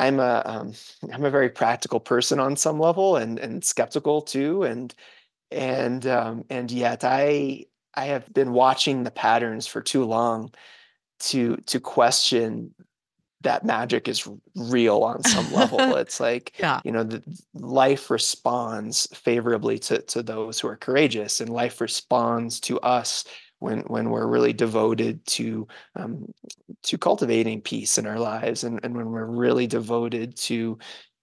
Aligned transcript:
I'm 0.00 0.18
a 0.18 0.42
um, 0.44 0.72
I'm 1.12 1.24
a 1.24 1.30
very 1.30 1.50
practical 1.50 2.00
person 2.00 2.40
on 2.40 2.56
some 2.56 2.80
level 2.80 3.16
and 3.16 3.38
and 3.38 3.64
skeptical 3.64 4.22
too 4.22 4.64
and 4.64 4.94
and 5.50 6.06
um, 6.06 6.44
and 6.50 6.70
yet 6.70 7.04
I 7.04 7.66
I 7.94 8.06
have 8.06 8.32
been 8.32 8.52
watching 8.52 9.02
the 9.02 9.10
patterns 9.10 9.66
for 9.66 9.80
too 9.80 10.04
long 10.04 10.52
to 11.20 11.56
to 11.66 11.80
question 11.80 12.74
that 13.42 13.64
magic 13.64 14.06
is 14.06 14.28
real 14.54 15.02
on 15.02 15.22
some 15.24 15.50
level. 15.52 15.78
It's 15.96 16.20
like, 16.20 16.52
yeah. 16.58 16.80
you 16.84 16.92
know, 16.92 17.04
the, 17.04 17.22
life 17.54 18.10
responds 18.10 19.06
favorably 19.14 19.78
to, 19.80 20.02
to 20.02 20.22
those 20.22 20.60
who 20.60 20.68
are 20.68 20.76
courageous, 20.76 21.40
and 21.40 21.48
life 21.50 21.80
responds 21.80 22.60
to 22.60 22.78
us 22.80 23.24
when 23.60 23.80
when 23.82 24.10
we're 24.10 24.26
really 24.26 24.52
devoted 24.52 25.24
to 25.26 25.68
um, 25.96 26.32
to 26.82 26.98
cultivating 26.98 27.60
peace 27.60 27.96
in 27.96 28.06
our 28.06 28.18
lives, 28.18 28.64
and, 28.64 28.80
and 28.82 28.96
when 28.96 29.06
we're 29.06 29.24
really 29.24 29.66
devoted 29.66 30.36
to 30.36 30.78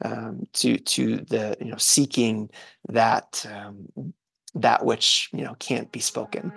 um, 0.05 0.47
to 0.53 0.77
to 0.77 1.17
the 1.17 1.57
you 1.59 1.69
know 1.69 1.77
seeking 1.77 2.49
that 2.87 3.45
um, 3.51 4.13
that 4.55 4.85
which 4.85 5.29
you 5.33 5.43
know 5.43 5.55
can't 5.59 5.91
be 5.91 5.99
spoken. 5.99 6.51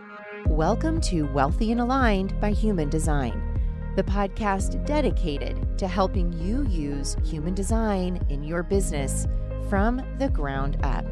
Welcome 0.47 1.01
to 1.03 1.25
Wealthy 1.33 1.73
and 1.73 1.81
Aligned 1.81 2.41
by 2.41 2.53
Human 2.53 2.89
Design 2.89 3.51
the 3.97 4.05
podcast 4.05 4.85
dedicated 4.87 5.77
to 5.79 5.89
helping 5.89 6.33
you 6.33 6.65
use 6.69 7.17
human 7.25 7.55
design 7.55 8.25
in 8.29 8.45
your 8.45 8.63
business 8.63 9.27
from 9.69 10.01
the 10.19 10.29
ground 10.29 10.79
up. 10.85 11.05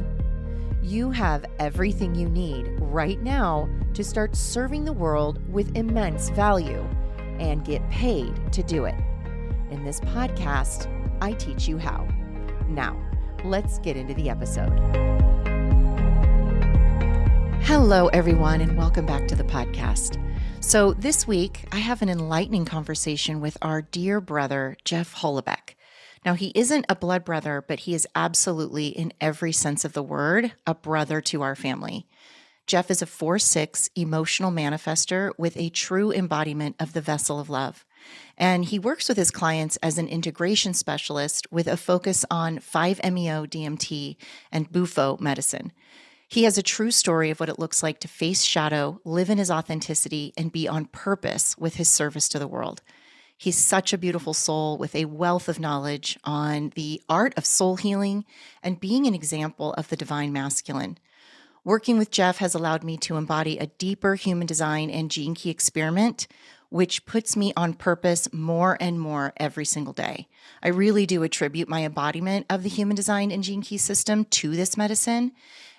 You 0.88 1.10
have 1.10 1.44
everything 1.58 2.14
you 2.14 2.30
need 2.30 2.66
right 2.80 3.20
now 3.20 3.68
to 3.92 4.02
start 4.02 4.34
serving 4.34 4.86
the 4.86 4.92
world 4.94 5.38
with 5.52 5.76
immense 5.76 6.30
value 6.30 6.82
and 7.38 7.62
get 7.62 7.86
paid 7.90 8.50
to 8.54 8.62
do 8.62 8.86
it. 8.86 8.94
In 9.70 9.84
this 9.84 10.00
podcast, 10.00 10.88
I 11.20 11.32
teach 11.32 11.68
you 11.68 11.76
how. 11.76 12.08
Now, 12.68 12.96
let's 13.44 13.78
get 13.80 13.98
into 13.98 14.14
the 14.14 14.30
episode. 14.30 14.72
Hello, 17.64 18.06
everyone, 18.06 18.62
and 18.62 18.74
welcome 18.74 19.04
back 19.04 19.28
to 19.28 19.36
the 19.36 19.44
podcast. 19.44 20.16
So, 20.64 20.94
this 20.94 21.26
week, 21.26 21.66
I 21.70 21.80
have 21.80 22.00
an 22.00 22.08
enlightening 22.08 22.64
conversation 22.64 23.42
with 23.42 23.58
our 23.60 23.82
dear 23.82 24.22
brother, 24.22 24.78
Jeff 24.86 25.14
Holoubek. 25.16 25.74
Now, 26.24 26.34
he 26.34 26.52
isn't 26.54 26.86
a 26.88 26.96
blood 26.96 27.24
brother, 27.24 27.64
but 27.66 27.80
he 27.80 27.94
is 27.94 28.06
absolutely, 28.14 28.88
in 28.88 29.12
every 29.20 29.52
sense 29.52 29.84
of 29.84 29.92
the 29.92 30.02
word, 30.02 30.52
a 30.66 30.74
brother 30.74 31.20
to 31.22 31.42
our 31.42 31.54
family. 31.54 32.06
Jeff 32.66 32.90
is 32.90 33.00
a 33.00 33.06
4 33.06 33.38
6 33.38 33.88
emotional 33.96 34.50
manifestor 34.50 35.32
with 35.38 35.56
a 35.56 35.70
true 35.70 36.12
embodiment 36.12 36.76
of 36.78 36.92
the 36.92 37.00
vessel 37.00 37.40
of 37.40 37.48
love. 37.48 37.86
And 38.36 38.66
he 38.66 38.78
works 38.78 39.08
with 39.08 39.16
his 39.16 39.30
clients 39.30 39.78
as 39.78 39.96
an 39.96 40.06
integration 40.06 40.74
specialist 40.74 41.46
with 41.50 41.66
a 41.66 41.78
focus 41.78 42.26
on 42.30 42.58
5-MeO 42.58 43.46
DMT 43.46 44.16
and 44.52 44.70
Bufo 44.70 45.16
medicine. 45.18 45.72
He 46.28 46.44
has 46.44 46.58
a 46.58 46.62
true 46.62 46.90
story 46.90 47.30
of 47.30 47.40
what 47.40 47.48
it 47.48 47.58
looks 47.58 47.82
like 47.82 48.00
to 48.00 48.08
face 48.08 48.42
shadow, 48.42 49.00
live 49.02 49.30
in 49.30 49.38
his 49.38 49.50
authenticity, 49.50 50.34
and 50.36 50.52
be 50.52 50.68
on 50.68 50.84
purpose 50.84 51.56
with 51.56 51.76
his 51.76 51.88
service 51.88 52.28
to 52.28 52.38
the 52.38 52.46
world. 52.46 52.82
He's 53.40 53.56
such 53.56 53.92
a 53.92 53.98
beautiful 53.98 54.34
soul 54.34 54.76
with 54.78 54.96
a 54.96 55.04
wealth 55.04 55.48
of 55.48 55.60
knowledge 55.60 56.18
on 56.24 56.72
the 56.74 57.00
art 57.08 57.32
of 57.36 57.46
soul 57.46 57.76
healing 57.76 58.24
and 58.64 58.80
being 58.80 59.06
an 59.06 59.14
example 59.14 59.72
of 59.74 59.88
the 59.88 59.96
divine 59.96 60.32
masculine. 60.32 60.98
Working 61.62 61.98
with 61.98 62.10
Jeff 62.10 62.38
has 62.38 62.56
allowed 62.56 62.82
me 62.82 62.96
to 62.96 63.16
embody 63.16 63.56
a 63.56 63.66
deeper 63.66 64.16
human 64.16 64.48
design 64.48 64.90
and 64.90 65.08
gene 65.08 65.36
key 65.36 65.50
experiment, 65.50 66.26
which 66.68 67.06
puts 67.06 67.36
me 67.36 67.52
on 67.56 67.74
purpose 67.74 68.26
more 68.32 68.76
and 68.80 68.98
more 69.00 69.32
every 69.36 69.64
single 69.64 69.92
day. 69.92 70.26
I 70.60 70.68
really 70.68 71.06
do 71.06 71.22
attribute 71.22 71.68
my 71.68 71.84
embodiment 71.84 72.46
of 72.50 72.64
the 72.64 72.68
human 72.68 72.96
design 72.96 73.30
and 73.30 73.44
gene 73.44 73.62
key 73.62 73.78
system 73.78 74.24
to 74.24 74.50
this 74.50 74.76
medicine. 74.76 75.30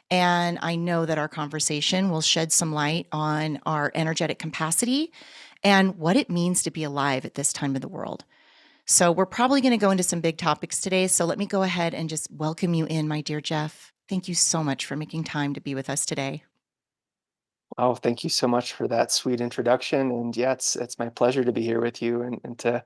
And 0.10 0.58
I 0.62 0.78
know 0.78 1.06
that 1.06 1.18
our 1.18 1.28
conversation 1.28 2.10
will 2.10 2.22
shed 2.22 2.54
some 2.54 2.74
light 2.74 3.08
on 3.12 3.60
our 3.66 3.92
energetic 3.94 4.40
capacity 4.40 5.12
and 5.64 5.98
what 5.98 6.16
it 6.16 6.30
means 6.30 6.64
to 6.64 6.72
be 6.72 6.84
alive 6.84 7.26
at 7.26 7.36
this 7.36 7.54
time 7.54 7.76
of 7.76 7.82
the 7.82 7.88
world. 7.88 8.26
So, 8.86 9.12
we're 9.12 9.26
probably 9.26 9.62
going 9.62 9.72
to 9.72 9.78
go 9.78 9.92
into 9.92 10.04
some 10.04 10.22
big 10.22 10.38
topics 10.38 10.82
today. 10.82 11.08
So, 11.08 11.26
let 11.26 11.38
me 11.38 11.46
go 11.46 11.64
ahead 11.64 11.94
and 11.94 12.10
just 12.10 12.32
welcome 12.32 12.74
you 12.74 12.86
in, 12.86 13.08
my 13.08 13.22
dear 13.22 13.42
Jeff. 13.42 13.94
Thank 14.08 14.28
you 14.28 14.34
so 14.34 14.64
much 14.64 14.86
for 14.86 14.96
making 14.96 15.26
time 15.26 15.54
to 15.54 15.62
be 15.62 15.76
with 15.76 15.90
us 15.90 16.06
today. 16.06 16.44
Oh, 17.78 17.96
thank 17.96 18.24
you 18.24 18.30
so 18.30 18.48
much 18.48 18.74
for 18.74 18.88
that 18.88 19.12
sweet 19.12 19.42
introduction. 19.42 20.12
And 20.12 20.36
yeah, 20.36 20.54
it's 20.54 20.76
it's 20.76 20.98
my 20.98 21.10
pleasure 21.10 21.44
to 21.44 21.52
be 21.52 21.62
here 21.62 21.82
with 21.82 22.02
you 22.02 22.24
and, 22.24 22.40
and 22.44 22.58
to 22.60 22.84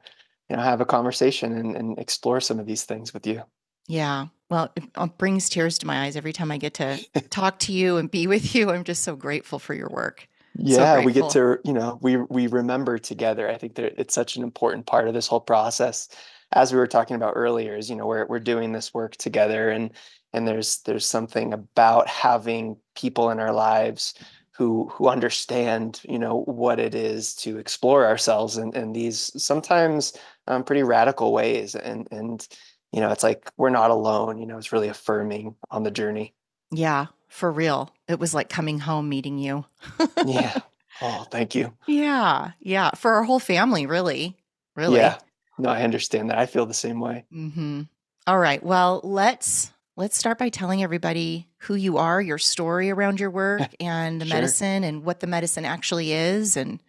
you 0.50 0.56
know 0.56 0.62
have 0.62 0.82
a 0.82 0.86
conversation 0.86 1.54
and, 1.54 1.76
and 1.76 2.00
explore 2.00 2.42
some 2.42 2.60
of 2.60 2.66
these 2.66 2.84
things 2.84 3.14
with 3.14 3.26
you. 3.26 3.44
Yeah. 3.88 4.28
Well, 4.50 4.72
it 4.76 5.18
brings 5.18 5.50
tears 5.50 5.78
to 5.80 5.88
my 5.88 6.04
eyes 6.04 6.16
every 6.16 6.34
time 6.34 6.52
I 6.52 6.58
get 6.58 6.76
to 6.76 7.00
talk 7.30 7.60
to 7.60 7.74
you 7.74 7.98
and 7.98 8.12
be 8.12 8.28
with 8.28 8.54
you. 8.54 8.70
I'm 8.72 8.84
just 8.84 9.04
so 9.04 9.16
grateful 9.16 9.60
for 9.60 9.74
your 9.74 9.90
work. 9.90 10.28
Yeah, 10.56 11.00
so 11.00 11.06
we 11.06 11.14
get 11.14 11.32
to, 11.32 11.58
you 11.64 11.74
know, 11.74 12.00
we 12.02 12.18
we 12.18 12.48
remember 12.48 12.98
together. 12.98 13.50
I 13.50 13.58
think 13.58 13.76
that 13.76 14.00
it's 14.00 14.14
such 14.14 14.36
an 14.36 14.44
important 14.44 14.86
part 14.86 15.08
of 15.08 15.14
this 15.14 15.28
whole 15.28 15.42
process. 15.42 16.10
As 16.52 16.72
we 16.72 16.78
were 16.78 16.88
talking 16.88 17.16
about 17.16 17.34
earlier, 17.36 17.76
is 17.76 17.90
you 17.90 17.96
know, 17.96 18.06
we're 18.06 18.28
we're 18.28 18.40
doing 18.40 18.72
this 18.72 18.94
work 18.94 19.16
together 19.16 19.70
and 19.70 19.92
and 20.34 20.48
there's 20.48 20.82
there's 20.82 21.06
something 21.06 21.54
about 21.54 22.08
having 22.08 22.78
people 22.96 23.30
in 23.30 23.40
our 23.40 23.54
lives 23.54 24.14
who 24.52 24.90
who 24.90 25.08
understand, 25.08 26.02
you 26.08 26.20
know, 26.20 26.42
what 26.42 26.80
it 26.80 26.94
is 26.94 27.34
to 27.36 27.58
explore 27.58 28.06
ourselves 28.06 28.58
in, 28.58 28.76
in 28.76 28.94
these 28.94 29.32
sometimes 29.42 30.14
um, 30.48 30.64
pretty 30.64 30.84
radical 30.84 31.34
ways. 31.34 31.76
And 31.76 32.08
and 32.12 32.48
you 32.92 33.02
know, 33.02 33.12
it's 33.12 33.24
like 33.24 33.52
we're 33.58 33.72
not 33.72 33.90
alone. 33.90 34.38
You 34.38 34.46
know, 34.46 34.58
it's 34.58 34.72
really 34.72 34.90
affirming 34.90 35.56
on 35.72 35.84
the 35.84 35.92
journey. 35.92 36.36
Yeah, 36.72 37.08
for 37.34 37.52
real. 37.52 37.92
It 38.08 38.20
was 38.20 38.34
like 38.34 38.48
coming 38.48 38.80
home 38.80 39.10
meeting 39.10 39.40
you. 39.40 39.66
yeah. 40.26 40.60
Oh, 41.02 41.26
thank 41.32 41.56
you. 41.56 41.74
Yeah. 41.88 42.52
Yeah. 42.60 42.92
For 42.92 43.14
our 43.14 43.24
whole 43.24 43.40
family, 43.40 43.88
really. 43.88 44.38
Really. 44.76 45.00
Yeah. 45.00 45.18
No, 45.58 45.70
I 45.70 45.82
understand 45.82 46.30
that. 46.30 46.38
I 46.38 46.46
feel 46.46 46.68
the 46.68 46.74
same 46.76 47.00
way. 47.00 47.26
Mm-hmm. 47.34 47.82
All 48.28 48.38
right. 48.38 48.64
Well, 48.64 49.02
let's 49.04 49.72
let's 49.96 50.16
start 50.16 50.38
by 50.38 50.50
telling 50.50 50.84
everybody 50.84 51.50
who 51.58 51.74
you 51.74 51.98
are, 51.98 52.22
your 52.22 52.38
story 52.38 52.92
around 52.92 53.20
your 53.20 53.32
work 53.32 53.62
and 53.80 54.22
the 54.22 54.26
sure. 54.26 54.36
medicine 54.36 54.84
and 54.84 55.04
what 55.04 55.20
the 55.20 55.28
medicine 55.28 55.66
actually 55.66 56.14
is. 56.14 56.56
And 56.56 56.82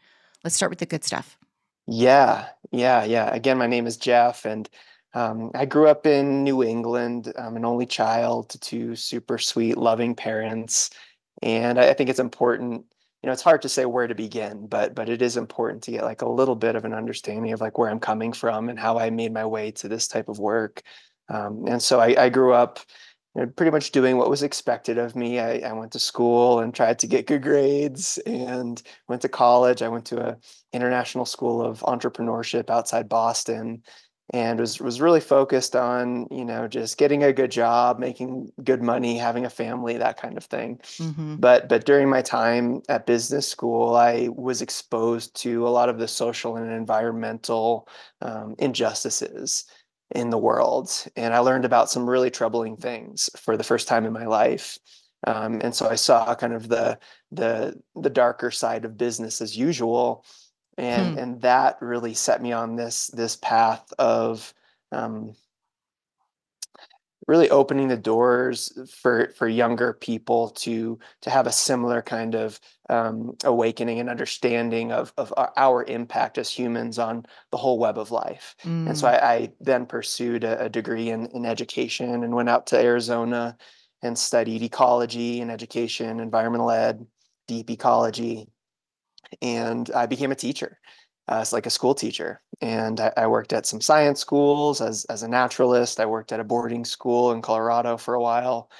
let's 0.44 0.54
start 0.54 0.71
with 0.71 0.78
the 0.78 0.87
good 0.87 1.04
stuff. 1.04 1.38
Yeah. 1.87 2.49
Yeah. 2.71 3.04
Yeah. 3.04 3.34
Again, 3.34 3.56
my 3.56 3.66
name 3.66 3.87
is 3.87 3.97
Jeff 3.97 4.44
and 4.44 4.69
um, 5.15 5.51
I 5.55 5.65
grew 5.65 5.89
up 5.89 6.07
in 6.07 6.43
New 6.43 6.63
England. 6.63 7.33
I'm 7.39 7.57
an 7.57 7.65
only 7.65 7.87
child 7.87 8.49
to 8.51 8.59
two 8.59 8.97
super 8.97 9.39
sweet, 9.39 9.77
loving 9.77 10.15
parents, 10.15 10.91
and 11.43 11.79
I, 11.79 11.91
I 11.91 11.95
think 11.95 12.11
it's 12.11 12.19
important. 12.19 12.85
You 13.23 13.29
know, 13.29 13.33
it's 13.33 13.43
hard 13.43 13.63
to 13.63 13.69
say 13.69 13.87
where 13.87 14.07
to 14.07 14.15
begin, 14.15 14.67
but 14.67 14.95
but 14.95 15.09
it 15.09 15.23
is 15.23 15.37
important 15.37 15.83
to 15.85 15.93
get 15.93 16.05
like 16.05 16.23
a 16.23 16.29
little 16.29 16.57
bit 16.57 16.77
of 16.77 16.85
an 16.85 16.93
understanding 16.93 17.53
of 17.53 17.61
like 17.61 17.79
where 17.79 17.91
I'm 17.91 18.01
coming 18.01 18.33
from 18.33 18.69
and 18.69 18.79
how 18.79 18.99
I 18.99 19.11
made 19.11 19.33
my 19.33 19.47
way 19.47 19.71
to 19.73 19.89
this 19.89 20.09
type 20.09 20.29
of 20.29 20.39
work. 20.39 20.83
Um, 21.29 21.65
and 21.67 21.83
so 21.83 22.01
I, 22.01 22.25
I 22.25 22.29
grew 22.29 22.53
up 22.53 22.81
you 23.35 23.43
know, 23.43 23.49
pretty 23.49 23.71
much 23.71 23.93
doing 23.93 24.17
what 24.17 24.31
was 24.31 24.43
expected 24.43 24.99
of 24.99 25.17
me. 25.17 25.41
I, 25.41 25.59
I, 25.59 25.73
went 25.73 25.93
to 25.93 25.99
school 25.99 26.61
and 26.61 26.75
tried 26.75 26.99
to 27.01 27.07
get 27.07 27.27
good 27.27 27.43
grades 27.43 28.19
and 28.27 28.81
went 29.09 29.23
to 29.23 29.29
college. 29.29 29.83
I 29.83 29.89
went 29.89 30.05
to 30.07 30.21
a 30.21 30.37
international 30.73 31.25
school 31.25 31.63
of 31.63 31.81
entrepreneurship 31.81 32.71
outside 32.71 33.09
Boston 33.09 33.83
and 34.33 34.59
was 34.59 34.81
was 34.81 35.01
really 35.01 35.21
focused 35.21 35.77
on 35.77 36.27
you 36.31 36.45
know 36.45 36.67
just 36.67 36.97
getting 36.97 37.23
a 37.23 37.33
good 37.33 37.51
job 37.51 37.99
making 37.99 38.51
good 38.62 38.83
money 38.83 39.19
having 39.19 39.45
a 39.45 39.51
family 39.51 39.99
that 39.99 40.17
kind 40.17 40.37
of 40.37 40.45
thing 40.45 40.79
mm-hmm. 40.97 41.37
but 41.37 41.69
but 41.69 41.85
during 41.85 42.09
my 42.09 42.23
time 42.23 42.81
at 42.89 43.07
business 43.07 43.47
school 43.47 43.95
i 43.95 44.29
was 44.34 44.63
exposed 44.63 45.34
to 45.37 45.67
a 45.67 45.71
lot 45.71 45.89
of 45.89 45.99
the 45.99 46.09
social 46.09 46.57
and 46.57 46.73
environmental 46.73 47.87
um, 48.23 48.55
injustices 48.59 49.67
in 50.15 50.31
the 50.31 50.39
world 50.39 50.91
and 51.17 51.34
i 51.34 51.39
learned 51.39 51.65
about 51.66 51.91
some 51.91 52.09
really 52.09 52.31
troubling 52.31 52.77
things 52.77 53.28
for 53.37 53.57
the 53.57 53.65
first 53.65 53.89
time 53.89 54.07
in 54.07 54.13
my 54.13 54.27
life 54.27 54.78
um, 55.27 55.60
and 55.63 55.75
so 55.75 55.87
i 55.87 55.95
saw 55.95 56.34
kind 56.34 56.54
of 56.54 56.69
the 56.69 56.98
the 57.31 57.78
the 57.95 58.10
darker 58.10 58.51
side 58.51 58.87
of 58.87 58.97
business 58.97 59.43
as 59.43 59.57
usual 59.57 60.25
and 60.78 61.15
hmm. 61.15 61.18
and 61.18 61.41
that 61.42 61.78
really 61.80 62.15
set 62.15 62.42
me 62.42 62.53
on 62.53 62.76
this 62.76 63.09
this 63.09 63.36
path 63.36 63.92
of 63.98 64.53
um, 64.92 65.34
really 67.26 67.48
opening 67.50 67.88
the 67.88 67.97
doors 67.97 68.72
for 68.91 69.32
for 69.36 69.48
younger 69.48 69.92
people 69.94 70.50
to 70.50 70.98
to 71.22 71.30
have 71.30 71.47
a 71.47 71.53
similar 71.53 72.03
kind 72.03 72.34
of 72.34 72.60
um, 72.91 73.36
awakening 73.44 74.00
and 74.00 74.10
understanding 74.10 74.92
of 74.92 75.12
of 75.16 75.32
our 75.56 75.84
impact 75.84 76.38
as 76.38 76.50
humans 76.50 76.98
on 76.98 77.24
the 77.50 77.56
whole 77.56 77.78
web 77.78 77.98
of 77.98 78.10
life. 78.10 78.56
Mm. 78.62 78.88
And 78.88 78.98
so 78.98 79.09
hmm. 79.09 79.15
I, 79.15 79.18
I 79.18 79.53
then 79.60 79.86
pursued 79.86 80.44
a, 80.44 80.65
a, 80.65 80.68
degree 80.68 81.10
in, 81.10 81.26
in 81.26 81.47
education 81.47 82.24
and 82.24 82.34
went 82.34 82.48
out 82.48 82.66
to 82.68 82.78
Arizona 82.78 83.56
and 84.03 84.18
studied 84.18 84.62
ecology 84.62 85.41
and 85.41 85.50
education, 85.50 86.21
environmental 86.21 86.71
ed, 86.71 87.06
deep 87.48 87.71
ecology, 87.71 88.48
and 89.42 89.91
I 89.94 90.06
became 90.06 90.32
a 90.32 90.36
teacher, 90.36 90.78
uh, 91.30 91.38
it's 91.41 91.53
like 91.53 91.66
a 91.66 91.71
school 91.71 91.94
teacher. 91.94 92.41
and 92.60 93.00
I, 93.00 93.12
I, 93.16 93.26
worked 93.26 93.53
at 93.53 93.66
some 93.66 93.80
science 93.80 94.21
schools 94.21 94.80
as 94.80 95.04
as 95.06 95.22
a 95.22 95.28
naturalist. 95.28 96.00
I 96.00 96.06
worked 96.06 96.32
at 96.32 96.41
a 96.41 96.44
boarding 96.44 96.84
school 96.84 97.32
in 97.32 97.42
Colorado 97.42 97.97
for 97.97 98.15
a 98.15 98.21
while, 98.21 98.71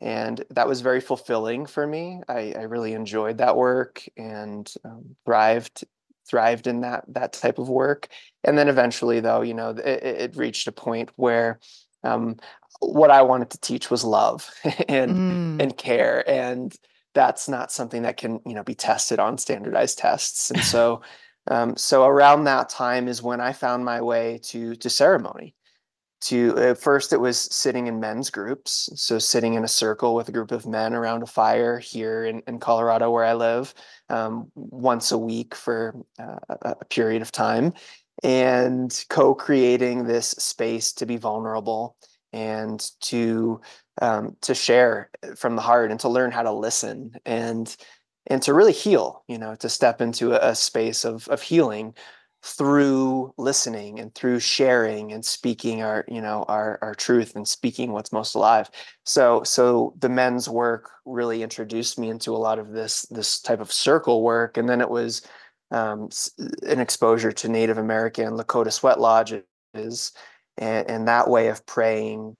and 0.00 0.44
that 0.50 0.68
was 0.68 0.80
very 0.80 1.00
fulfilling 1.00 1.66
for 1.66 1.86
me. 1.86 2.20
I, 2.28 2.54
I 2.56 2.62
really 2.62 2.92
enjoyed 2.92 3.38
that 3.38 3.56
work 3.56 4.02
and 4.16 4.72
um, 4.84 5.16
thrived 5.24 5.84
thrived 6.28 6.66
in 6.66 6.82
that 6.82 7.04
that 7.08 7.32
type 7.32 7.58
of 7.58 7.68
work. 7.68 8.08
And 8.44 8.56
then 8.56 8.68
eventually, 8.68 9.20
though, 9.20 9.42
you 9.42 9.54
know, 9.54 9.70
it, 9.70 10.02
it 10.02 10.36
reached 10.36 10.68
a 10.68 10.72
point 10.72 11.10
where 11.16 11.58
um, 12.04 12.36
what 12.80 13.10
I 13.10 13.22
wanted 13.22 13.50
to 13.50 13.60
teach 13.60 13.90
was 13.90 14.04
love 14.04 14.48
and 14.88 15.10
mm. 15.58 15.62
and 15.62 15.76
care, 15.76 16.28
and 16.28 16.74
that's 17.18 17.48
not 17.48 17.72
something 17.72 18.02
that 18.02 18.16
can 18.16 18.40
you 18.46 18.54
know 18.54 18.62
be 18.62 18.76
tested 18.76 19.18
on 19.18 19.38
standardized 19.38 19.98
tests. 19.98 20.52
And 20.52 20.62
so, 20.62 21.02
um, 21.50 21.76
so 21.76 22.04
around 22.04 22.44
that 22.44 22.68
time 22.68 23.08
is 23.08 23.20
when 23.20 23.40
I 23.40 23.52
found 23.52 23.84
my 23.84 24.00
way 24.00 24.38
to 24.44 24.76
to 24.76 24.88
ceremony 24.88 25.56
to 26.20 26.74
first 26.74 27.12
it 27.12 27.20
was 27.20 27.38
sitting 27.38 27.86
in 27.86 28.00
men's 28.00 28.28
groups 28.28 28.90
so 28.96 29.20
sitting 29.20 29.54
in 29.54 29.62
a 29.62 29.68
circle 29.68 30.16
with 30.16 30.28
a 30.28 30.32
group 30.32 30.50
of 30.50 30.66
men 30.66 30.92
around 30.92 31.22
a 31.22 31.26
fire 31.26 31.78
here 31.78 32.24
in, 32.24 32.42
in 32.48 32.58
colorado 32.58 33.08
where 33.08 33.24
i 33.24 33.34
live 33.34 33.72
um, 34.08 34.50
once 34.56 35.12
a 35.12 35.18
week 35.18 35.54
for 35.54 35.94
uh, 36.18 36.56
a 36.62 36.84
period 36.86 37.22
of 37.22 37.30
time 37.30 37.72
and 38.24 39.04
co-creating 39.08 40.04
this 40.04 40.30
space 40.30 40.92
to 40.92 41.06
be 41.06 41.16
vulnerable 41.16 41.96
and 42.32 42.90
to 43.00 43.60
um, 44.00 44.36
to 44.42 44.54
share 44.54 45.10
from 45.36 45.56
the 45.56 45.62
heart 45.62 45.90
and 45.90 46.00
to 46.00 46.08
learn 46.08 46.30
how 46.30 46.42
to 46.42 46.52
listen 46.52 47.12
and 47.24 47.76
and 48.26 48.42
to 48.42 48.54
really 48.54 48.72
heal 48.72 49.24
you 49.28 49.38
know 49.38 49.54
to 49.56 49.68
step 49.68 50.00
into 50.00 50.32
a, 50.32 50.50
a 50.50 50.54
space 50.54 51.04
of 51.04 51.28
of 51.28 51.42
healing 51.42 51.94
through 52.42 53.32
listening 53.36 53.98
and 53.98 54.14
through 54.14 54.38
sharing 54.38 55.12
and 55.12 55.24
speaking 55.24 55.82
our 55.82 56.04
you 56.08 56.20
know 56.20 56.44
our 56.48 56.78
our 56.82 56.94
truth 56.94 57.34
and 57.34 57.48
speaking 57.48 57.92
what's 57.92 58.12
most 58.12 58.34
alive. 58.34 58.70
So 59.04 59.42
so 59.42 59.94
the 59.98 60.08
men's 60.08 60.48
work 60.48 60.90
really 61.04 61.42
introduced 61.42 61.98
me 61.98 62.10
into 62.10 62.34
a 62.34 62.38
lot 62.38 62.58
of 62.58 62.70
this 62.70 63.02
this 63.10 63.40
type 63.40 63.60
of 63.60 63.72
circle 63.72 64.22
work. 64.22 64.56
And 64.56 64.68
then 64.68 64.80
it 64.80 64.90
was 64.90 65.22
um, 65.70 66.08
an 66.62 66.80
exposure 66.80 67.32
to 67.32 67.48
native 67.48 67.76
american 67.76 68.38
lakota 68.38 68.72
sweat 68.72 68.98
lodges 69.00 69.42
and, 70.56 70.90
and 70.90 71.08
that 71.08 71.28
way 71.28 71.48
of 71.48 71.66
praying 71.66 72.36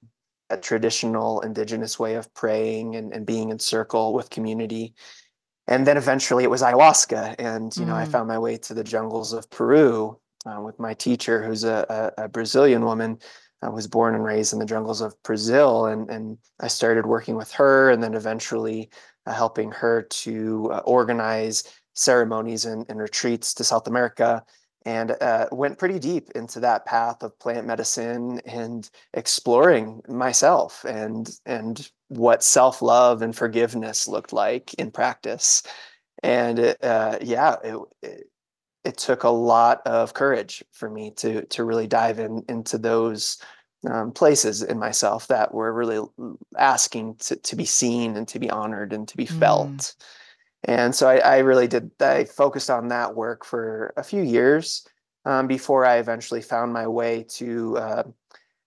a 0.50 0.56
traditional 0.56 1.40
indigenous 1.40 1.98
way 1.98 2.14
of 2.14 2.32
praying 2.34 2.96
and, 2.96 3.12
and 3.12 3.26
being 3.26 3.50
in 3.50 3.58
circle 3.58 4.14
with 4.14 4.30
community. 4.30 4.94
And 5.66 5.86
then 5.86 5.96
eventually 5.96 6.44
it 6.44 6.50
was 6.50 6.62
ayahuasca 6.62 7.34
and 7.38 7.76
you 7.76 7.84
know 7.84 7.92
mm. 7.92 8.02
i 8.02 8.06
found 8.06 8.26
my 8.26 8.38
way 8.38 8.56
to 8.56 8.72
the 8.72 8.84
jungles 8.84 9.34
of 9.34 9.50
peru 9.50 10.18
uh, 10.46 10.60
with 10.62 10.78
my 10.78 10.94
teacher 10.94 11.42
who's 11.42 11.64
a, 11.64 12.12
a, 12.18 12.24
a 12.24 12.28
brazilian 12.28 12.84
woman. 12.84 13.18
I 13.60 13.68
was 13.70 13.88
born 13.88 14.14
and 14.14 14.24
raised 14.24 14.52
in 14.52 14.60
the 14.60 14.64
jungles 14.64 15.02
of 15.02 15.20
brazil 15.22 15.86
and, 15.86 16.08
and 16.08 16.38
i 16.60 16.68
started 16.68 17.04
working 17.04 17.36
with 17.36 17.52
her 17.52 17.90
and 17.90 18.02
then 18.02 18.14
eventually 18.14 18.88
uh, 19.26 19.34
helping 19.34 19.70
her 19.72 20.02
to 20.02 20.70
uh, 20.72 20.78
organize 20.86 21.64
ceremonies 21.92 22.64
and, 22.64 22.86
and, 22.88 22.98
retreats 22.98 23.52
to 23.54 23.64
south 23.64 23.88
america 23.88 24.42
and 24.88 25.14
uh, 25.20 25.46
went 25.52 25.76
pretty 25.76 25.98
deep 25.98 26.30
into 26.34 26.60
that 26.60 26.86
path 26.86 27.22
of 27.22 27.38
plant 27.38 27.66
medicine 27.66 28.40
and 28.46 28.88
exploring 29.12 30.00
myself 30.08 30.82
and 30.88 31.28
and 31.44 31.90
what 32.08 32.42
self 32.42 32.80
love 32.80 33.20
and 33.20 33.36
forgiveness 33.36 34.08
looked 34.08 34.32
like 34.32 34.72
in 34.74 34.90
practice. 34.90 35.62
And 36.22 36.74
uh, 36.82 37.18
yeah, 37.20 37.56
it, 37.62 37.78
it, 38.02 38.30
it 38.82 38.96
took 38.96 39.24
a 39.24 39.28
lot 39.28 39.82
of 39.86 40.14
courage 40.14 40.64
for 40.72 40.88
me 40.88 41.10
to 41.18 41.44
to 41.44 41.64
really 41.64 41.86
dive 41.86 42.18
in 42.18 42.42
into 42.48 42.78
those 42.78 43.42
um, 43.86 44.10
places 44.10 44.62
in 44.62 44.78
myself 44.78 45.28
that 45.28 45.52
were 45.52 45.70
really 45.70 46.00
asking 46.56 47.16
to, 47.16 47.36
to 47.36 47.56
be 47.56 47.66
seen 47.66 48.16
and 48.16 48.26
to 48.28 48.38
be 48.38 48.48
honored 48.48 48.94
and 48.94 49.06
to 49.08 49.18
be 49.18 49.26
felt. 49.26 49.68
Mm. 49.68 49.96
And 50.64 50.94
so 50.94 51.08
I, 51.08 51.18
I, 51.18 51.38
really 51.38 51.68
did. 51.68 51.90
I 52.00 52.24
focused 52.24 52.68
on 52.68 52.88
that 52.88 53.14
work 53.14 53.44
for 53.44 53.92
a 53.96 54.02
few 54.02 54.22
years 54.22 54.86
um, 55.24 55.46
before 55.46 55.84
I 55.84 55.98
eventually 55.98 56.42
found 56.42 56.72
my 56.72 56.86
way 56.86 57.24
to 57.36 57.78
uh, 57.78 58.02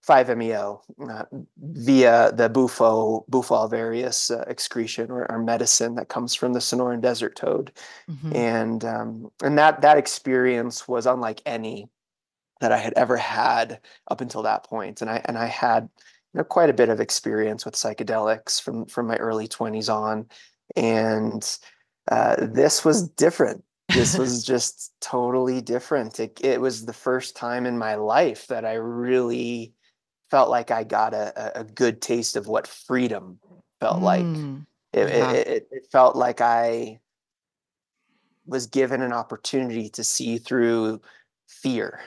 5-MeO 0.08 0.82
uh, 1.10 1.24
via 1.58 2.32
the 2.32 2.50
bufo 2.50 3.24
bufo 3.30 3.56
alvarius 3.56 4.32
uh, 4.32 4.44
excretion 4.48 5.12
or, 5.12 5.32
or, 5.32 5.38
medicine 5.38 5.96
that 5.96 6.10
comes 6.10 6.34
from 6.34 6.54
the 6.54 6.60
Sonoran 6.60 7.02
desert 7.02 7.36
toad, 7.36 7.72
mm-hmm. 8.10 8.36
and 8.36 8.84
um, 8.84 9.32
and 9.44 9.58
that 9.60 9.82
that 9.82 9.98
experience 9.98 10.88
was 10.88 11.06
unlike 11.06 11.42
any 11.46 11.88
that 12.62 12.72
I 12.72 12.78
had 12.78 12.94
ever 12.94 13.18
had 13.18 13.80
up 14.08 14.22
until 14.22 14.42
that 14.44 14.64
point. 14.64 15.02
and 15.02 15.10
I 15.10 15.22
and 15.26 15.38
I 15.38 15.46
had 15.46 15.90
you 16.34 16.40
know, 16.40 16.44
quite 16.44 16.70
a 16.70 16.74
bit 16.74 16.90
of 16.90 17.00
experience 17.00 17.64
with 17.64 17.76
psychedelics 17.76 18.60
from 18.60 18.86
from 18.88 19.08
my 19.08 19.18
early 19.18 19.48
20s 19.48 19.94
on, 19.94 20.28
and 20.76 21.58
uh, 22.12 22.36
this 22.40 22.86
was 22.86 23.10
different 23.10 23.64
this 23.94 24.18
was 24.18 24.44
just 24.46 24.94
totally 25.02 25.62
different. 25.62 26.20
It, 26.20 26.40
it 26.44 26.62
was 26.62 26.86
the 26.86 26.94
first 26.94 27.36
time 27.36 27.66
in 27.66 27.78
my 27.78 27.96
life 27.96 28.48
that 28.48 28.66
I 28.66 28.74
really 28.74 29.74
felt 30.30 30.50
like 30.50 30.72
I 30.72 30.84
got 30.84 31.14
a, 31.14 31.60
a 31.60 31.64
good 31.64 32.02
taste 32.02 32.36
of 32.36 32.48
what 32.48 32.68
freedom 32.68 33.40
felt 33.80 34.00
mm, 34.00 34.04
like. 34.04 34.66
It, 34.94 35.10
yeah. 35.10 35.32
it, 35.32 35.68
it, 35.72 35.88
felt 35.92 36.16
like 36.16 36.42
I 36.42 37.00
was 38.46 38.68
given 38.68 39.02
an 39.02 39.14
opportunity 39.14 39.90
to 39.90 40.04
see 40.04 40.38
through 40.38 41.02
fear, 41.48 42.02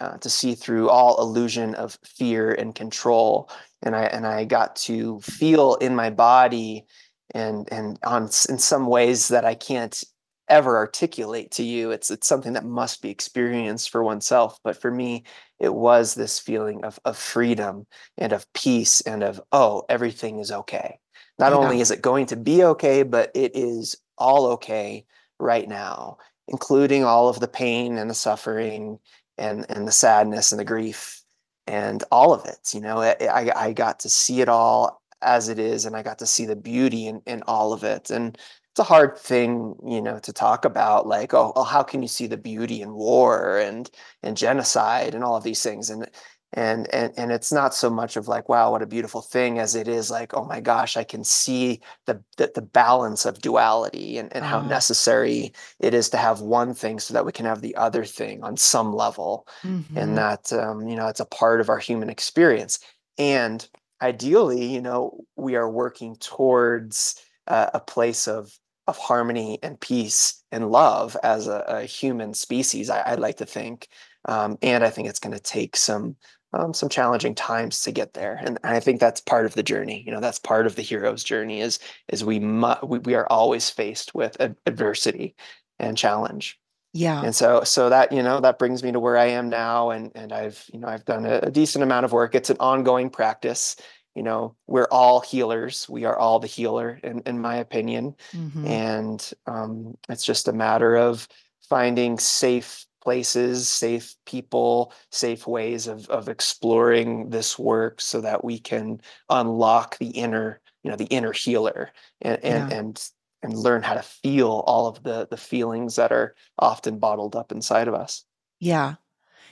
uh, 0.00 0.18
to 0.18 0.30
see 0.30 0.54
through 0.54 0.90
all 0.90 1.20
illusion 1.20 1.74
of 1.74 1.98
fear 2.04 2.52
and 2.52 2.74
control, 2.74 3.50
and 3.82 3.96
I 3.96 4.04
and 4.04 4.26
I 4.26 4.44
got 4.44 4.76
to 4.76 5.20
feel 5.20 5.76
in 5.76 5.94
my 5.94 6.10
body 6.10 6.86
and 7.34 7.68
and 7.72 7.98
on 8.04 8.24
in 8.24 8.58
some 8.58 8.86
ways 8.86 9.28
that 9.28 9.44
I 9.44 9.54
can't 9.54 10.02
ever 10.50 10.76
articulate 10.76 11.52
to 11.52 11.62
you. 11.62 11.92
It's 11.92 12.10
it's 12.10 12.26
something 12.26 12.52
that 12.54 12.64
must 12.64 13.00
be 13.00 13.10
experienced 13.10 13.90
for 13.90 14.02
oneself. 14.02 14.58
But 14.62 14.76
for 14.76 14.90
me, 14.90 15.24
it 15.58 15.74
was 15.74 16.14
this 16.14 16.38
feeling 16.38 16.84
of 16.84 16.98
of 17.04 17.16
freedom 17.16 17.86
and 18.18 18.32
of 18.32 18.52
peace 18.52 19.00
and 19.02 19.22
of 19.22 19.40
oh, 19.52 19.84
everything 19.88 20.40
is 20.40 20.52
okay. 20.52 20.98
Not 21.38 21.52
yeah. 21.52 21.58
only 21.58 21.80
is 21.80 21.90
it 21.90 22.02
going 22.02 22.26
to 22.26 22.36
be 22.36 22.64
okay, 22.64 23.02
but 23.02 23.30
it 23.34 23.52
is 23.54 23.96
all 24.18 24.46
okay 24.52 25.06
right 25.38 25.68
now, 25.68 26.18
including 26.48 27.04
all 27.04 27.28
of 27.28 27.40
the 27.40 27.48
pain 27.48 27.96
and 27.96 28.10
the 28.10 28.14
suffering 28.14 28.98
and 29.38 29.64
and 29.70 29.86
the 29.88 29.92
sadness 29.92 30.52
and 30.52 30.58
the 30.58 30.64
grief 30.64 31.22
and 31.66 32.02
all 32.10 32.34
of 32.34 32.44
it. 32.44 32.74
You 32.74 32.80
know, 32.80 32.98
I 33.00 33.52
I 33.54 33.72
got 33.72 34.00
to 34.00 34.10
see 34.10 34.40
it 34.40 34.48
all 34.48 34.99
as 35.22 35.48
it 35.48 35.58
is 35.58 35.86
and 35.86 35.96
i 35.96 36.02
got 36.02 36.18
to 36.18 36.26
see 36.26 36.46
the 36.46 36.56
beauty 36.56 37.06
in, 37.06 37.20
in 37.26 37.42
all 37.46 37.72
of 37.72 37.84
it 37.84 38.10
and 38.10 38.38
it's 38.70 38.78
a 38.78 38.84
hard 38.84 39.18
thing, 39.18 39.74
you 39.84 40.00
know, 40.00 40.20
to 40.20 40.32
talk 40.32 40.64
about 40.64 41.06
like, 41.06 41.34
oh, 41.34 41.52
oh, 41.56 41.64
how 41.64 41.82
can 41.82 42.02
you 42.02 42.08
see 42.08 42.28
the 42.28 42.36
beauty 42.36 42.82
in 42.82 42.92
war 42.92 43.58
and 43.58 43.90
and 44.22 44.36
genocide 44.36 45.14
and 45.14 45.24
all 45.24 45.36
of 45.36 45.42
these 45.42 45.62
things? 45.62 45.90
And 45.90 46.08
and 46.52 46.92
and 46.94 47.12
and 47.16 47.32
it's 47.32 47.50
not 47.50 47.74
so 47.74 47.90
much 47.90 48.16
of 48.16 48.28
like, 48.28 48.48
wow, 48.48 48.70
what 48.70 48.82
a 48.82 48.86
beautiful 48.86 49.22
thing 49.22 49.58
as 49.58 49.74
it 49.74 49.88
is 49.88 50.08
like, 50.08 50.34
oh 50.34 50.44
my 50.44 50.60
gosh, 50.60 50.96
I 50.96 51.02
can 51.02 51.24
see 51.24 51.80
the 52.06 52.22
the, 52.36 52.52
the 52.54 52.62
balance 52.62 53.24
of 53.24 53.40
duality 53.40 54.18
and, 54.18 54.32
and 54.36 54.44
how 54.44 54.58
uh-huh. 54.58 54.68
necessary 54.68 55.52
it 55.80 55.92
is 55.92 56.08
to 56.10 56.16
have 56.16 56.40
one 56.40 56.72
thing 56.72 57.00
so 57.00 57.12
that 57.12 57.26
we 57.26 57.32
can 57.32 57.46
have 57.46 57.62
the 57.62 57.74
other 57.74 58.04
thing 58.04 58.44
on 58.44 58.56
some 58.56 58.92
level. 58.92 59.48
Mm-hmm. 59.64 59.98
And 59.98 60.16
that 60.16 60.52
um, 60.52 60.86
you 60.86 60.94
know, 60.94 61.08
it's 61.08 61.20
a 61.20 61.24
part 61.24 61.60
of 61.60 61.68
our 61.68 61.78
human 61.78 62.08
experience. 62.08 62.78
And 63.18 63.68
ideally, 64.02 64.66
you 64.66 64.80
know, 64.80 65.24
we 65.36 65.56
are 65.56 65.70
working 65.70 66.16
towards 66.16 67.20
uh, 67.46 67.70
a 67.74 67.80
place 67.80 68.28
of 68.28 68.52
of 68.86 68.98
harmony 68.98 69.58
and 69.62 69.80
peace 69.80 70.42
and 70.50 70.70
love 70.70 71.16
as 71.22 71.46
a, 71.46 71.64
a 71.68 71.82
human 71.82 72.34
species. 72.34 72.90
I, 72.90 73.10
would 73.10 73.20
like 73.20 73.36
to 73.36 73.46
think, 73.46 73.88
um, 74.24 74.58
and 74.62 74.82
I 74.82 74.90
think 74.90 75.08
it's 75.08 75.20
going 75.20 75.36
to 75.36 75.42
take 75.42 75.76
some 75.76 76.16
um, 76.52 76.74
some 76.74 76.88
challenging 76.88 77.34
times 77.34 77.82
to 77.82 77.92
get 77.92 78.14
there. 78.14 78.40
And 78.42 78.58
I 78.64 78.80
think 78.80 78.98
that's 78.98 79.20
part 79.20 79.46
of 79.46 79.54
the 79.54 79.62
journey. 79.62 80.02
You 80.04 80.12
know, 80.12 80.20
that's 80.20 80.40
part 80.40 80.66
of 80.66 80.74
the 80.74 80.82
hero's 80.82 81.22
journey. 81.22 81.60
Is 81.60 81.78
is 82.08 82.24
we 82.24 82.40
mu- 82.40 82.74
we, 82.82 82.98
we 83.00 83.14
are 83.14 83.26
always 83.30 83.70
faced 83.70 84.14
with 84.14 84.36
adversity 84.66 85.36
and 85.78 85.96
challenge. 85.96 86.58
Yeah. 86.92 87.22
And 87.22 87.34
so 87.34 87.62
so 87.62 87.88
that, 87.88 88.12
you 88.12 88.22
know, 88.22 88.40
that 88.40 88.58
brings 88.58 88.82
me 88.82 88.92
to 88.92 89.00
where 89.00 89.16
I 89.16 89.26
am 89.26 89.48
now. 89.48 89.90
And 89.90 90.10
and 90.14 90.32
I've, 90.32 90.64
you 90.72 90.80
know, 90.80 90.88
I've 90.88 91.04
done 91.04 91.24
a, 91.24 91.40
a 91.44 91.50
decent 91.50 91.82
amount 91.82 92.04
of 92.04 92.12
work. 92.12 92.34
It's 92.34 92.50
an 92.50 92.56
ongoing 92.58 93.10
practice 93.10 93.76
you 94.14 94.22
know 94.22 94.54
we're 94.66 94.88
all 94.90 95.20
healers 95.20 95.88
we 95.88 96.04
are 96.04 96.18
all 96.18 96.38
the 96.38 96.46
healer 96.46 97.00
in, 97.02 97.20
in 97.26 97.40
my 97.40 97.56
opinion 97.56 98.14
mm-hmm. 98.32 98.66
and 98.66 99.32
um, 99.46 99.96
it's 100.08 100.24
just 100.24 100.48
a 100.48 100.52
matter 100.52 100.96
of 100.96 101.28
finding 101.68 102.18
safe 102.18 102.86
places 103.02 103.68
safe 103.68 104.14
people 104.26 104.92
safe 105.10 105.46
ways 105.46 105.86
of, 105.86 106.08
of 106.08 106.28
exploring 106.28 107.30
this 107.30 107.58
work 107.58 108.00
so 108.00 108.20
that 108.20 108.44
we 108.44 108.58
can 108.58 109.00
unlock 109.30 109.96
the 109.98 110.10
inner 110.10 110.60
you 110.82 110.90
know 110.90 110.96
the 110.96 111.06
inner 111.06 111.32
healer 111.32 111.90
and 112.20 112.44
and, 112.44 112.70
yeah. 112.70 112.78
and 112.78 113.10
and 113.42 113.56
learn 113.56 113.82
how 113.82 113.94
to 113.94 114.02
feel 114.02 114.64
all 114.66 114.86
of 114.86 115.02
the 115.02 115.26
the 115.30 115.36
feelings 115.36 115.96
that 115.96 116.12
are 116.12 116.34
often 116.58 116.98
bottled 116.98 117.36
up 117.36 117.52
inside 117.52 117.88
of 117.88 117.94
us 117.94 118.24
yeah 118.58 118.94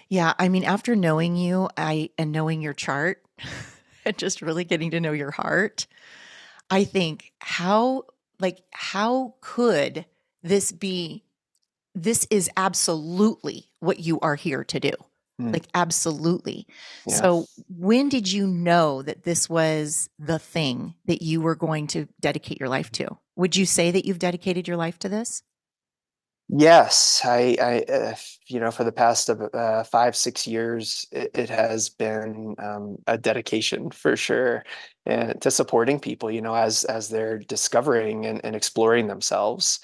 Yeah, 0.08 0.32
I 0.38 0.48
mean, 0.48 0.64
after 0.64 0.96
knowing 0.96 1.36
you, 1.36 1.68
I 1.76 2.10
and 2.16 2.32
knowing 2.32 2.62
your 2.62 2.72
chart 2.72 3.22
and 4.04 4.16
just 4.16 4.40
really 4.40 4.64
getting 4.64 4.90
to 4.92 5.00
know 5.00 5.12
your 5.12 5.30
heart, 5.30 5.86
I 6.70 6.84
think 6.84 7.32
how 7.40 8.04
like 8.40 8.62
how 8.72 9.34
could 9.40 10.06
this 10.42 10.72
be 10.72 11.24
this 11.94 12.26
is 12.30 12.48
absolutely 12.56 13.70
what 13.80 13.98
you 13.98 14.20
are 14.20 14.36
here 14.36 14.64
to 14.64 14.80
do. 14.80 14.92
Mm. 15.40 15.52
Like 15.52 15.66
absolutely. 15.74 16.66
Yeah. 17.06 17.16
So 17.16 17.46
when 17.68 18.08
did 18.08 18.30
you 18.30 18.46
know 18.46 19.02
that 19.02 19.24
this 19.24 19.50
was 19.50 20.08
the 20.18 20.38
thing 20.38 20.94
that 21.06 21.22
you 21.22 21.40
were 21.40 21.56
going 21.56 21.86
to 21.88 22.08
dedicate 22.20 22.60
your 22.60 22.68
life 22.68 22.90
to? 22.92 23.18
Would 23.38 23.54
you 23.54 23.66
say 23.66 23.92
that 23.92 24.04
you've 24.04 24.18
dedicated 24.18 24.66
your 24.66 24.76
life 24.76 24.98
to 24.98 25.08
this? 25.08 25.42
Yes, 26.48 27.20
I, 27.24 27.56
I, 27.60 27.92
uh, 27.92 28.14
you 28.46 28.58
know, 28.58 28.70
for 28.70 28.82
the 28.82 28.90
past 28.90 29.30
uh, 29.30 29.84
five, 29.84 30.16
six 30.16 30.46
years, 30.46 31.06
it, 31.12 31.30
it 31.34 31.50
has 31.50 31.88
been 31.88 32.56
um, 32.58 32.96
a 33.06 33.16
dedication 33.16 33.90
for 33.90 34.16
sure, 34.16 34.64
and 35.06 35.40
to 35.42 35.50
supporting 35.50 36.00
people, 36.00 36.30
you 36.30 36.40
know, 36.40 36.54
as 36.54 36.84
as 36.84 37.10
they're 37.10 37.38
discovering 37.38 38.26
and, 38.26 38.40
and 38.44 38.56
exploring 38.56 39.06
themselves, 39.06 39.80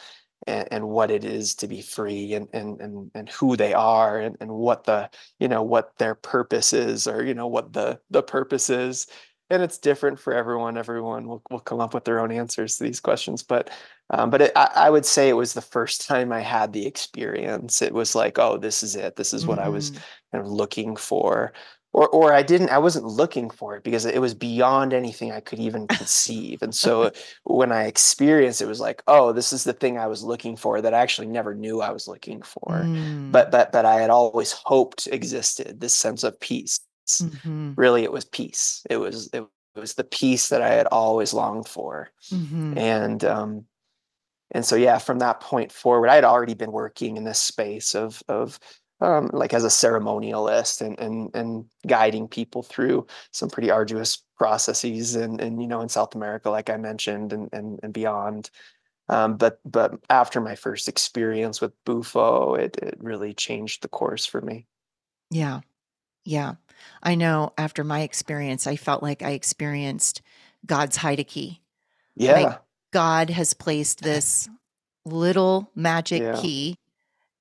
and, 0.46 0.66
and 0.72 0.88
what 0.88 1.10
it 1.10 1.24
is 1.24 1.54
to 1.56 1.68
be 1.68 1.82
free, 1.82 2.32
and 2.32 2.48
and 2.54 2.80
and 2.80 3.10
and 3.14 3.28
who 3.28 3.56
they 3.56 3.74
are, 3.74 4.18
and 4.18 4.36
and 4.40 4.50
what 4.50 4.84
the, 4.84 5.10
you 5.38 5.48
know, 5.48 5.62
what 5.62 5.96
their 5.98 6.14
purpose 6.14 6.72
is, 6.72 7.06
or 7.06 7.22
you 7.22 7.34
know, 7.34 7.46
what 7.46 7.74
the 7.74 8.00
the 8.08 8.22
purpose 8.22 8.70
is, 8.70 9.06
and 9.50 9.62
it's 9.62 9.78
different 9.78 10.18
for 10.18 10.32
everyone. 10.32 10.78
Everyone 10.78 11.26
will 11.26 11.42
will 11.50 11.60
come 11.60 11.80
up 11.80 11.94
with 11.94 12.04
their 12.04 12.20
own 12.20 12.32
answers 12.32 12.76
to 12.76 12.84
these 12.84 13.00
questions, 13.00 13.42
but 13.42 13.70
um, 14.10 14.30
but 14.30 14.42
it, 14.42 14.52
I, 14.54 14.70
I, 14.74 14.90
would 14.90 15.06
say 15.06 15.28
it 15.28 15.34
was 15.34 15.54
the 15.54 15.62
first 15.62 16.06
time 16.06 16.30
I 16.30 16.40
had 16.40 16.72
the 16.72 16.86
experience. 16.86 17.80
It 17.80 17.94
was 17.94 18.14
like, 18.14 18.38
oh, 18.38 18.58
this 18.58 18.82
is 18.82 18.96
it. 18.96 19.16
This 19.16 19.32
is 19.32 19.46
what 19.46 19.58
mm-hmm. 19.58 19.66
I 19.66 19.70
was 19.70 19.90
mm-hmm. 19.90 20.00
kind 20.32 20.46
of 20.46 20.52
looking 20.52 20.96
for. 20.96 21.52
Or, 21.94 22.08
or 22.08 22.32
I 22.32 22.42
didn't, 22.42 22.70
I 22.70 22.78
wasn't 22.78 23.06
looking 23.06 23.50
for 23.50 23.76
it 23.76 23.84
because 23.84 24.04
it 24.04 24.20
was 24.20 24.34
beyond 24.34 24.92
anything 24.92 25.30
I 25.30 25.38
could 25.38 25.60
even 25.60 25.86
conceive. 25.86 26.60
And 26.60 26.74
so 26.74 27.12
when 27.44 27.70
I 27.70 27.84
experienced 27.84 28.60
it 28.60 28.66
was 28.66 28.80
like, 28.80 29.00
oh, 29.06 29.32
this 29.32 29.52
is 29.52 29.62
the 29.62 29.72
thing 29.72 29.96
I 29.96 30.08
was 30.08 30.24
looking 30.24 30.56
for 30.56 30.82
that 30.82 30.92
I 30.92 30.98
actually 30.98 31.28
never 31.28 31.54
knew 31.54 31.80
I 31.80 31.92
was 31.92 32.08
looking 32.08 32.42
for. 32.42 32.82
Mm. 32.82 33.30
But, 33.30 33.52
but, 33.52 33.70
but 33.70 33.84
I 33.84 34.00
had 34.00 34.10
always 34.10 34.50
hoped 34.50 35.06
existed 35.06 35.80
this 35.80 35.94
sense 35.94 36.24
of 36.24 36.38
peace. 36.40 36.80
Mm-hmm. 37.06 37.74
Really, 37.76 38.04
it 38.04 38.12
was 38.12 38.24
peace. 38.24 38.84
It 38.88 38.96
was, 38.96 39.30
it 39.32 39.44
was 39.74 39.94
the 39.94 40.04
peace 40.04 40.48
that 40.48 40.62
I 40.62 40.68
had 40.68 40.86
always 40.86 41.34
longed 41.34 41.68
for. 41.68 42.10
Mm-hmm. 42.30 42.78
And, 42.78 43.24
um, 43.24 43.66
and 44.54 44.64
so 44.64 44.76
yeah 44.76 44.98
from 44.98 45.18
that 45.18 45.40
point 45.40 45.70
forward 45.70 46.08
i 46.08 46.14
had 46.14 46.24
already 46.24 46.54
been 46.54 46.72
working 46.72 47.16
in 47.16 47.24
this 47.24 47.38
space 47.38 47.94
of 47.94 48.22
of 48.28 48.58
um, 49.00 49.28
like 49.32 49.52
as 49.52 49.64
a 49.64 49.68
ceremonialist 49.68 50.80
and 50.80 50.98
and 50.98 51.30
and 51.34 51.66
guiding 51.86 52.28
people 52.28 52.62
through 52.62 53.06
some 53.32 53.50
pretty 53.50 53.70
arduous 53.70 54.22
processes 54.38 55.16
and 55.16 55.40
and 55.40 55.60
you 55.60 55.68
know 55.68 55.80
in 55.80 55.88
south 55.88 56.14
america 56.14 56.48
like 56.48 56.70
i 56.70 56.76
mentioned 56.76 57.32
and 57.32 57.48
and, 57.52 57.80
and 57.82 57.92
beyond 57.92 58.50
um, 59.10 59.36
but 59.36 59.58
but 59.66 59.92
after 60.08 60.40
my 60.40 60.54
first 60.54 60.88
experience 60.88 61.60
with 61.60 61.72
bufo 61.84 62.54
it, 62.54 62.76
it 62.78 62.96
really 62.98 63.34
changed 63.34 63.82
the 63.82 63.88
course 63.88 64.24
for 64.24 64.40
me 64.40 64.66
yeah 65.30 65.60
yeah 66.24 66.54
i 67.02 67.14
know 67.14 67.52
after 67.58 67.84
my 67.84 68.00
experience 68.00 68.66
i 68.66 68.76
felt 68.76 69.02
like 69.02 69.22
i 69.22 69.30
experienced 69.30 70.22
god's 70.66 70.96
hide 70.96 71.26
key. 71.26 71.60
yeah 72.16 72.40
like 72.40 72.58
God 72.94 73.28
has 73.30 73.54
placed 73.54 74.02
this 74.02 74.48
little 75.04 75.68
magic 75.74 76.22
yeah. 76.22 76.40
key 76.40 76.78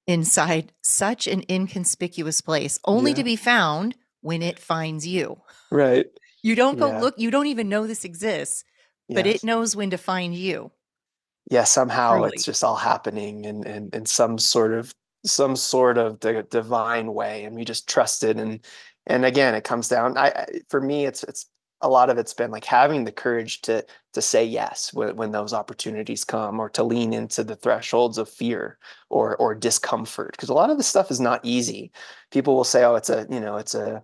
inside 0.07 0.73
such 0.81 1.27
an 1.27 1.43
inconspicuous 1.47 2.41
place, 2.41 2.79
only 2.85 3.11
yeah. 3.11 3.17
to 3.17 3.23
be 3.23 3.35
found 3.35 3.95
when 4.21 4.41
it 4.41 4.57
finds 4.57 5.07
you. 5.07 5.39
Right. 5.71 6.07
You 6.45 6.55
don't 6.55 6.77
go 6.77 6.89
yeah. 6.89 6.99
look, 6.99 7.15
you 7.17 7.31
don't 7.31 7.47
even 7.47 7.69
know 7.69 7.87
this 7.87 8.03
exists, 8.03 8.65
but 9.07 9.25
yes. 9.25 9.35
it 9.35 9.43
knows 9.45 9.77
when 9.77 9.91
to 9.91 9.97
find 9.97 10.35
you. 10.35 10.71
Yeah, 11.49 11.63
somehow 11.63 12.15
Truly. 12.15 12.31
it's 12.33 12.43
just 12.43 12.65
all 12.65 12.75
happening 12.75 13.45
in, 13.45 13.65
in 13.65 13.89
in 13.93 14.05
some 14.05 14.37
sort 14.37 14.73
of 14.73 14.93
some 15.25 15.56
sort 15.56 15.98
of 15.98 16.20
the 16.20 16.44
divine 16.44 17.13
way 17.13 17.46
and 17.46 17.56
we 17.56 17.63
just 17.63 17.88
trust 17.88 18.24
it 18.24 18.38
and 18.38 18.60
and 19.08 19.25
again 19.25 19.56
it 19.56 19.63
comes 19.63 19.88
down 19.88 20.18
I 20.18 20.46
for 20.70 20.82
me 20.82 21.06
it's 21.06 21.24
it's 21.24 21.48
a 21.84 21.89
lot 21.89 22.10
of 22.10 22.18
it's 22.18 22.34
been 22.34 22.50
like 22.50 22.63
having 22.63 23.03
the 23.03 23.12
courage 23.12 23.62
to 23.62 23.86
to 24.13 24.22
say 24.22 24.44
yes 24.44 24.94
when, 24.94 25.15
when 25.18 25.32
those 25.32 25.53
opportunities 25.53 26.24
come 26.24 26.60
or 26.60 26.70
to 26.70 26.84
lean 26.84 27.13
into 27.13 27.44
the 27.44 27.58
thresholds 27.58 28.18
of 28.18 28.30
fear 28.30 28.77
or 29.10 29.36
or 29.36 29.53
discomfort 29.53 30.32
because 30.32 30.50
a 30.50 30.53
lot 30.53 30.70
of 30.70 30.77
this 30.77 30.88
stuff 30.88 31.12
is 31.12 31.20
not 31.20 31.42
easy. 31.44 31.92
People 32.32 32.56
will 32.56 32.63
say 32.63 32.84
oh 32.86 32.96
it's 32.96 33.10
a 33.10 33.27
you 33.30 33.39
know 33.39 33.58
it's 33.58 33.75
a 33.75 34.01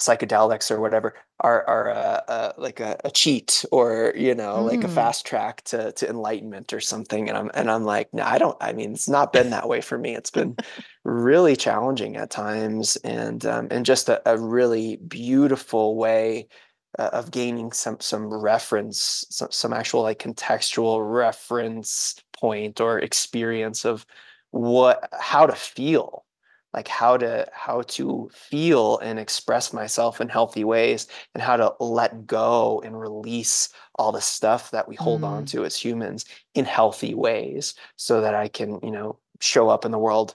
psychedelics 0.00 0.70
or 0.70 0.80
whatever 0.80 1.14
are 1.40 1.64
are 1.68 1.88
a, 1.90 2.22
a 2.28 2.54
like 2.56 2.80
a, 2.80 2.98
a, 3.04 3.10
cheat 3.10 3.64
or 3.70 4.12
you 4.16 4.34
know 4.34 4.56
mm. 4.56 4.64
like 4.64 4.84
a 4.84 4.88
mm. 4.88 4.94
fast 4.94 5.26
track 5.26 5.62
to 5.62 5.92
to 5.92 6.08
enlightenment 6.08 6.72
or 6.72 6.80
something 6.80 7.28
and 7.28 7.36
I'm 7.36 7.50
and 7.54 7.70
I'm 7.70 7.84
like 7.84 8.12
no 8.14 8.24
I 8.24 8.38
don't 8.38 8.56
I 8.60 8.72
mean 8.72 8.92
it's 8.92 9.08
not 9.08 9.32
been 9.32 9.50
that 9.50 9.68
way 9.68 9.80
for 9.82 9.98
me 9.98 10.16
it's 10.16 10.30
been 10.30 10.56
really 11.04 11.56
challenging 11.56 12.16
at 12.16 12.30
times 12.30 12.96
and 12.96 13.44
um, 13.44 13.68
and 13.70 13.84
just 13.84 14.08
a, 14.08 14.22
a 14.28 14.38
really 14.38 14.96
beautiful 14.96 15.96
way 15.96 16.48
uh, 16.98 17.10
of 17.12 17.30
gaining 17.30 17.70
some 17.72 18.00
some 18.00 18.32
reference 18.32 19.26
some, 19.28 19.50
some 19.50 19.72
actual 19.74 20.02
like 20.02 20.18
contextual 20.18 21.00
reference 21.14 22.16
point 22.34 22.80
or 22.80 22.98
experience 22.98 23.84
of 23.84 24.06
what 24.52 25.08
how 25.18 25.46
to 25.46 25.54
feel 25.54 26.24
like 26.74 26.88
how 26.88 27.16
to 27.16 27.46
how 27.52 27.82
to 27.82 28.30
feel 28.32 28.98
and 28.98 29.18
express 29.18 29.72
myself 29.72 30.20
in 30.20 30.28
healthy 30.28 30.64
ways 30.64 31.06
and 31.34 31.42
how 31.42 31.56
to 31.56 31.74
let 31.80 32.26
go 32.26 32.80
and 32.84 32.98
release 32.98 33.68
all 33.96 34.12
the 34.12 34.20
stuff 34.20 34.70
that 34.70 34.88
we 34.88 34.96
hold 34.96 35.22
mm. 35.22 35.28
on 35.28 35.44
to 35.46 35.64
as 35.64 35.76
humans 35.76 36.24
in 36.54 36.64
healthy 36.64 37.14
ways 37.14 37.74
so 37.96 38.20
that 38.20 38.34
i 38.34 38.48
can 38.48 38.78
you 38.82 38.90
know 38.90 39.18
show 39.40 39.68
up 39.68 39.84
in 39.84 39.90
the 39.90 39.98
world 39.98 40.34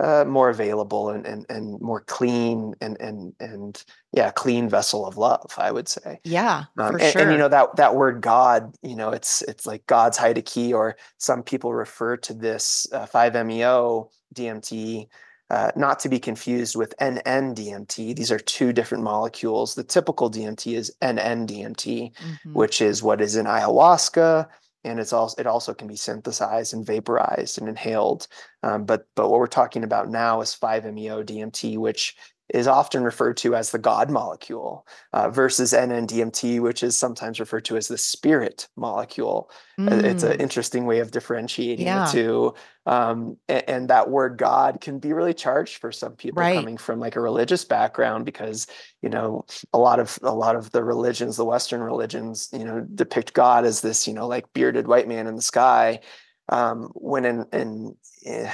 uh, 0.00 0.24
more 0.24 0.48
available 0.48 1.10
and, 1.10 1.26
and 1.26 1.44
and 1.50 1.80
more 1.80 2.00
clean 2.00 2.74
and 2.80 2.98
and 3.00 3.34
and 3.38 3.84
yeah, 4.12 4.30
clean 4.30 4.68
vessel 4.68 5.06
of 5.06 5.16
love. 5.18 5.52
I 5.58 5.70
would 5.70 5.88
say. 5.88 6.20
Yeah, 6.24 6.64
um, 6.78 6.92
for 6.92 6.98
and, 6.98 7.12
sure. 7.12 7.22
And 7.22 7.32
you 7.32 7.38
know 7.38 7.48
that 7.48 7.76
that 7.76 7.94
word 7.94 8.22
God, 8.22 8.74
you 8.82 8.96
know, 8.96 9.10
it's 9.10 9.42
it's 9.42 9.66
like 9.66 9.86
God's 9.86 10.16
hide 10.16 10.42
key 10.46 10.72
or 10.72 10.96
some 11.18 11.42
people 11.42 11.74
refer 11.74 12.16
to 12.18 12.34
this 12.34 12.86
uh, 12.92 13.06
5-MeO 13.06 14.10
DMT. 14.34 15.06
Uh, 15.50 15.72
not 15.74 15.98
to 15.98 16.08
be 16.08 16.20
confused 16.20 16.76
with 16.76 16.94
NN-DMT. 17.00 18.14
These 18.14 18.30
are 18.30 18.38
two 18.38 18.72
different 18.72 19.02
molecules. 19.02 19.74
The 19.74 19.82
typical 19.82 20.30
DMT 20.30 20.76
is 20.76 20.94
NN-DMT, 21.02 22.14
mm-hmm. 22.14 22.52
which 22.52 22.80
is 22.80 23.02
what 23.02 23.20
is 23.20 23.34
in 23.34 23.46
ayahuasca, 23.46 24.46
and 24.84 25.00
it's 25.00 25.12
also 25.12 25.40
it 25.40 25.48
also 25.48 25.74
can 25.74 25.88
be 25.88 25.96
synthesized 25.96 26.72
and 26.72 26.86
vaporized 26.86 27.58
and 27.58 27.68
inhaled. 27.68 28.28
Um, 28.62 28.84
but 28.84 29.06
but 29.16 29.28
what 29.28 29.40
we're 29.40 29.48
talking 29.48 29.82
about 29.82 30.08
now 30.08 30.40
is 30.40 30.54
5-MeO 30.54 31.24
DMT, 31.24 31.78
which 31.78 32.14
is 32.52 32.66
often 32.66 33.04
referred 33.04 33.36
to 33.38 33.54
as 33.54 33.70
the 33.70 33.78
God 33.78 34.10
molecule 34.10 34.86
uh, 35.12 35.30
versus 35.30 35.72
NN-DMT, 35.72 36.60
which 36.60 36.82
is 36.82 36.96
sometimes 36.96 37.38
referred 37.38 37.64
to 37.66 37.76
as 37.76 37.88
the 37.88 37.98
spirit 37.98 38.68
molecule. 38.76 39.50
Mm. 39.78 40.02
It's 40.04 40.22
an 40.22 40.40
interesting 40.40 40.84
way 40.86 40.98
of 40.98 41.10
differentiating 41.10 41.86
yeah. 41.86 42.04
the 42.04 42.12
two. 42.12 42.54
Um, 42.86 43.36
and, 43.48 43.68
and, 43.68 43.90
that 43.90 44.10
word 44.10 44.36
God 44.38 44.80
can 44.80 44.98
be 44.98 45.12
really 45.12 45.34
charged 45.34 45.78
for 45.78 45.92
some 45.92 46.16
people 46.16 46.40
right. 46.40 46.56
coming 46.56 46.76
from 46.76 46.98
like 46.98 47.14
a 47.14 47.20
religious 47.20 47.64
background 47.64 48.24
because 48.24 48.66
you 49.02 49.10
know 49.10 49.44
a 49.72 49.78
lot 49.78 50.00
of 50.00 50.18
a 50.22 50.34
lot 50.34 50.56
of 50.56 50.72
the 50.72 50.82
religions, 50.82 51.36
the 51.36 51.44
Western 51.44 51.82
religions, 51.82 52.48
you 52.52 52.64
know, 52.64 52.80
depict 52.94 53.34
God 53.34 53.66
as 53.66 53.82
this 53.82 54.08
you 54.08 54.14
know 54.14 54.26
like 54.26 54.52
bearded 54.54 54.88
white 54.88 55.06
man 55.06 55.26
in 55.26 55.36
the 55.36 55.42
sky. 55.42 56.00
Um, 56.48 56.90
when 56.94 57.24
in, 57.26 57.46
in 57.52 57.96
eh, 58.26 58.50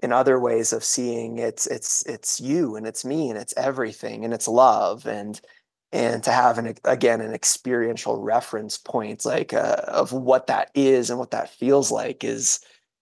in 0.00 0.12
other 0.12 0.38
ways 0.38 0.72
of 0.72 0.84
seeing 0.84 1.38
it's 1.38 1.66
it's 1.66 2.04
it's 2.06 2.40
you 2.40 2.76
and 2.76 2.86
it's 2.86 3.04
me 3.04 3.30
and 3.30 3.38
it's 3.38 3.54
everything 3.56 4.24
and 4.24 4.32
it's 4.32 4.48
love 4.48 5.06
and 5.06 5.40
and 5.92 6.22
to 6.22 6.30
have 6.30 6.58
an 6.58 6.74
again 6.84 7.20
an 7.20 7.32
experiential 7.32 8.20
reference 8.20 8.76
point 8.78 9.24
like 9.24 9.52
uh, 9.52 9.82
of 9.88 10.12
what 10.12 10.46
that 10.46 10.70
is 10.74 11.10
and 11.10 11.18
what 11.18 11.30
that 11.30 11.50
feels 11.50 11.90
like 11.90 12.24
is 12.24 12.60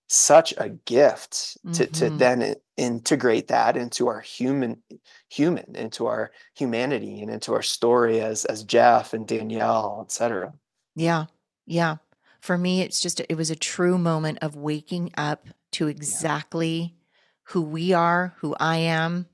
such 0.09 0.55
a 0.57 0.69
gift 0.69 1.57
to 1.73 1.85
mm-hmm. 1.85 1.93
to 1.93 2.11
then 2.11 2.55
integrate 2.77 3.49
that 3.49 3.77
into 3.77 4.07
our 4.07 4.21
human 4.21 4.81
human 5.29 5.75
into 5.75 6.07
our 6.07 6.31
humanity 6.55 7.21
and 7.21 7.31
into 7.31 7.53
our 7.53 7.63
story 7.63 8.21
as 8.21 8.45
as 8.45 8.63
Jeff 8.63 9.13
and 9.13 9.27
Danielle 9.27 10.03
etc 10.05 10.53
yeah 10.95 11.27
yeah 11.67 11.97
for 12.41 12.57
me 12.57 12.83
it's 12.83 13.01
just 13.01 13.21
it 13.29 13.35
was 13.35 13.51
a 13.51 13.57
true 13.57 13.99
moment 13.99 14.39
of 14.43 14.55
waking 14.55 15.11
up 15.17 15.49
to 15.77 15.89
exactly 15.89 16.95
who 17.49 17.63
we 17.63 17.93
are, 17.93 18.35
who 18.39 18.55
I 18.59 18.79
am. 18.79 19.27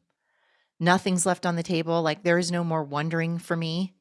Nothing's 0.78 1.24
left 1.24 1.46
on 1.46 1.56
the 1.56 1.62
table. 1.62 2.02
Like 2.02 2.22
there 2.22 2.38
is 2.38 2.52
no 2.52 2.64
more 2.64 2.84
wondering 2.84 3.38
for 3.38 3.56
me. 3.56 3.94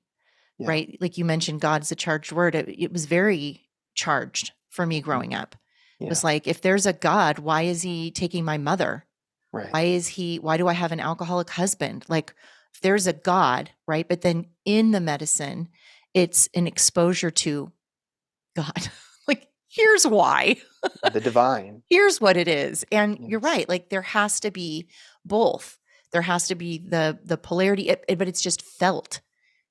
Yeah. 0.58 0.68
Right? 0.68 0.98
Like 1.00 1.18
you 1.18 1.26
mentioned 1.26 1.62
God's 1.62 1.92
a 1.92 1.96
charged 1.96 2.32
word. 2.32 2.56
It, 2.56 2.70
it 2.70 2.92
was 2.92 3.06
very 3.06 3.62
charged 3.96 4.52
for 4.70 4.86
me 4.86 5.00
mm-hmm. 5.00 5.06
growing 5.06 5.34
up. 5.34 5.56
Yeah. 6.00 6.08
It 6.08 6.10
was 6.10 6.24
like 6.24 6.48
if 6.48 6.62
there's 6.62 6.86
a 6.86 6.94
God, 6.94 7.40
why 7.40 7.64
is 7.64 7.82
he 7.84 8.12
taking 8.12 8.44
my 8.44 8.58
mother? 8.58 9.06
Right. 9.54 9.72
Why 9.72 9.82
is 9.82 10.08
he, 10.08 10.40
why 10.40 10.58
do 10.58 10.68
I 10.68 10.74
have 10.74 10.92
an 10.92 11.00
alcoholic 11.00 11.50
husband? 11.50 12.06
Like, 12.08 12.34
there's 12.82 13.06
a 13.06 13.14
God, 13.14 13.70
right? 13.86 14.08
But 14.08 14.22
then 14.22 14.48
in 14.66 14.92
the 14.92 15.02
medicine, 15.02 15.68
it's 16.14 16.50
an 16.56 16.68
exposure 16.68 17.32
to 17.32 17.72
God. 18.56 18.90
here's 19.72 20.06
why. 20.06 20.58
the 21.14 21.22
divine. 21.22 21.84
Here's 21.90 22.20
what 22.20 22.38
it 22.38 22.48
is. 22.48 22.84
And 22.92 23.18
yes. 23.20 23.30
you're 23.30 23.40
right. 23.40 23.68
Like, 23.70 23.90
there 23.90 24.02
has 24.02 24.40
to 24.42 24.52
be 24.52 24.88
both. 25.26 25.78
There 26.12 26.22
has 26.22 26.48
to 26.50 26.56
be 26.56 26.80
the 26.80 27.20
the 27.24 27.38
polarity, 27.38 27.88
it, 27.90 28.04
it, 28.08 28.18
but 28.18 28.28
it's 28.28 28.42
just 28.42 28.64
felt. 28.64 29.22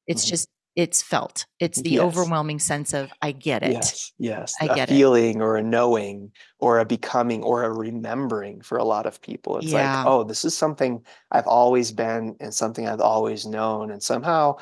It's 0.07 0.25
mm-hmm. 0.25 0.31
just 0.31 0.49
it's 0.77 1.03
felt. 1.03 1.47
It's 1.59 1.83
the 1.83 1.91
yes. 1.91 2.03
overwhelming 2.03 2.61
sense 2.61 2.95
of 2.95 3.11
I 3.21 3.33
get 3.33 3.63
it. 3.63 3.73
Yes, 3.73 4.13
yes. 4.19 4.55
I 4.61 4.67
a 4.67 4.75
get 4.75 4.89
feeling 4.89 5.37
it. 5.37 5.43
or 5.43 5.57
a 5.57 5.63
knowing 5.63 6.33
or 6.59 6.79
a 6.79 6.85
becoming 6.85 7.43
or 7.43 7.65
a 7.65 7.73
remembering 7.73 8.63
for 8.63 8.79
a 8.79 8.85
lot 8.85 9.05
of 9.05 9.21
people. 9.21 9.59
It's 9.59 9.67
yeah. 9.67 9.99
like, 9.99 10.07
oh, 10.07 10.25
this 10.25 10.45
is 10.45 10.57
something 10.57 11.05
I've 11.33 11.47
always 11.47 11.91
been 11.91 12.37
and 12.41 12.55
something 12.55 12.89
I've 12.89 13.01
always 13.01 13.47
known. 13.47 13.91
And 13.91 14.03
somehow, 14.03 14.57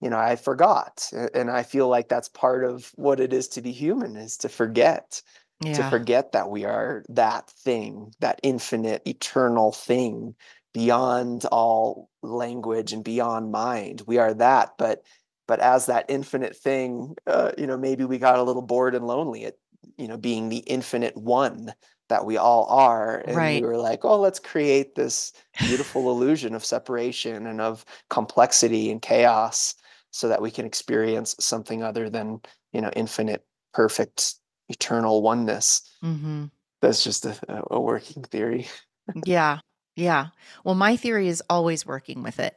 you 0.00 0.10
know, 0.10 0.18
I 0.18 0.36
forgot. 0.36 1.10
And 1.34 1.50
I 1.50 1.62
feel 1.62 1.88
like 1.88 2.08
that's 2.08 2.28
part 2.28 2.64
of 2.64 2.90
what 2.94 3.20
it 3.20 3.32
is 3.32 3.48
to 3.48 3.62
be 3.62 3.72
human 3.72 4.16
is 4.16 4.36
to 4.38 4.48
forget. 4.48 5.22
Yeah. 5.62 5.74
To 5.74 5.90
forget 5.90 6.32
that 6.32 6.48
we 6.48 6.64
are 6.64 7.04
that 7.10 7.50
thing, 7.50 8.14
that 8.20 8.40
infinite, 8.42 9.02
eternal 9.06 9.72
thing 9.72 10.34
beyond 10.72 11.44
all 11.52 12.08
language 12.22 12.94
and 12.94 13.04
beyond 13.04 13.52
mind. 13.52 14.02
We 14.06 14.16
are 14.16 14.32
that, 14.32 14.70
but 14.78 15.02
but 15.50 15.58
as 15.58 15.86
that 15.86 16.04
infinite 16.08 16.56
thing 16.56 17.16
uh, 17.26 17.50
you 17.58 17.66
know 17.66 17.76
maybe 17.76 18.04
we 18.04 18.18
got 18.18 18.38
a 18.38 18.42
little 18.44 18.62
bored 18.62 18.94
and 18.94 19.04
lonely 19.04 19.46
at 19.46 19.56
you 19.98 20.06
know 20.06 20.16
being 20.16 20.48
the 20.48 20.58
infinite 20.58 21.16
one 21.16 21.74
that 22.08 22.24
we 22.24 22.36
all 22.36 22.66
are 22.66 23.18
and 23.26 23.36
right. 23.36 23.60
we 23.60 23.66
were 23.66 23.76
like 23.76 24.04
oh 24.04 24.20
let's 24.20 24.38
create 24.38 24.94
this 24.94 25.32
beautiful 25.58 26.08
illusion 26.08 26.54
of 26.54 26.64
separation 26.64 27.48
and 27.48 27.60
of 27.60 27.84
complexity 28.10 28.92
and 28.92 29.02
chaos 29.02 29.74
so 30.10 30.28
that 30.28 30.42
we 30.42 30.50
can 30.50 30.66
experience 30.66 31.36
something 31.38 31.82
other 31.82 32.10
than 32.10 32.40
you 32.72 32.80
know 32.80 32.90
infinite 32.94 33.44
perfect 33.72 34.34
eternal 34.68 35.22
oneness 35.22 35.82
mm-hmm. 36.02 36.46
that's 36.80 37.04
just 37.04 37.26
a, 37.26 37.36
a 37.70 37.80
working 37.80 38.22
theory 38.22 38.68
yeah 39.24 39.58
yeah 39.96 40.28
well 40.64 40.74
my 40.74 40.96
theory 40.96 41.28
is 41.28 41.42
always 41.48 41.84
working 41.86 42.22
with 42.22 42.38
it 42.38 42.56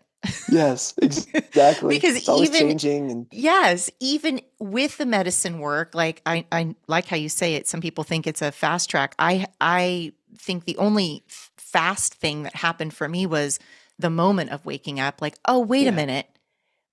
yes, 0.50 0.94
exactly. 1.02 1.90
because 1.96 2.16
it's 2.16 2.30
even 2.30 2.70
changing 2.70 3.12
and 3.12 3.28
yes, 3.32 3.90
even 4.00 4.42
with 4.60 4.98
the 4.98 5.06
medicine 5.06 5.60
work, 5.60 5.94
like 5.94 6.22
I, 6.26 6.46
I 6.52 6.76
like 6.88 7.06
how 7.08 7.18
you 7.18 7.30
say 7.30 7.56
it. 7.56 7.68
Some 7.68 7.82
people 7.82 8.04
think 8.04 8.28
it's 8.28 8.42
a 8.42 8.52
fast 8.52 8.90
track. 8.90 9.16
I, 9.20 9.46
I 9.60 10.14
think 10.38 10.66
the 10.66 10.78
only 10.78 11.24
fast 11.28 12.14
thing 12.14 12.44
that 12.44 12.56
happened 12.56 12.94
for 12.94 13.08
me 13.10 13.26
was 13.26 13.60
the 14.00 14.10
moment 14.10 14.52
of 14.52 14.66
waking 14.66 15.00
up. 15.00 15.22
Like, 15.22 15.38
oh, 15.46 15.60
wait 15.60 15.84
yeah. 15.84 15.90
a 15.90 15.94
minute, 15.94 16.28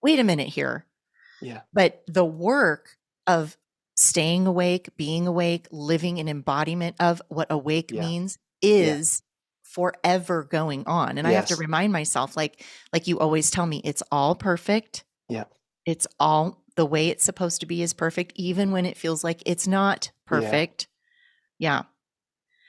wait 0.02 0.18
a 0.18 0.24
minute 0.24 0.48
here. 0.48 0.86
Yeah. 1.40 1.62
But 1.72 2.02
the 2.06 2.24
work 2.24 2.96
of 3.26 3.56
staying 3.96 4.46
awake, 4.46 4.90
being 4.96 5.26
awake, 5.26 5.68
living 5.70 6.18
an 6.18 6.28
embodiment 6.28 6.96
of 7.00 7.20
what 7.28 7.50
awake 7.50 7.90
yeah. 7.92 8.00
means 8.00 8.38
is 8.62 9.22
forever 9.70 10.42
going 10.42 10.84
on 10.86 11.16
and 11.16 11.28
yes. 11.28 11.28
i 11.28 11.32
have 11.32 11.46
to 11.46 11.54
remind 11.54 11.92
myself 11.92 12.36
like 12.36 12.64
like 12.92 13.06
you 13.06 13.20
always 13.20 13.52
tell 13.52 13.66
me 13.66 13.80
it's 13.84 14.02
all 14.10 14.34
perfect 14.34 15.04
yeah 15.28 15.44
it's 15.86 16.08
all 16.18 16.64
the 16.74 16.84
way 16.84 17.08
it's 17.08 17.22
supposed 17.22 17.60
to 17.60 17.66
be 17.66 17.80
is 17.80 17.92
perfect 17.92 18.32
even 18.34 18.72
when 18.72 18.84
it 18.84 18.96
feels 18.96 19.22
like 19.22 19.40
it's 19.46 19.68
not 19.68 20.10
perfect 20.26 20.88
yeah. 21.60 21.76
yeah 21.76 21.82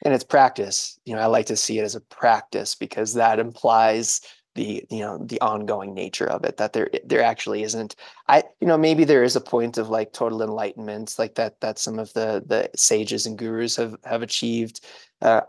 and 0.06 0.14
it's 0.14 0.24
practice 0.24 1.00
you 1.04 1.16
know 1.16 1.22
i 1.22 1.26
like 1.26 1.48
to 1.48 1.58
see 1.58 1.80
it 1.80 1.84
as 1.84 1.96
a 1.96 2.02
practice 2.02 2.76
because 2.76 3.16
that 3.16 3.40
implies 3.40 4.22
the 4.56 4.86
you 4.90 5.00
know 5.00 5.18
the 5.18 5.40
ongoing 5.42 5.94
nature 5.94 6.28
of 6.28 6.44
it 6.44 6.58
that 6.58 6.74
there 6.74 6.90
there 7.06 7.24
actually 7.24 7.64
isn't 7.64 7.96
i 8.28 8.44
you 8.60 8.68
know 8.68 8.78
maybe 8.78 9.04
there 9.04 9.24
is 9.24 9.36
a 9.36 9.42
point 9.42 9.78
of 9.78 9.90
like 9.90 10.12
total 10.14 10.42
enlightenment 10.42 11.16
like 11.18 11.36
that 11.36 11.60
that 11.62 11.80
some 11.80 12.00
of 12.00 12.12
the 12.14 12.44
the 12.46 12.70
sages 12.76 13.26
and 13.26 13.38
gurus 13.38 13.76
have 13.76 13.96
have 14.04 14.22
achieved 14.22 14.82
uh, 15.22 15.42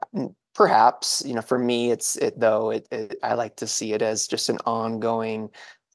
perhaps 0.55 1.23
you 1.27 1.35
know 1.35 1.43
for 1.43 1.59
me 1.59 1.91
it's 1.91 2.17
it 2.17 2.39
though 2.39 2.71
it, 2.71 2.87
it, 2.93 3.19
i 3.23 3.35
like 3.35 3.57
to 3.57 3.67
see 3.67 3.93
it 3.93 4.03
as 4.03 4.27
just 4.27 4.49
an 4.49 4.59
ongoing 4.67 5.49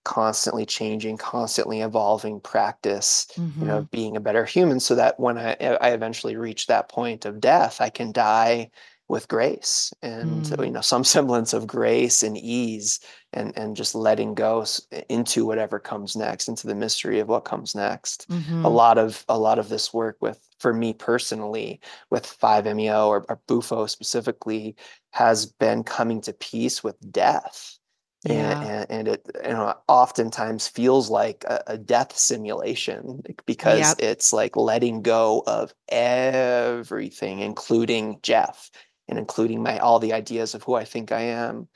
constantly 0.03 0.65
changing 0.65 1.17
constantly 1.17 1.81
evolving 1.81 2.39
practice 2.39 3.27
mm-hmm. 3.35 3.59
you 3.59 3.67
know 3.67 3.79
mm-hmm. 3.79 3.89
being 3.91 4.17
a 4.17 4.21
better 4.21 4.45
human 4.45 4.79
so 4.79 4.95
that 4.95 5.19
when 5.19 5.37
I, 5.37 5.53
I 5.59 5.89
eventually 5.89 6.37
reach 6.37 6.67
that 6.67 6.89
point 6.89 7.25
of 7.25 7.39
death 7.39 7.81
i 7.81 7.89
can 7.89 8.11
die 8.11 8.71
with 9.09 9.27
grace 9.27 9.93
and 10.01 10.43
mm. 10.43 10.65
you 10.65 10.71
know 10.71 10.81
some 10.81 11.03
semblance 11.15 11.53
of 11.53 11.65
grace 11.65 12.23
and 12.23 12.37
ease 12.37 12.99
and 13.33 13.57
and 13.57 13.75
just 13.75 13.95
letting 13.95 14.33
go 14.33 14.65
into 15.09 15.45
whatever 15.45 15.79
comes 15.79 16.15
next 16.15 16.47
into 16.47 16.67
the 16.67 16.75
mystery 16.75 17.19
of 17.19 17.27
what 17.27 17.45
comes 17.45 17.73
next 17.73 18.29
mm-hmm. 18.29 18.65
a 18.65 18.69
lot 18.69 18.97
of 18.97 19.23
a 19.29 19.37
lot 19.37 19.59
of 19.59 19.69
this 19.69 19.93
work 19.93 20.17
with 20.21 20.39
for 20.59 20.73
me 20.73 20.93
personally 20.93 21.79
with 22.09 22.25
5meo 22.25 23.07
or, 23.07 23.25
or 23.29 23.39
bufo 23.47 23.85
specifically 23.85 24.75
has 25.11 25.45
been 25.45 25.83
coming 25.83 26.21
to 26.21 26.33
peace 26.33 26.83
with 26.83 26.95
death 27.11 27.77
yeah. 28.25 28.61
and, 28.61 28.91
and, 28.91 29.07
it 29.07 29.25
you 29.43 29.51
know 29.51 29.73
oftentimes 29.87 30.67
feels 30.67 31.09
like 31.09 31.43
a, 31.45 31.63
a 31.67 31.77
death 31.77 32.17
simulation 32.17 33.21
because 33.45 33.79
yep. 33.79 33.97
it's 33.99 34.33
like 34.33 34.55
letting 34.57 35.01
go 35.01 35.43
of 35.47 35.73
everything 35.89 37.39
including 37.39 38.19
jeff 38.23 38.69
and 39.07 39.17
including 39.19 39.63
my 39.63 39.77
all 39.79 39.99
the 39.99 40.13
ideas 40.13 40.53
of 40.53 40.63
who 40.63 40.75
I 40.75 40.85
think 40.85 41.11
I 41.11 41.21
am, 41.21 41.67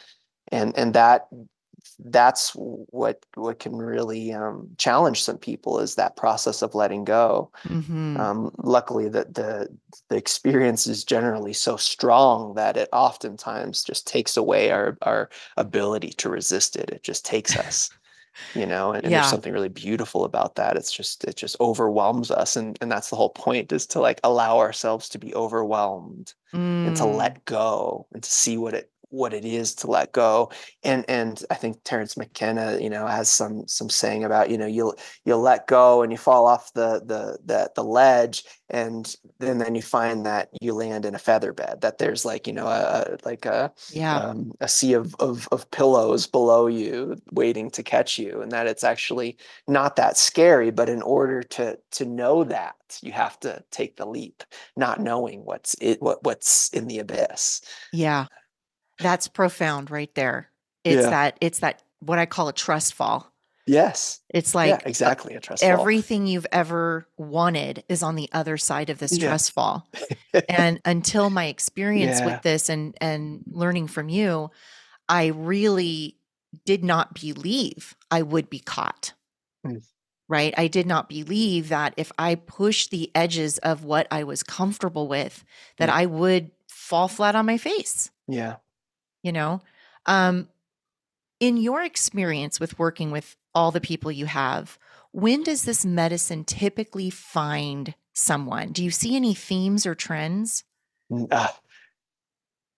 and 0.51 0.77
and 0.77 0.93
that 0.93 1.27
that's 2.05 2.51
what 2.55 3.25
what 3.35 3.59
can 3.59 3.75
really 3.75 4.33
um, 4.33 4.69
challenge 4.77 5.23
some 5.23 5.37
people 5.37 5.79
is 5.79 5.95
that 5.95 6.15
process 6.15 6.61
of 6.61 6.75
letting 6.75 7.03
go. 7.03 7.51
Mm-hmm. 7.63 8.17
Um, 8.17 8.51
luckily, 8.57 9.09
that 9.09 9.33
the 9.35 9.67
the 10.09 10.15
experience 10.15 10.87
is 10.87 11.03
generally 11.03 11.53
so 11.53 11.77
strong 11.77 12.55
that 12.55 12.77
it 12.77 12.89
oftentimes 12.91 13.83
just 13.83 14.07
takes 14.07 14.37
away 14.37 14.71
our 14.71 14.97
our 15.03 15.29
ability 15.57 16.09
to 16.17 16.29
resist 16.29 16.75
it. 16.75 16.89
It 16.89 17.03
just 17.03 17.25
takes 17.25 17.55
us. 17.57 17.89
you 18.55 18.65
know 18.65 18.91
and, 18.91 19.03
and 19.03 19.11
yeah. 19.11 19.19
there's 19.19 19.29
something 19.29 19.53
really 19.53 19.69
beautiful 19.69 20.23
about 20.23 20.55
that 20.55 20.77
it's 20.77 20.91
just 20.91 21.23
it 21.25 21.35
just 21.35 21.55
overwhelms 21.59 22.31
us 22.31 22.55
and 22.55 22.77
and 22.81 22.91
that's 22.91 23.09
the 23.09 23.15
whole 23.15 23.29
point 23.29 23.71
is 23.71 23.85
to 23.85 23.99
like 23.99 24.19
allow 24.23 24.57
ourselves 24.57 25.09
to 25.09 25.19
be 25.19 25.33
overwhelmed 25.35 26.33
mm. 26.53 26.87
and 26.87 26.95
to 26.95 27.03
mm. 27.03 27.15
let 27.15 27.43
go 27.45 28.05
and 28.13 28.23
to 28.23 28.31
see 28.31 28.57
what 28.57 28.73
it 28.73 28.89
what 29.11 29.33
it 29.33 29.45
is 29.45 29.75
to 29.75 29.87
let 29.87 30.11
go 30.11 30.51
and 30.83 31.05
and 31.09 31.43
i 31.51 31.55
think 31.55 31.77
terence 31.83 32.17
mckenna 32.17 32.77
you 32.79 32.89
know 32.89 33.05
has 33.05 33.29
some 33.29 33.67
some 33.67 33.89
saying 33.89 34.23
about 34.23 34.49
you 34.49 34.57
know 34.57 34.65
you'll 34.65 34.95
you'll 35.25 35.41
let 35.41 35.67
go 35.67 36.01
and 36.01 36.11
you 36.11 36.17
fall 36.17 36.47
off 36.47 36.73
the 36.73 37.01
the 37.05 37.37
the, 37.45 37.71
the 37.75 37.83
ledge 37.83 38.43
and 38.71 39.17
then 39.39 39.57
then 39.57 39.75
you 39.75 39.81
find 39.81 40.25
that 40.25 40.49
you 40.61 40.73
land 40.73 41.05
in 41.05 41.13
a 41.13 41.19
feather 41.19 41.53
bed 41.53 41.81
that 41.81 41.97
there's 41.97 42.25
like 42.25 42.47
you 42.47 42.53
know 42.53 42.67
a, 42.67 43.17
like 43.25 43.45
a 43.45 43.71
yeah. 43.91 44.17
um, 44.17 44.51
a 44.61 44.67
sea 44.67 44.93
of, 44.93 45.13
of 45.19 45.47
of 45.51 45.69
pillows 45.71 46.25
below 46.25 46.67
you 46.67 47.15
waiting 47.31 47.69
to 47.69 47.83
catch 47.83 48.17
you 48.17 48.41
and 48.41 48.51
that 48.51 48.67
it's 48.67 48.83
actually 48.83 49.37
not 49.67 49.95
that 49.97 50.17
scary 50.17 50.71
but 50.71 50.89
in 50.89 51.01
order 51.01 51.43
to 51.43 51.77
to 51.91 52.05
know 52.05 52.43
that 52.43 52.75
you 53.01 53.11
have 53.11 53.39
to 53.39 53.63
take 53.71 53.97
the 53.97 54.05
leap 54.05 54.43
not 54.75 54.99
knowing 54.99 55.43
what's 55.43 55.75
it 55.81 56.01
what 56.01 56.23
what's 56.23 56.69
in 56.69 56.87
the 56.87 56.99
abyss. 56.99 57.61
Yeah 57.91 58.25
that's 59.01 59.27
profound 59.27 59.91
right 59.91 60.13
there. 60.15 60.49
It's 60.83 61.03
yeah. 61.03 61.09
that 61.09 61.37
it's 61.41 61.59
that 61.59 61.83
what 61.99 62.19
I 62.19 62.25
call 62.25 62.47
a 62.47 62.53
trust 62.53 62.93
fall. 62.93 63.31
Yes. 63.67 64.21
It's 64.29 64.55
like 64.55 64.69
yeah, 64.69 64.79
exactly 64.85 65.35
a 65.35 65.39
trust 65.39 65.61
fall. 65.61 65.71
everything 65.71 66.21
fall. 66.21 66.29
you've 66.29 66.47
ever 66.51 67.07
wanted 67.17 67.83
is 67.87 68.01
on 68.01 68.15
the 68.15 68.29
other 68.33 68.57
side 68.57 68.89
of 68.89 68.99
this 68.99 69.17
yeah. 69.17 69.27
trust 69.27 69.51
fall. 69.51 69.87
and 70.49 70.81
until 70.83 71.29
my 71.29 71.45
experience 71.45 72.19
yeah. 72.19 72.25
with 72.25 72.41
this 72.41 72.69
and 72.69 72.95
and 72.99 73.43
learning 73.51 73.87
from 73.87 74.09
you, 74.09 74.49
I 75.07 75.27
really 75.27 76.17
did 76.65 76.83
not 76.83 77.13
believe 77.13 77.95
I 78.09 78.23
would 78.23 78.49
be 78.49 78.59
caught. 78.59 79.13
Mm. 79.65 79.83
Right? 80.27 80.53
I 80.57 80.67
did 80.67 80.87
not 80.87 81.09
believe 81.09 81.69
that 81.69 81.93
if 81.97 82.11
I 82.17 82.35
pushed 82.35 82.89
the 82.89 83.11
edges 83.13 83.57
of 83.59 83.83
what 83.83 84.07
I 84.11 84.23
was 84.23 84.43
comfortable 84.43 85.09
with 85.09 85.43
that 85.77 85.89
I 85.89 86.05
would 86.05 86.51
fall 86.67 87.09
flat 87.09 87.35
on 87.35 87.45
my 87.45 87.57
face. 87.57 88.11
Yeah 88.29 88.55
you 89.23 89.31
know? 89.31 89.61
Um, 90.05 90.47
in 91.39 91.57
your 91.57 91.83
experience 91.83 92.59
with 92.59 92.77
working 92.77 93.11
with 93.11 93.35
all 93.53 93.71
the 93.71 93.81
people 93.81 94.11
you 94.11 94.25
have 94.27 94.77
when 95.11 95.43
does 95.43 95.63
this 95.63 95.85
medicine 95.85 96.45
typically 96.45 97.09
find 97.09 97.93
someone? 98.13 98.71
Do 98.71 98.83
you 98.83 98.91
see 98.91 99.15
any 99.15 99.33
themes 99.33 99.85
or 99.85 99.95
trends? 99.95 100.63
Uh, 101.29 101.49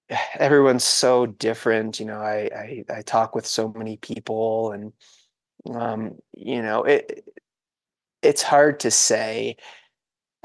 everyone's 0.35 0.83
so 0.83 1.25
different 1.25 1.99
you 1.99 2.05
know 2.05 2.19
I, 2.19 2.49
I, 2.55 2.97
I 2.97 3.01
talk 3.03 3.33
with 3.33 3.45
so 3.45 3.69
many 3.69 3.97
people 3.97 4.71
and 4.71 4.93
um 5.73 6.17
you 6.33 6.61
know 6.61 6.83
it 6.83 7.25
it's 8.21 8.43
hard 8.43 8.81
to 8.81 8.91
say 8.91 9.57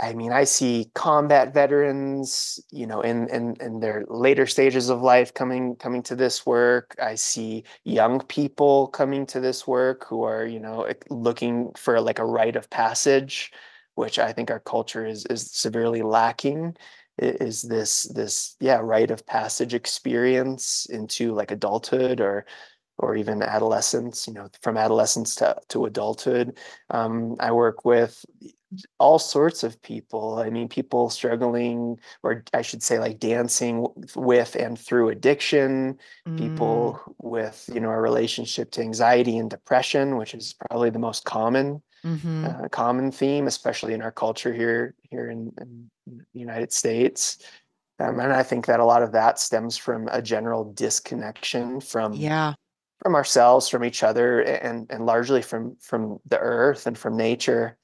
I 0.00 0.12
mean, 0.14 0.32
I 0.32 0.44
see 0.44 0.90
combat 0.94 1.52
veterans, 1.52 2.60
you 2.70 2.86
know, 2.86 3.00
in, 3.00 3.28
in 3.30 3.56
in 3.60 3.80
their 3.80 4.04
later 4.08 4.46
stages 4.46 4.90
of 4.90 5.02
life 5.02 5.34
coming 5.34 5.74
coming 5.76 6.02
to 6.04 6.14
this 6.14 6.46
work. 6.46 6.94
I 7.02 7.16
see 7.16 7.64
young 7.84 8.20
people 8.26 8.88
coming 8.88 9.26
to 9.26 9.40
this 9.40 9.66
work 9.66 10.06
who 10.06 10.22
are, 10.22 10.46
you 10.46 10.60
know, 10.60 10.88
looking 11.10 11.72
for 11.76 12.00
like 12.00 12.20
a 12.20 12.24
rite 12.24 12.54
of 12.54 12.70
passage, 12.70 13.50
which 13.96 14.18
I 14.20 14.32
think 14.32 14.50
our 14.52 14.60
culture 14.60 15.04
is 15.04 15.26
is 15.26 15.50
severely 15.50 16.02
lacking. 16.02 16.76
Is 17.18 17.62
this 17.62 18.04
this 18.04 18.56
yeah 18.60 18.78
rite 18.80 19.10
of 19.10 19.26
passage 19.26 19.74
experience 19.74 20.86
into 20.86 21.34
like 21.34 21.50
adulthood 21.50 22.20
or 22.20 22.46
or 22.98 23.16
even 23.16 23.42
adolescence, 23.42 24.26
you 24.26 24.34
know, 24.34 24.48
from 24.60 24.76
adolescence 24.76 25.36
to, 25.36 25.56
to 25.68 25.86
adulthood. 25.86 26.58
Um, 26.90 27.36
I 27.38 27.52
work 27.52 27.84
with 27.84 28.24
all 28.98 29.18
sorts 29.18 29.62
of 29.62 29.80
people. 29.82 30.38
I 30.38 30.50
mean, 30.50 30.68
people 30.68 31.10
struggling, 31.10 31.98
or 32.22 32.44
I 32.52 32.62
should 32.62 32.82
say, 32.82 32.98
like 32.98 33.18
dancing 33.18 33.86
with 34.14 34.54
and 34.54 34.78
through 34.78 35.08
addiction, 35.08 35.98
mm. 36.26 36.38
people 36.38 37.00
with, 37.18 37.68
you 37.72 37.80
know, 37.80 37.90
a 37.90 38.00
relationship 38.00 38.70
to 38.72 38.82
anxiety 38.82 39.38
and 39.38 39.48
depression, 39.48 40.16
which 40.16 40.34
is 40.34 40.54
probably 40.68 40.90
the 40.90 40.98
most 40.98 41.24
common. 41.24 41.82
Mm-hmm. 42.04 42.44
Uh, 42.44 42.68
common 42.68 43.10
theme, 43.10 43.48
especially 43.48 43.92
in 43.92 44.02
our 44.02 44.12
culture 44.12 44.54
here 44.54 44.94
here 45.10 45.30
in, 45.30 45.52
in 45.60 45.90
the 46.06 46.38
United 46.38 46.72
States. 46.72 47.38
Um, 47.98 48.20
and 48.20 48.32
I 48.32 48.44
think 48.44 48.66
that 48.66 48.78
a 48.78 48.84
lot 48.84 49.02
of 49.02 49.10
that 49.12 49.40
stems 49.40 49.76
from 49.76 50.08
a 50.12 50.22
general 50.22 50.72
disconnection 50.72 51.80
from 51.80 52.12
yeah 52.12 52.54
from 53.02 53.14
ourselves, 53.14 53.68
from 53.68 53.84
each 53.84 54.02
other, 54.02 54.40
and 54.42 54.86
and 54.90 55.06
largely 55.06 55.42
from 55.42 55.76
from 55.80 56.18
the 56.26 56.38
earth 56.38 56.86
and 56.86 56.96
from 56.96 57.16
nature 57.16 57.77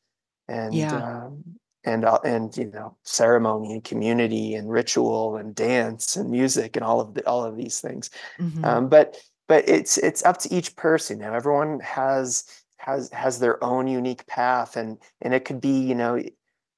and 0.49 0.75
yeah. 0.75 0.95
um, 0.95 1.43
and 1.85 2.05
uh, 2.05 2.19
and 2.25 2.57
you 2.57 2.67
know 2.67 2.97
ceremony 3.03 3.73
and 3.73 3.85
community 3.85 4.55
and 4.55 4.71
ritual 4.71 5.37
and 5.37 5.55
dance 5.55 6.17
and 6.17 6.31
music 6.31 6.77
and 6.77 6.85
all 6.85 7.01
of 7.01 7.15
the, 7.15 7.27
all 7.27 7.45
of 7.45 7.57
these 7.57 7.81
things 7.81 8.11
mm-hmm. 8.39 8.65
um, 8.65 8.89
but 8.89 9.17
but 9.49 9.69
it's 9.69 9.99
it's 9.99 10.25
up 10.25 10.39
to 10.39 10.53
each 10.53 10.75
person 10.77 11.21
you 11.21 11.27
know 11.27 11.35
everyone 11.35 11.81
has 11.81 12.45
has 12.77 13.11
has 13.11 13.39
their 13.39 13.63
own 13.63 13.87
unique 13.87 14.27
path 14.27 14.77
and 14.77 14.99
and 15.23 15.35
it 15.35 15.45
could 15.45 15.61
be 15.61 15.81
you 15.81 15.95
know 15.95 16.21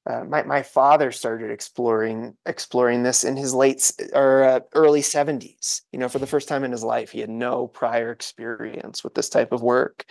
uh, 0.09 0.22
my 0.24 0.42
my 0.44 0.62
father 0.62 1.11
started 1.11 1.50
exploring 1.50 2.37
exploring 2.46 3.02
this 3.02 3.24
in 3.24 3.37
his 3.37 3.52
late 3.52 3.92
or 4.12 4.44
uh, 4.44 4.61
early 4.74 5.00
70s 5.00 5.83
you 5.92 5.98
know 5.98 6.09
for 6.09 6.18
the 6.18 6.26
first 6.26 6.48
time 6.48 6.64
in 6.64 6.70
his 6.70 6.85
life 6.85 7.11
he 7.11 7.20
had 7.20 7.31
no 7.31 7.66
prior 7.66 8.12
experience 8.12 9.02
with 9.02 9.14
this 9.14 9.29
type 9.29 9.52
of 9.52 9.62
work 9.62 10.05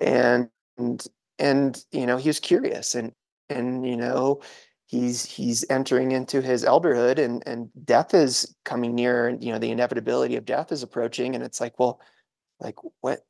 and 0.00 0.48
and 0.78 1.06
and 1.38 1.84
you 1.92 2.06
know 2.06 2.16
he 2.16 2.28
was 2.28 2.40
curious 2.40 2.94
and 2.94 3.12
and 3.48 3.86
you 3.86 3.96
know 3.96 4.40
he's 4.86 5.24
he's 5.24 5.64
entering 5.70 6.12
into 6.12 6.40
his 6.40 6.64
elderhood 6.64 7.18
and 7.18 7.42
and 7.46 7.70
death 7.84 8.14
is 8.14 8.54
coming 8.64 8.94
near 8.94 9.28
and 9.28 9.42
you 9.42 9.52
know 9.52 9.58
the 9.58 9.70
inevitability 9.70 10.36
of 10.36 10.44
death 10.44 10.72
is 10.72 10.82
approaching 10.82 11.34
and 11.34 11.42
it's 11.42 11.60
like 11.60 11.78
well 11.78 12.00
like 12.60 12.76
what 13.00 13.20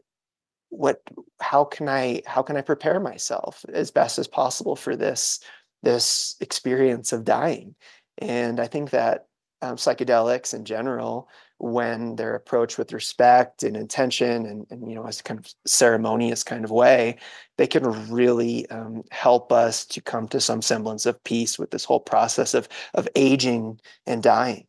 what 0.70 1.02
how 1.40 1.64
can 1.64 1.88
i 1.88 2.22
how 2.26 2.42
can 2.42 2.56
i 2.56 2.62
prepare 2.62 2.98
myself 2.98 3.64
as 3.72 3.90
best 3.90 4.18
as 4.18 4.26
possible 4.26 4.74
for 4.74 4.96
this 4.96 5.40
this 5.82 6.36
experience 6.40 7.12
of 7.12 7.24
dying? 7.24 7.74
And 8.18 8.58
i 8.58 8.66
think 8.66 8.90
that 8.90 9.26
um, 9.60 9.76
psychedelics 9.76 10.54
in 10.54 10.64
general 10.64 11.28
when 11.62 12.16
they're 12.16 12.34
approached 12.34 12.76
with 12.76 12.92
respect 12.92 13.62
and 13.62 13.76
intention 13.76 14.46
and, 14.46 14.66
and 14.70 14.88
you 14.88 14.96
know 14.96 15.06
as 15.06 15.20
a 15.20 15.22
kind 15.22 15.38
of 15.38 15.46
ceremonious 15.64 16.42
kind 16.42 16.64
of 16.64 16.72
way 16.72 17.16
they 17.56 17.68
can 17.68 17.84
really 18.10 18.68
um, 18.70 19.04
help 19.12 19.52
us 19.52 19.86
to 19.86 20.00
come 20.00 20.26
to 20.26 20.40
some 20.40 20.60
semblance 20.60 21.06
of 21.06 21.22
peace 21.22 21.60
with 21.60 21.70
this 21.70 21.84
whole 21.84 22.00
process 22.00 22.52
of 22.52 22.68
of 22.94 23.08
aging 23.14 23.78
and 24.06 24.24
dying 24.24 24.66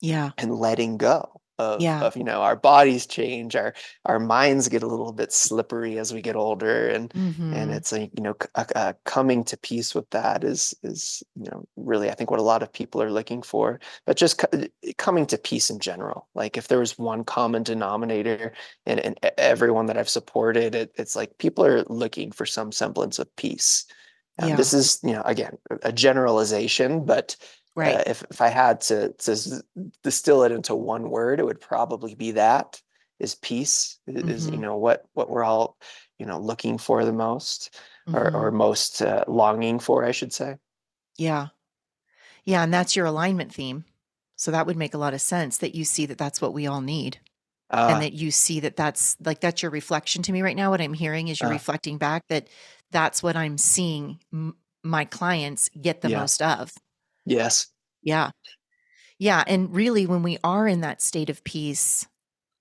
yeah. 0.00 0.30
and 0.36 0.56
letting 0.56 0.96
go 0.96 1.40
of, 1.62 1.80
yeah. 1.80 2.02
of 2.02 2.16
you 2.16 2.24
know 2.24 2.42
our 2.42 2.56
bodies 2.56 3.06
change 3.06 3.54
our 3.54 3.74
our 4.04 4.18
minds 4.18 4.68
get 4.68 4.82
a 4.82 4.86
little 4.86 5.12
bit 5.12 5.32
slippery 5.32 5.98
as 5.98 6.12
we 6.12 6.20
get 6.20 6.36
older 6.36 6.88
and 6.88 7.10
mm-hmm. 7.10 7.52
and 7.54 7.70
it's 7.70 7.92
like 7.92 8.10
you 8.16 8.22
know 8.22 8.34
a, 8.54 8.66
a 8.74 8.94
coming 9.04 9.44
to 9.44 9.56
peace 9.56 9.94
with 9.94 10.08
that 10.10 10.44
is 10.44 10.74
is 10.82 11.22
you 11.36 11.44
know 11.50 11.64
really 11.76 12.10
i 12.10 12.14
think 12.14 12.30
what 12.30 12.40
a 12.40 12.42
lot 12.42 12.62
of 12.62 12.72
people 12.72 13.00
are 13.02 13.10
looking 13.10 13.42
for 13.42 13.80
but 14.06 14.16
just 14.16 14.38
co- 14.38 14.64
coming 14.98 15.26
to 15.26 15.38
peace 15.38 15.70
in 15.70 15.78
general 15.78 16.28
like 16.34 16.56
if 16.56 16.68
there 16.68 16.80
was 16.80 16.98
one 16.98 17.24
common 17.24 17.62
denominator 17.62 18.52
in, 18.86 18.98
in 18.98 19.14
everyone 19.38 19.86
that 19.86 19.96
i've 19.96 20.08
supported 20.08 20.74
it, 20.74 20.92
it's 20.96 21.16
like 21.16 21.38
people 21.38 21.64
are 21.64 21.84
looking 21.84 22.32
for 22.32 22.46
some 22.46 22.72
semblance 22.72 23.18
of 23.18 23.34
peace 23.36 23.86
um, 24.38 24.50
yeah. 24.50 24.56
this 24.56 24.72
is 24.72 24.98
you 25.02 25.12
know 25.12 25.22
again 25.22 25.56
a 25.82 25.92
generalization 25.92 27.04
but 27.04 27.36
Right. 27.74 27.96
Uh, 27.96 28.02
if, 28.06 28.22
if 28.30 28.40
I 28.40 28.48
had 28.48 28.82
to, 28.82 29.12
to 29.12 29.62
distill 30.02 30.42
it 30.44 30.52
into 30.52 30.74
one 30.74 31.08
word, 31.08 31.40
it 31.40 31.46
would 31.46 31.60
probably 31.60 32.14
be 32.14 32.32
that 32.32 32.80
is 33.18 33.34
peace 33.36 33.98
mm-hmm. 34.08 34.28
is, 34.28 34.46
you 34.46 34.52
mm-hmm. 34.52 34.62
know, 34.62 34.76
what, 34.76 35.04
what 35.14 35.30
we're 35.30 35.44
all, 35.44 35.78
you 36.18 36.26
know, 36.26 36.38
looking 36.38 36.76
for 36.76 37.04
the 37.04 37.12
most 37.12 37.78
mm-hmm. 38.06 38.16
or, 38.16 38.48
or 38.48 38.50
most 38.50 39.00
uh, 39.00 39.24
longing 39.26 39.78
for, 39.78 40.04
I 40.04 40.10
should 40.10 40.32
say. 40.32 40.56
Yeah. 41.16 41.48
Yeah. 42.44 42.62
And 42.62 42.74
that's 42.74 42.96
your 42.96 43.06
alignment 43.06 43.54
theme. 43.54 43.84
So 44.36 44.50
that 44.50 44.66
would 44.66 44.76
make 44.76 44.94
a 44.94 44.98
lot 44.98 45.14
of 45.14 45.20
sense 45.20 45.58
that 45.58 45.74
you 45.74 45.84
see 45.84 46.06
that 46.06 46.18
that's 46.18 46.40
what 46.40 46.52
we 46.52 46.66
all 46.66 46.80
need. 46.80 47.18
Uh, 47.70 47.88
and 47.92 48.02
that 48.02 48.12
you 48.12 48.30
see 48.30 48.60
that 48.60 48.76
that's 48.76 49.16
like 49.24 49.40
that's 49.40 49.62
your 49.62 49.70
reflection 49.70 50.22
to 50.22 50.30
me 50.30 50.42
right 50.42 50.56
now 50.56 50.68
what 50.68 50.82
i'm 50.82 50.92
hearing 50.92 51.28
is 51.28 51.40
you're 51.40 51.48
uh, 51.48 51.54
reflecting 51.54 51.96
back 51.96 52.22
that 52.28 52.46
that's 52.90 53.22
what 53.22 53.34
i'm 53.34 53.56
seeing 53.56 54.18
m- 54.30 54.54
my 54.82 55.06
clients 55.06 55.70
get 55.80 56.02
the 56.02 56.10
yeah. 56.10 56.20
most 56.20 56.42
of 56.42 56.74
Yes. 57.24 57.68
Yeah. 58.02 58.30
Yeah. 59.18 59.44
And 59.46 59.74
really, 59.74 60.06
when 60.06 60.22
we 60.22 60.38
are 60.42 60.66
in 60.66 60.80
that 60.80 61.00
state 61.00 61.30
of 61.30 61.44
peace, 61.44 62.06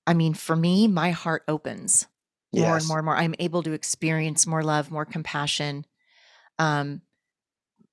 I 0.05 0.13
mean, 0.13 0.33
for 0.33 0.55
me, 0.55 0.87
my 0.87 1.11
heart 1.11 1.43
opens 1.47 2.07
more 2.53 2.77
and 2.77 2.87
more 2.87 2.97
and 2.99 3.05
more. 3.05 3.15
I'm 3.15 3.35
able 3.39 3.63
to 3.63 3.73
experience 3.73 4.45
more 4.45 4.63
love, 4.63 4.91
more 4.91 5.05
compassion. 5.05 5.85
Um, 6.59 7.01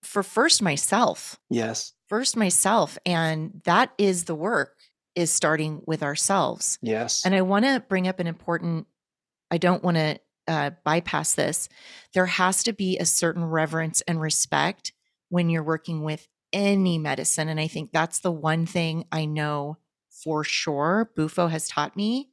for 0.03 0.23
first 0.23 0.63
myself, 0.63 1.39
Yes. 1.51 1.93
first 2.09 2.37
myself. 2.37 2.99
And 3.07 3.61
that 3.65 3.93
is 3.99 4.25
the 4.25 4.35
work, 4.35 4.77
is 5.15 5.33
starting 5.33 5.83
with 5.87 6.03
ourselves. 6.03 6.79
Yes. 6.83 7.25
And 7.25 7.35
I 7.35 7.43
want 7.43 7.65
to 7.65 7.83
bring 7.89 8.09
up 8.09 8.21
an 8.21 8.27
important, 8.27 8.87
I 9.51 9.59
don't 9.59 9.83
want 9.83 9.97
to 9.97 10.21
uh, 10.47 10.71
bypass 10.85 11.35
this. 11.35 11.69
There 12.15 12.27
has 12.27 12.63
to 12.65 12.73
be 12.73 12.99
a 12.99 13.05
certain 13.05 13.45
reverence 13.45 14.01
and 14.03 14.21
respect 14.21 14.93
when 15.29 15.51
you're 15.51 15.63
working 15.63 16.03
with 16.03 16.27
any 16.53 16.99
medicine. 16.99 17.49
And 17.49 17.61
I 17.61 17.67
think 17.67 17.93
that's 17.93 18.21
the 18.21 18.33
one 18.33 18.67
thing 18.67 19.05
I 19.13 19.25
know 19.25 19.79
for 20.23 20.45
sure 20.45 21.11
Bufo 21.15 21.49
has 21.49 21.69
taught 21.69 21.97
me 21.97 22.31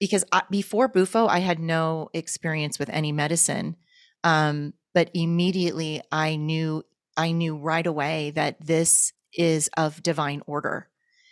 because 0.00 0.24
I, 0.32 0.42
before 0.50 0.88
Bufo, 0.88 1.26
I 1.26 1.38
had 1.38 1.58
no 1.58 2.10
experience 2.12 2.78
with 2.78 2.90
any 2.90 3.12
medicine. 3.12 3.76
Um, 4.22 4.74
but 4.92 5.10
immediately 5.14 6.02
I 6.10 6.36
knew, 6.36 6.84
I 7.16 7.32
knew 7.32 7.56
right 7.56 7.86
away 7.86 8.32
that 8.32 8.64
this 8.64 9.12
is 9.32 9.68
of 9.76 10.02
divine 10.02 10.42
order 10.46 10.88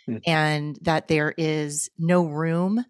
mm. 0.07 0.21
and 0.25 0.77
that 0.81 1.07
there 1.07 1.33
is 1.37 1.89
no 1.97 2.25
room. 2.25 2.85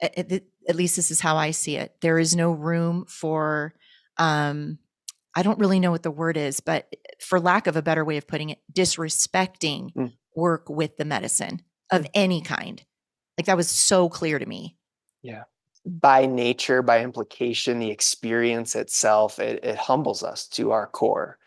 At, 0.00 0.18
at, 0.18 0.76
least 0.76 0.96
this 0.96 1.10
is 1.10 1.20
how 1.20 1.36
I 1.36 1.50
see 1.50 1.76
it. 1.76 1.96
There 2.00 2.18
is 2.18 2.34
no 2.34 2.50
room 2.50 3.04
for, 3.08 3.74
um, 4.16 4.78
I 5.34 5.42
don't 5.42 5.58
really 5.58 5.80
know 5.80 5.90
what 5.90 6.02
the 6.02 6.10
word 6.10 6.36
is, 6.36 6.60
but 6.60 6.94
for 7.20 7.40
lack 7.40 7.66
of 7.66 7.76
a 7.76 7.82
better 7.82 8.04
way 8.04 8.16
of 8.16 8.26
putting 8.26 8.50
it, 8.50 8.58
disrespecting 8.72 9.92
mm. 9.92 10.12
work 10.36 10.68
with 10.68 10.96
the 10.96 11.04
medicine 11.04 11.62
of 11.90 12.02
mm. 12.02 12.10
any 12.14 12.42
kind. 12.42 12.82
Like 13.38 13.46
that 13.46 13.56
was 13.56 13.70
so 13.70 14.08
clear 14.08 14.38
to 14.38 14.46
me. 14.46 14.76
Yeah. 15.22 15.44
By 15.86 16.26
nature, 16.26 16.82
by 16.82 17.02
implication, 17.02 17.78
the 17.78 17.90
experience 17.90 18.76
itself, 18.76 19.38
it, 19.38 19.64
it 19.64 19.76
humbles 19.76 20.22
us 20.22 20.46
to 20.48 20.70
our 20.70 20.86
core. 20.86 21.38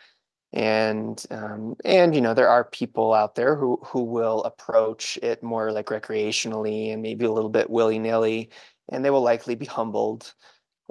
And 0.51 1.23
um, 1.31 1.75
and 1.83 2.15
you 2.15 2.21
know 2.21 2.33
there 2.33 2.47
are 2.47 2.63
people 2.63 3.13
out 3.13 3.35
there 3.35 3.57
who 3.57 3.77
who 3.83 4.03
will 4.03 4.41
approach 4.43 5.17
it 5.21 5.43
more 5.43 5.73
like 5.73 5.87
recreationally 5.87 6.93
and 6.93 7.01
maybe 7.01 7.25
a 7.25 7.31
little 7.31 7.49
bit 7.49 7.69
willy 7.69 7.99
nilly, 7.99 8.51
and 8.89 9.03
they 9.03 9.09
will 9.09 9.21
likely 9.21 9.55
be 9.55 9.65
humbled 9.65 10.33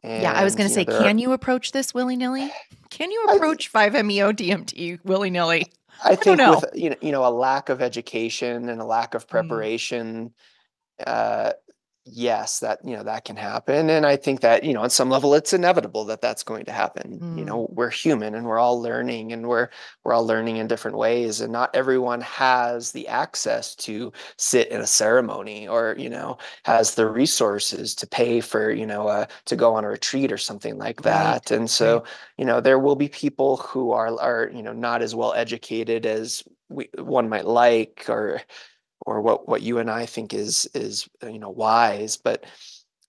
and, 0.05 0.23
yeah, 0.23 0.33
I 0.33 0.45
was 0.45 0.55
going 0.55 0.69
to 0.69 0.75
say, 0.75 0.85
can 0.85 1.17
are, 1.17 1.21
you 1.21 1.33
approach 1.33 1.73
this 1.73 1.95
willy 1.95 2.17
nilly? 2.17 2.53
Can 2.91 3.11
you 3.11 3.25
approach 3.31 3.73
5-MeO 3.73 4.33
DMT 4.33 5.03
willy 5.03 5.31
nilly? 5.31 5.73
I, 6.05 6.11
I 6.11 6.17
think 6.17 6.39
with 6.39 6.65
you 6.75 6.91
know, 6.91 6.97
you 7.01 7.11
know, 7.11 7.27
a 7.27 7.33
lack 7.33 7.71
of 7.71 7.81
education 7.81 8.69
and 8.69 8.83
a 8.83 8.85
lack 8.85 9.15
of 9.15 9.27
mm. 9.27 9.31
preparation, 9.31 10.35
mm. 11.01 11.05
uh, 11.07 11.53
yes, 12.05 12.61
that 12.61 12.81
you 12.85 12.97
know 12.97 13.03
that 13.03 13.25
can 13.25 13.37
happen, 13.37 13.91
and 13.91 14.07
I 14.07 14.17
think 14.17 14.41
that 14.41 14.65
you 14.65 14.73
know 14.73 14.83
on 14.83 14.91
some 14.91 15.11
level 15.11 15.35
it's 15.35 15.53
inevitable 15.53 16.05
that 16.07 16.21
that's 16.21 16.43
going 16.43 16.65
to 16.67 16.73
happen. 16.73 17.19
Mm. 17.21 17.39
You 17.39 17.45
know, 17.45 17.69
we're 17.71 17.91
human 17.91 18.35
and 18.35 18.47
we're 18.47 18.59
all 18.59 18.81
learning, 18.81 19.33
and 19.33 19.49
we're 19.49 19.69
we're 20.05 20.13
all 20.13 20.27
learning 20.27 20.57
in 20.57 20.67
different 20.67 20.97
ways, 20.97 21.41
and 21.41 21.53
not 21.53 21.75
everyone 21.75 22.21
has 22.21 22.93
the 22.93 23.09
access 23.09 23.75
to 23.77 24.13
sit 24.37 24.69
in 24.69 24.81
a 24.81 24.87
ceremony 24.87 25.67
or 25.67 25.95
you 25.99 26.11
know 26.11 26.39
has 26.65 26.95
the 26.95 27.07
resources 27.07 27.95
to 27.97 28.07
pay 28.07 28.41
for 28.41 28.71
you 28.71 28.87
know 28.87 29.09
uh, 29.09 29.27
to 29.47 29.57
go 29.57 29.75
on 29.75 29.85
a 29.85 29.89
retreat 29.89 30.33
or 30.33 30.39
something 30.39 30.77
like 30.79 31.03
that. 31.03 31.51
Right. 31.51 31.51
And 31.51 31.71
so 31.71 31.99
right. 31.99 32.07
you 32.39 32.45
know 32.45 32.61
there 32.61 32.79
will 32.79 32.97
be 32.97 33.09
people 33.09 33.57
who 33.59 33.93
are 33.93 34.19
are 34.21 34.51
you 34.53 34.63
know 34.63 34.73
not 34.73 35.03
as 35.03 35.15
well 35.15 35.33
educated 35.35 36.07
as 36.07 36.45
we, 36.69 36.89
one 36.99 37.29
might 37.29 37.47
like 37.47 38.07
or 38.09 38.41
or 39.07 39.21
what 39.21 39.49
what 39.49 39.63
you 39.63 39.79
and 39.79 39.91
I 39.91 40.07
think 40.07 40.35
is 40.35 40.69
is 40.75 41.09
uh, 41.23 41.29
you 41.29 41.39
know 41.39 41.51
wise 41.51 42.17
but 42.17 42.45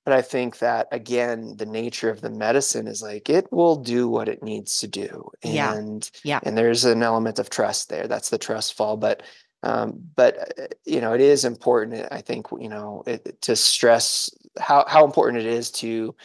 but 0.04 0.14
I 0.14 0.22
think 0.22 0.60
that 0.60 0.88
again 0.92 1.56
the 1.58 1.66
nature 1.66 2.10
of 2.10 2.22
the 2.22 2.30
medicine 2.30 2.88
is 2.88 3.02
like 3.02 3.30
it 3.30 3.52
will 3.52 3.76
do 3.76 4.08
what 4.08 4.30
it 4.30 4.44
needs 4.44 4.80
to 4.80 4.88
do 4.88 5.30
and 5.44 6.10
yeah. 6.24 6.36
yeah. 6.36 6.40
and 6.44 6.58
there's 6.58 6.86
an 6.86 7.04
element 7.04 7.40
of 7.40 7.50
trust 7.50 7.90
there 7.90 8.08
that's 8.08 8.30
the 8.30 8.38
trust 8.38 8.76
fall 8.76 8.98
but 8.98 9.24
um, 9.64 10.00
but 10.16 10.60
uh, 10.60 10.68
you 10.86 11.02
know 11.02 11.14
it 11.14 11.22
is 11.22 11.44
important 11.44 12.08
I 12.12 12.22
think 12.22 12.48
you 12.60 12.70
know 12.70 13.04
it, 13.08 13.42
to 13.42 13.56
stress 13.56 14.30
how 14.60 14.86
how 14.88 15.06
important 15.06 15.44
it 15.44 15.50
is 15.50 15.72
to 15.72 16.16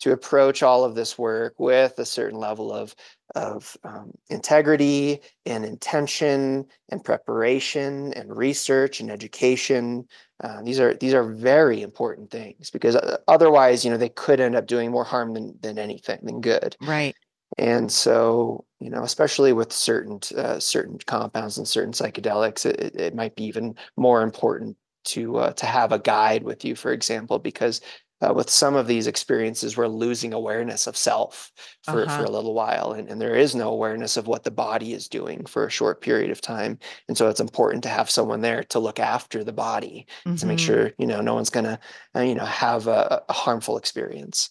to 0.00 0.12
approach 0.12 0.62
all 0.62 0.84
of 0.84 0.94
this 0.94 1.18
work 1.18 1.54
with 1.58 1.98
a 1.98 2.04
certain 2.04 2.38
level 2.38 2.72
of 2.72 2.94
of 3.36 3.76
um, 3.84 4.10
integrity 4.28 5.20
and 5.46 5.64
intention 5.64 6.66
and 6.88 7.04
preparation 7.04 8.12
and 8.14 8.36
research 8.36 9.00
and 9.00 9.10
education. 9.10 10.06
Uh, 10.42 10.62
these 10.62 10.80
are 10.80 10.94
these 10.94 11.14
are 11.14 11.24
very 11.24 11.82
important 11.82 12.30
things 12.30 12.70
because 12.70 12.96
uh, 12.96 13.18
otherwise, 13.28 13.84
you 13.84 13.90
know, 13.90 13.96
they 13.96 14.08
could 14.08 14.40
end 14.40 14.56
up 14.56 14.66
doing 14.66 14.90
more 14.90 15.04
harm 15.04 15.34
than 15.34 15.54
than 15.60 15.78
anything 15.78 16.18
than 16.22 16.40
good. 16.40 16.76
Right. 16.80 17.14
And 17.58 17.90
so, 17.90 18.64
you 18.78 18.90
know, 18.90 19.02
especially 19.02 19.52
with 19.52 19.72
certain 19.72 20.20
uh, 20.36 20.58
certain 20.58 20.98
compounds 21.06 21.58
and 21.58 21.68
certain 21.68 21.92
psychedelics, 21.92 22.64
it, 22.64 22.94
it 22.96 23.14
might 23.14 23.36
be 23.36 23.44
even 23.44 23.74
more 23.96 24.22
important 24.22 24.76
to 25.04 25.36
uh, 25.38 25.52
to 25.52 25.66
have 25.66 25.92
a 25.92 25.98
guide 25.98 26.42
with 26.42 26.64
you, 26.64 26.74
for 26.74 26.92
example, 26.92 27.38
because 27.38 27.80
uh, 28.20 28.32
with 28.34 28.50
some 28.50 28.76
of 28.76 28.86
these 28.86 29.06
experiences, 29.06 29.76
we're 29.76 29.86
losing 29.86 30.32
awareness 30.32 30.86
of 30.86 30.96
self 30.96 31.52
for, 31.84 32.04
uh-huh. 32.04 32.18
for 32.18 32.24
a 32.24 32.30
little 32.30 32.54
while. 32.54 32.92
And, 32.92 33.08
and 33.08 33.20
there 33.20 33.34
is 33.34 33.54
no 33.54 33.70
awareness 33.70 34.16
of 34.16 34.26
what 34.26 34.44
the 34.44 34.50
body 34.50 34.92
is 34.92 35.08
doing 35.08 35.46
for 35.46 35.66
a 35.66 35.70
short 35.70 36.00
period 36.00 36.30
of 36.30 36.40
time. 36.40 36.78
And 37.08 37.16
so 37.16 37.28
it's 37.28 37.40
important 37.40 37.82
to 37.84 37.88
have 37.88 38.10
someone 38.10 38.40
there 38.40 38.64
to 38.64 38.78
look 38.78 39.00
after 39.00 39.42
the 39.42 39.52
body 39.52 40.06
mm-hmm. 40.26 40.36
to 40.36 40.46
make 40.46 40.58
mm-hmm. 40.58 40.66
sure, 40.66 40.92
you 40.98 41.06
know, 41.06 41.20
no 41.20 41.34
one's 41.34 41.50
going 41.50 41.64
to, 41.64 41.78
uh, 42.14 42.20
you 42.20 42.34
know, 42.34 42.44
have 42.44 42.86
a, 42.86 43.22
a 43.28 43.32
harmful 43.32 43.78
experience. 43.78 44.50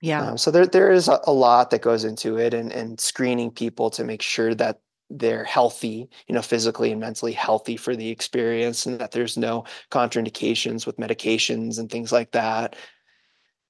Yeah. 0.00 0.22
Um, 0.22 0.38
so 0.38 0.50
there, 0.50 0.66
there 0.66 0.92
is 0.92 1.08
a, 1.08 1.18
a 1.24 1.32
lot 1.32 1.70
that 1.70 1.82
goes 1.82 2.04
into 2.04 2.36
it 2.36 2.54
and, 2.54 2.72
and 2.72 3.00
screening 3.00 3.50
people 3.50 3.90
to 3.90 4.04
make 4.04 4.22
sure 4.22 4.54
that 4.54 4.78
they're 5.10 5.44
healthy, 5.44 6.08
you 6.26 6.34
know, 6.34 6.42
physically 6.42 6.92
and 6.92 7.00
mentally 7.00 7.32
healthy 7.32 7.76
for 7.76 7.96
the 7.96 8.10
experience 8.10 8.86
and 8.86 9.00
that 9.00 9.10
there's 9.10 9.36
no 9.36 9.64
contraindications 9.90 10.86
with 10.86 10.98
medications 10.98 11.78
and 11.78 11.90
things 11.90 12.12
like 12.12 12.30
that. 12.32 12.76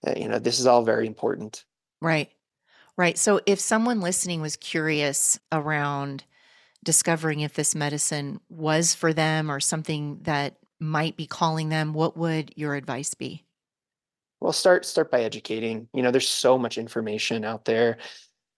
Uh, 0.06 0.14
you 0.16 0.28
know, 0.28 0.38
this 0.38 0.60
is 0.60 0.66
all 0.66 0.84
very 0.84 1.06
important. 1.06 1.64
Right. 2.00 2.30
Right. 2.96 3.18
So 3.18 3.40
if 3.46 3.60
someone 3.60 4.00
listening 4.00 4.40
was 4.40 4.56
curious 4.56 5.38
around 5.52 6.24
discovering 6.84 7.40
if 7.40 7.54
this 7.54 7.74
medicine 7.74 8.40
was 8.48 8.94
for 8.94 9.12
them 9.12 9.50
or 9.50 9.60
something 9.60 10.20
that 10.22 10.56
might 10.80 11.16
be 11.16 11.26
calling 11.26 11.68
them, 11.68 11.92
what 11.92 12.16
would 12.16 12.52
your 12.56 12.74
advice 12.74 13.14
be? 13.14 13.44
Well, 14.40 14.52
start 14.52 14.86
start 14.86 15.10
by 15.10 15.22
educating. 15.22 15.88
You 15.92 16.02
know, 16.02 16.10
there's 16.10 16.28
so 16.28 16.58
much 16.58 16.78
information 16.78 17.44
out 17.44 17.64
there 17.64 17.98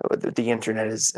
the, 0.08 0.30
the 0.30 0.50
internet 0.50 0.86
is 0.86 1.12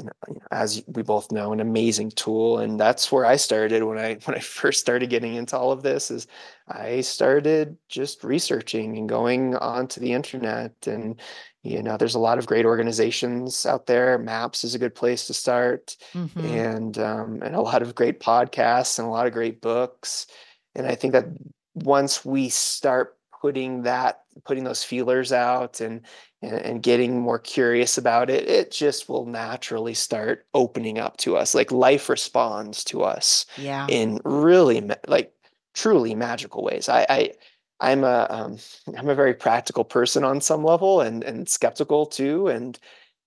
as 0.51 0.83
we 0.87 1.03
both 1.03 1.31
know 1.31 1.53
an 1.53 1.61
amazing 1.61 2.11
tool. 2.11 2.59
And 2.59 2.79
that's 2.79 3.13
where 3.13 3.25
i 3.25 3.37
started 3.37 3.83
when 3.83 3.99
i 3.99 4.15
when 4.25 4.37
i 4.37 4.41
first 4.41 4.81
started 4.81 5.11
getting 5.11 5.35
into 5.35 5.57
all 5.57 5.73
of 5.73 5.83
this 5.83 6.11
is 6.11 6.27
i 6.69 7.01
started 7.01 7.77
just 7.89 8.25
researching 8.25 8.97
and 8.99 9.09
going 9.09 9.57
onto 9.57 10.01
the 10.01 10.13
internet. 10.13 10.75
And 10.87 11.21
you 11.63 11.83
know 11.83 11.97
there's 11.97 12.17
a 12.17 12.21
lot 12.21 12.39
of 12.39 12.47
great 12.47 12.65
organizations 12.65 13.67
out 13.67 13.87
there. 13.87 14.19
Maps 14.19 14.65
is 14.65 14.75
a 14.75 14.81
good 14.81 14.95
place 14.95 15.27
to 15.29 15.35
start. 15.35 15.97
Mm-hmm. 16.15 16.41
and 16.41 16.99
um, 16.99 17.43
and 17.43 17.55
a 17.55 17.61
lot 17.61 17.83
of 17.83 17.95
great 17.95 18.21
podcasts 18.21 18.99
and 18.99 19.07
a 19.07 19.11
lot 19.11 19.27
of 19.27 19.33
great 19.33 19.61
books. 19.61 20.27
And 20.75 20.87
i 20.87 20.95
think 20.95 21.13
that 21.13 21.27
once 21.75 22.25
we 22.25 22.49
start 22.49 23.17
putting 23.43 23.83
that 23.83 24.21
putting 24.45 24.63
those 24.63 24.85
feelers 24.85 25.33
out 25.33 25.81
and, 25.81 26.03
and 26.43 26.55
and 26.55 26.83
getting 26.83 27.21
more 27.21 27.41
curious 27.41 27.99
about 27.99 28.31
it 28.31 28.49
it 28.49 28.71
just 28.71 29.09
will 29.09 29.27
naturally 29.27 29.95
start 29.95 30.47
opening 30.55 30.99
up 30.99 31.17
to 31.17 31.37
us. 31.37 31.55
Like 31.55 31.73
life 31.73 32.09
responds 32.09 32.85
to 32.85 33.03
us 33.03 33.45
yeah. 33.59 33.87
in 33.91 34.21
really 34.25 34.89
like 35.09 35.33
truly 35.75 36.15
magical 36.15 36.63
ways. 36.63 36.89
I 36.89 37.05
i 37.11 37.33
i'm 37.81 38.05
a 38.05 38.27
am 38.31 38.57
um, 38.97 39.09
a 39.09 39.15
very 39.15 39.35
practical 39.35 39.85
person 39.85 40.23
on 40.23 40.41
some 40.41 40.63
level 40.63 41.01
and 41.01 41.25
and 41.25 41.49
skeptical 41.49 42.07
too 42.07 42.47
and 42.47 42.79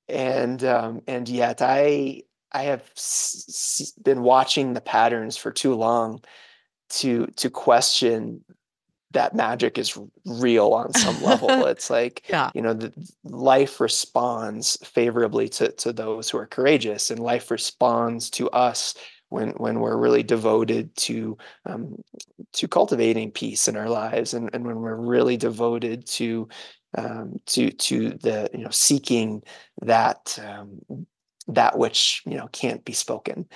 and 0.08 0.64
um 0.64 1.02
and 1.08 1.28
yet 1.28 1.62
i 1.62 2.22
i 2.54 2.64
have 2.64 2.84
s- 2.96 3.92
been 4.02 4.22
watching 4.22 4.74
the 4.74 4.82
patterns 4.82 5.36
for 5.36 5.52
too 5.52 5.74
long 5.76 6.24
to 6.90 7.28
to 7.36 7.50
question 7.50 8.46
that 9.16 9.34
magic 9.34 9.78
is 9.78 9.98
real 10.26 10.74
on 10.74 10.94
some 10.94 11.22
level. 11.24 11.50
It's 11.66 11.90
like, 11.90 12.24
yeah. 12.30 12.52
you 12.54 12.62
know, 12.62 12.74
the, 12.74 12.94
life 13.24 13.80
responds 13.80 14.78
favorably 14.84 15.50
to, 15.50 15.72
to 15.72 15.92
those 15.92 16.30
who 16.30 16.38
are 16.38 16.46
courageous, 16.46 17.10
and 17.10 17.20
life 17.20 17.50
responds 17.50 18.30
to 18.32 18.50
us 18.52 18.94
when 19.30 19.50
when 19.52 19.80
we're 19.80 19.98
really 19.98 20.22
devoted 20.22 20.96
to 20.98 21.38
um, 21.66 21.96
to 22.54 22.68
cultivating 22.68 23.32
peace 23.32 23.68
in 23.68 23.76
our 23.76 23.90
lives, 23.90 24.34
and, 24.34 24.50
and 24.54 24.66
when 24.66 24.78
we're 24.78 24.96
really 24.96 25.38
devoted 25.38 26.06
to 26.06 26.48
um, 26.98 27.40
to 27.48 27.72
to 27.72 28.12
the 28.12 28.50
you 28.54 28.64
know 28.64 28.70
seeking 28.70 29.42
that 29.82 30.38
um, 30.46 31.08
that 31.48 31.78
which 31.78 32.22
you 32.26 32.38
know 32.38 32.48
can't 32.52 32.86
be 32.86 32.94
spoken 32.94 33.48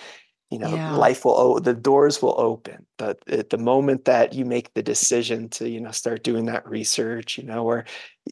you 0.49 0.57
know 0.57 0.73
yeah. 0.73 0.95
life 0.95 1.25
will 1.25 1.59
the 1.59 1.73
doors 1.73 2.21
will 2.21 2.39
open 2.39 2.85
but 2.97 3.19
at 3.27 3.49
the 3.49 3.57
moment 3.57 4.05
that 4.05 4.33
you 4.33 4.45
make 4.45 4.73
the 4.73 4.83
decision 4.83 5.47
to 5.49 5.69
you 5.69 5.79
know 5.79 5.91
start 5.91 6.23
doing 6.23 6.45
that 6.45 6.67
research 6.67 7.38
you 7.38 7.43
know 7.43 7.65
or 7.65 7.85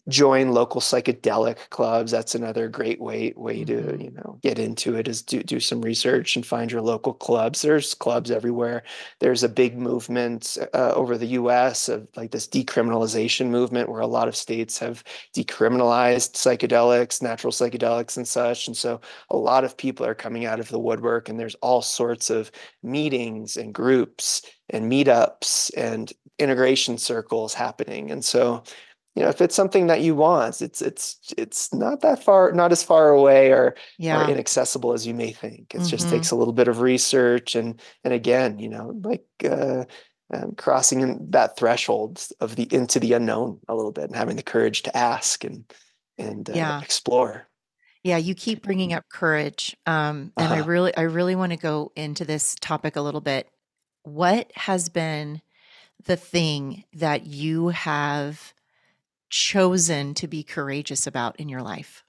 join 0.07 0.51
local 0.51 0.81
psychedelic 0.81 1.69
clubs. 1.69 2.11
That's 2.11 2.35
another 2.35 2.67
great 2.67 2.99
way 2.99 3.33
way 3.35 3.63
mm-hmm. 3.63 3.97
to 3.97 4.03
you 4.03 4.11
know 4.11 4.39
get 4.41 4.59
into 4.59 4.95
it 4.95 5.07
is 5.07 5.21
do, 5.21 5.43
do 5.43 5.59
some 5.59 5.81
research 5.81 6.35
and 6.35 6.45
find 6.45 6.71
your 6.71 6.81
local 6.81 7.13
clubs. 7.13 7.61
There's 7.61 7.93
clubs 7.93 8.31
everywhere. 8.31 8.83
There's 9.19 9.43
a 9.43 9.49
big 9.49 9.77
movement 9.77 10.57
uh, 10.73 10.91
over 10.93 11.17
the 11.17 11.27
us 11.27 11.89
of 11.89 12.07
like 12.15 12.31
this 12.31 12.47
decriminalization 12.47 13.47
movement 13.47 13.89
where 13.89 14.01
a 14.01 14.07
lot 14.07 14.27
of 14.27 14.35
states 14.35 14.79
have 14.79 15.03
decriminalized 15.35 16.33
psychedelics 16.33 17.21
natural 17.21 17.51
psychedelics 17.51 18.17
and 18.17 18.27
such. 18.27 18.67
And 18.67 18.75
so 18.75 19.01
a 19.29 19.37
lot 19.37 19.63
of 19.63 19.77
people 19.77 20.05
are 20.05 20.15
coming 20.15 20.45
out 20.45 20.59
of 20.59 20.69
the 20.69 20.79
woodwork 20.79 21.29
and 21.29 21.39
there's 21.39 21.55
all 21.55 21.81
sorts 21.81 22.29
of 22.29 22.51
meetings 22.83 23.57
and 23.57 23.73
groups 23.73 24.41
and 24.69 24.91
meetups 24.91 25.71
and 25.75 26.13
integration 26.39 26.97
circles 26.97 27.53
happening. 27.53 28.11
And 28.11 28.23
so 28.23 28.63
you 29.17 29.23
know 29.23 29.29
if 29.29 29.41
it's 29.41 29.55
something 29.55 29.87
that 29.87 30.01
you 30.01 30.13
want 30.13 30.61
it's 30.61 30.79
it's 30.79 31.17
it's 31.37 31.73
not 31.73 32.01
that 32.01 32.23
far 32.23 32.51
not 32.51 32.71
as 32.71 32.83
far 32.83 33.09
away 33.09 33.51
or, 33.51 33.75
yeah. 33.97 34.23
or 34.23 34.29
inaccessible 34.29 34.93
as 34.93 35.07
you 35.07 35.13
may 35.13 35.31
think 35.31 35.73
it 35.73 35.79
mm-hmm. 35.79 35.87
just 35.87 36.07
takes 36.09 36.29
a 36.29 36.35
little 36.35 36.53
bit 36.53 36.67
of 36.67 36.81
research 36.81 37.55
and 37.55 37.81
and 38.03 38.13
again 38.13 38.59
you 38.59 38.69
know 38.69 38.93
like 39.03 39.25
uh, 39.43 39.85
um, 40.31 40.53
crossing 40.55 41.31
that 41.31 41.57
threshold 41.57 42.27
of 42.39 42.55
the 42.57 42.67
into 42.71 42.99
the 42.99 43.13
unknown 43.13 43.59
a 43.67 43.73
little 43.73 43.91
bit 43.91 44.03
and 44.03 44.15
having 44.15 44.35
the 44.35 44.43
courage 44.43 44.83
to 44.83 44.95
ask 44.95 45.43
and 45.43 45.65
and 46.19 46.51
uh, 46.51 46.53
yeah. 46.53 46.79
explore 46.79 47.47
yeah 48.03 48.17
you 48.17 48.35
keep 48.35 48.61
bringing 48.61 48.93
up 48.93 49.03
courage 49.11 49.75
um, 49.87 50.31
and 50.37 50.51
uh-huh. 50.51 50.55
i 50.55 50.59
really 50.59 50.95
i 50.95 51.01
really 51.01 51.35
want 51.35 51.51
to 51.51 51.57
go 51.57 51.91
into 51.95 52.23
this 52.23 52.55
topic 52.61 52.95
a 52.95 53.01
little 53.01 53.21
bit 53.21 53.49
what 54.03 54.51
has 54.55 54.89
been 54.89 55.41
the 56.05 56.15
thing 56.15 56.83
that 56.93 57.25
you 57.25 57.69
have 57.69 58.53
chosen 59.29 60.13
to 60.15 60.27
be 60.27 60.43
courageous 60.43 61.07
about 61.07 61.39
in 61.39 61.49
your 61.49 61.61
life? 61.61 62.03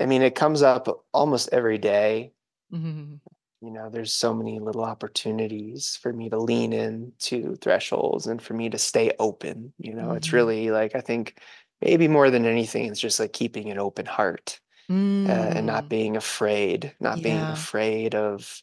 I 0.00 0.06
mean, 0.06 0.22
it 0.22 0.34
comes 0.34 0.62
up 0.62 0.88
almost 1.12 1.50
every 1.52 1.78
day. 1.78 2.32
Mm-hmm. 2.72 3.16
You 3.64 3.70
know, 3.70 3.90
there's 3.90 4.12
so 4.12 4.34
many 4.34 4.58
little 4.58 4.84
opportunities 4.84 5.98
for 6.02 6.12
me 6.12 6.28
to 6.30 6.38
lean 6.38 6.72
into 6.72 7.54
thresholds 7.56 8.26
and 8.26 8.42
for 8.42 8.54
me 8.54 8.70
to 8.70 8.78
stay 8.78 9.12
open. 9.18 9.72
You 9.78 9.94
know, 9.94 10.08
mm-hmm. 10.08 10.16
it's 10.16 10.32
really 10.32 10.70
like, 10.70 10.96
I 10.96 11.00
think 11.00 11.38
maybe 11.80 12.08
more 12.08 12.30
than 12.30 12.44
anything, 12.46 12.86
it's 12.86 13.00
just 13.00 13.20
like 13.20 13.32
keeping 13.32 13.70
an 13.70 13.78
open 13.78 14.06
heart 14.06 14.58
mm. 14.90 15.28
uh, 15.28 15.52
and 15.56 15.66
not 15.66 15.84
mm. 15.84 15.90
being 15.90 16.16
afraid, 16.16 16.94
not 16.98 17.18
yeah. 17.18 17.22
being 17.22 17.40
afraid 17.40 18.14
of, 18.14 18.62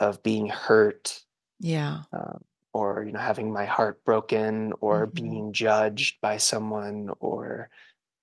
of 0.00 0.22
being 0.22 0.48
hurt. 0.48 1.22
Yeah. 1.60 2.00
Um, 2.12 2.42
or 2.76 3.04
you 3.04 3.12
know 3.12 3.18
having 3.20 3.52
my 3.52 3.64
heart 3.64 4.04
broken 4.04 4.72
or 4.80 5.06
Mhm. 5.06 5.14
being 5.14 5.52
judged 5.52 6.20
by 6.20 6.36
someone 6.36 7.10
or 7.20 7.70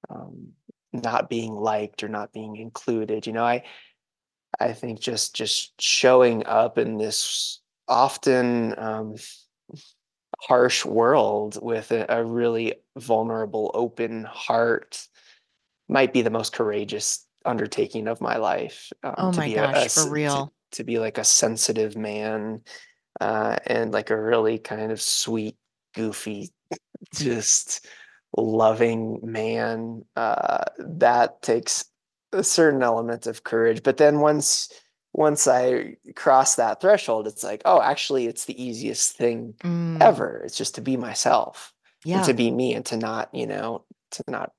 um, 0.10 0.54
not 0.94 1.30
being 1.30 1.56
liked 1.56 2.04
or 2.04 2.10
not 2.10 2.32
being 2.34 2.56
included 2.58 3.26
you 3.26 3.34
know 3.34 3.44
i 3.46 3.64
i 4.60 4.74
think 4.74 5.00
just 5.00 5.36
just 5.36 5.80
showing 5.82 6.46
up 6.46 6.78
in 6.78 6.98
this 6.98 7.62
often 7.88 8.78
um, 8.78 9.16
harsh 10.40 10.86
world 10.86 11.58
with 11.62 11.92
a, 11.92 12.06
a 12.10 12.24
really 12.24 12.76
vulnerable 12.98 13.72
open 13.74 14.24
heart 14.24 15.08
might 15.88 16.14
be 16.14 16.22
the 16.22 16.30
most 16.30 16.54
courageous 16.54 17.28
undertaking 17.46 18.08
of 18.08 18.22
my 18.22 18.38
life 18.38 18.92
um, 19.04 19.16
Oh 19.18 19.32
to 19.32 19.38
my 19.38 19.46
be 19.46 19.56
a, 19.56 19.66
a 19.66 19.68
gosh, 19.68 19.88
for 19.90 20.06
s- 20.06 20.06
to, 20.06 20.12
real. 20.12 20.54
to 20.72 20.84
be 20.84 21.00
like 21.00 21.18
a 21.18 21.24
sensitive 21.24 21.96
man 21.98 22.62
uh, 23.22 23.58
and 23.66 23.92
like 23.92 24.10
a 24.10 24.22
really 24.22 24.58
kind 24.60 24.92
of 24.92 25.02
sweet 25.02 25.58
goofy 25.96 26.52
just 27.14 27.86
loving 28.36 29.20
man 29.22 30.04
uh, 30.16 30.64
that 30.80 31.42
takes 31.42 31.86
a 32.32 32.44
certain 32.44 32.82
element 32.82 33.28
of 33.28 33.44
courage. 33.44 33.84
But 33.84 33.98
then 33.98 34.20
once 34.20 34.70
once 35.16 35.48
i 35.48 35.96
cross 36.16 36.56
that 36.56 36.82
threshold 36.82 37.28
it's 37.28 37.44
like 37.44 37.62
oh 37.66 37.80
actually 37.80 38.26
it's 38.26 38.46
the 38.46 38.64
easiest 38.64 39.16
thing 39.16 39.54
Mm, 39.94 40.02
ever. 40.02 40.42
It's 40.44 40.58
just 40.58 40.76
to 40.76 40.82
be 40.82 40.98
myself 40.98 41.72
and 42.04 42.12
yeah, 42.14 42.22
to 42.24 42.34
be 42.34 42.50
me 42.50 42.74
and 42.74 42.86
to 42.88 42.98
not 42.98 43.30
you 43.34 43.46
know 43.46 43.86
to 44.12 44.24
not 44.28 44.52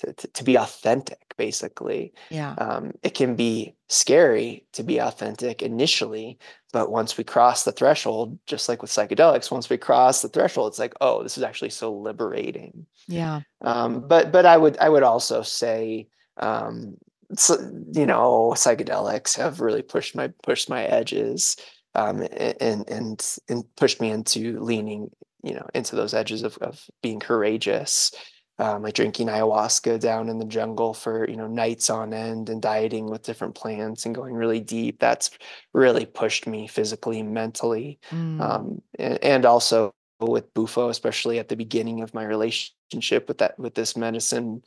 to, 0.00 0.12
to, 0.12 0.28
to 0.28 0.44
be 0.44 0.56
authentic 0.56 1.34
basically. 1.36 2.12
Yeah, 2.30 2.54
um, 2.54 2.92
it 3.02 3.14
can 3.14 3.36
be 3.36 3.74
scary 3.88 4.64
to 4.72 4.82
be 4.82 4.98
authentic 4.98 5.62
initially 5.62 6.38
but 6.72 6.90
once 6.90 7.16
we 7.16 7.24
cross 7.24 7.64
the 7.64 7.72
threshold 7.72 8.38
just 8.46 8.68
like 8.68 8.82
with 8.82 8.90
psychedelics 8.90 9.50
once 9.50 9.70
we 9.70 9.78
cross 9.78 10.20
the 10.20 10.28
threshold 10.28 10.70
it's 10.72 10.78
like 10.78 10.92
oh 11.00 11.22
this 11.22 11.38
is 11.38 11.44
actually 11.44 11.70
so 11.70 11.90
liberating. 11.92 12.84
Yeah. 13.08 13.40
um, 13.62 14.06
but 14.06 14.32
but 14.32 14.44
i 14.44 14.56
would 14.56 14.76
i 14.78 14.88
would 14.88 15.02
also 15.02 15.42
say 15.42 16.08
um, 16.38 16.96
so, 17.34 17.56
you 17.92 18.06
know 18.06 18.52
psychedelics 18.56 19.36
have 19.36 19.60
really 19.60 19.82
pushed 19.82 20.14
my 20.14 20.28
pushed 20.42 20.68
my 20.68 20.84
edges 20.84 21.56
um, 21.94 22.20
and 22.36 22.88
and 22.88 23.36
and 23.48 23.64
pushed 23.76 24.00
me 24.00 24.10
into 24.10 24.60
leaning 24.60 25.10
you 25.42 25.54
know 25.54 25.66
into 25.74 25.96
those 25.96 26.12
edges 26.12 26.42
of, 26.42 26.58
of 26.58 26.84
being 27.02 27.20
courageous 27.20 28.10
um, 28.58 28.82
like 28.82 28.94
drinking 28.94 29.28
ayahuasca 29.28 30.00
down 30.00 30.28
in 30.28 30.38
the 30.38 30.44
jungle 30.44 30.94
for 30.94 31.28
you 31.28 31.36
know 31.36 31.46
nights 31.46 31.90
on 31.90 32.12
end 32.12 32.48
and 32.48 32.62
dieting 32.62 33.10
with 33.10 33.22
different 33.22 33.54
plants 33.54 34.06
and 34.06 34.14
going 34.14 34.34
really 34.34 34.60
deep 34.60 34.98
that's 34.98 35.30
really 35.74 36.06
pushed 36.06 36.46
me 36.46 36.66
physically 36.66 37.22
mentally 37.22 37.98
Mm, 38.10 38.40
um, 38.40 38.82
and, 38.98 39.22
and 39.22 39.44
also 39.44 39.92
with 40.20 40.52
bufo 40.54 40.88
especially 40.88 41.38
at 41.38 41.48
the 41.48 41.56
beginning 41.56 42.02
of 42.02 42.14
my 42.14 42.24
relationship 42.24 43.28
with 43.28 43.38
that 43.38 43.58
with 43.58 43.74
this 43.74 43.96
medicine 43.96 44.62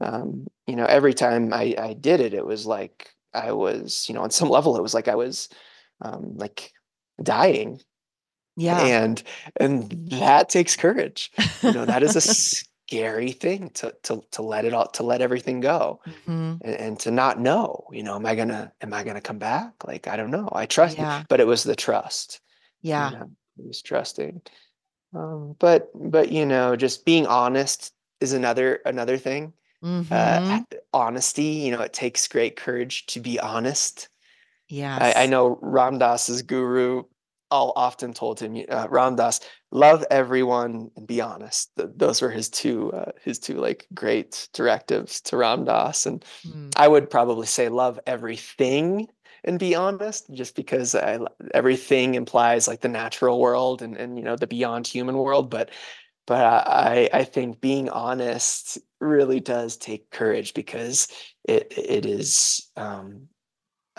um, 0.00 0.46
you 0.66 0.76
know 0.76 0.86
every 0.86 1.14
time 1.14 1.52
I, 1.52 1.74
I 1.78 1.92
did 1.94 2.20
it 2.20 2.34
it 2.34 2.44
was 2.44 2.66
like 2.66 3.10
i 3.34 3.52
was 3.52 4.06
you 4.08 4.14
know 4.14 4.22
on 4.22 4.30
some 4.30 4.48
level 4.56 4.76
it 4.76 4.82
was 4.82 4.94
like 4.94 5.08
i 5.08 5.14
was 5.14 5.48
um, 6.00 6.36
like 6.36 6.72
dying. 7.22 7.80
Yeah. 8.56 8.80
and 8.80 9.22
and 9.60 10.10
that 10.10 10.48
takes 10.48 10.74
courage. 10.74 11.30
You 11.62 11.72
know 11.72 11.84
that 11.84 12.02
is 12.02 12.16
a 12.16 12.20
scary 12.88 13.32
thing 13.32 13.68
to 13.70 13.94
to 14.02 14.22
to 14.30 14.42
let 14.42 14.64
it 14.64 14.72
all 14.72 14.86
to 14.88 15.02
let 15.02 15.20
everything 15.20 15.60
go 15.60 16.00
hmm 16.24 16.54
and, 16.62 16.74
and 16.74 17.00
to 17.00 17.10
not 17.10 17.38
know 17.38 17.84
you 17.92 18.02
know 18.02 18.16
am 18.16 18.24
i 18.24 18.34
gonna 18.34 18.72
am 18.80 18.94
i 18.94 19.04
gonna 19.04 19.20
come 19.20 19.38
back? 19.38 19.72
Like 19.86 20.08
i 20.08 20.16
don't 20.16 20.30
know. 20.30 20.48
I 20.52 20.66
trust 20.66 20.98
Yeah, 20.98 21.22
but 21.28 21.40
it 21.40 21.46
was 21.46 21.64
the 21.64 21.76
trust 21.76 22.40
you 22.82 22.90
yeah. 22.92 23.10
know 23.10 23.30
it 23.58 23.66
was 23.66 23.82
trusting. 23.82 24.40
Um, 25.14 25.54
but 25.58 25.90
but 25.94 26.32
you 26.32 26.46
know 26.46 26.76
just 26.76 27.04
being 27.04 27.26
honest 27.26 27.92
is 28.20 28.32
another 28.32 28.80
another 28.86 29.18
thing. 29.18 29.52
Uh 30.10 30.40
hmm 30.40 30.62
honesty 30.94 31.42
you 31.42 31.72
know 31.72 31.82
it 31.82 31.92
takes 31.92 32.26
great 32.28 32.56
courage 32.56 33.06
to 33.06 33.20
be 33.20 33.38
honest. 33.38 34.08
I, 34.70 35.24
I 35.24 35.26
know 35.26 35.58
Ram 35.60 35.98
Dass's 35.98 36.42
guru 36.42 37.04
all 37.50 37.72
often 37.76 38.12
told 38.12 38.40
him, 38.40 38.64
uh, 38.68 38.86
Ram 38.90 39.16
Dass, 39.16 39.40
love 39.70 40.04
everyone 40.10 40.90
and 40.96 41.06
be 41.06 41.20
honest. 41.20 41.70
Th- 41.76 41.90
those 41.96 42.22
were 42.22 42.30
his 42.30 42.48
two 42.50 42.92
uh, 42.92 43.12
his 43.22 43.38
two 43.38 43.54
like 43.54 43.86
great 43.94 44.48
directives 44.52 45.20
to 45.22 45.36
Ram 45.36 45.64
Dass. 45.64 46.06
And 46.06 46.24
Mm, 46.46 46.76
I 46.76 46.88
would 46.88 47.10
probably 47.10 47.46
say 47.46 47.68
love 47.68 47.98
everything 48.06 49.08
and 49.44 49.58
be 49.58 49.74
honest, 49.74 50.30
just 50.32 50.56
because 50.56 50.94
I, 50.94 51.18
everything 51.54 52.14
implies 52.14 52.66
like 52.68 52.80
the 52.80 52.88
natural 52.88 53.40
world 53.40 53.82
and 53.82 53.96
and 53.96 54.16
you 54.18 54.24
know 54.24 54.36
the 54.36 54.46
beyond 54.46 54.86
human 54.86 55.16
world. 55.16 55.50
But 55.50 55.70
but 56.26 56.44
I 56.44 57.08
I 57.12 57.24
think 57.24 57.60
being 57.60 57.88
honest 57.88 58.78
really 59.00 59.40
does 59.40 59.76
take 59.76 60.10
courage 60.10 60.54
because 60.54 61.08
it 61.44 61.72
it 61.76 62.06
is 62.06 62.70
um, 62.76 63.28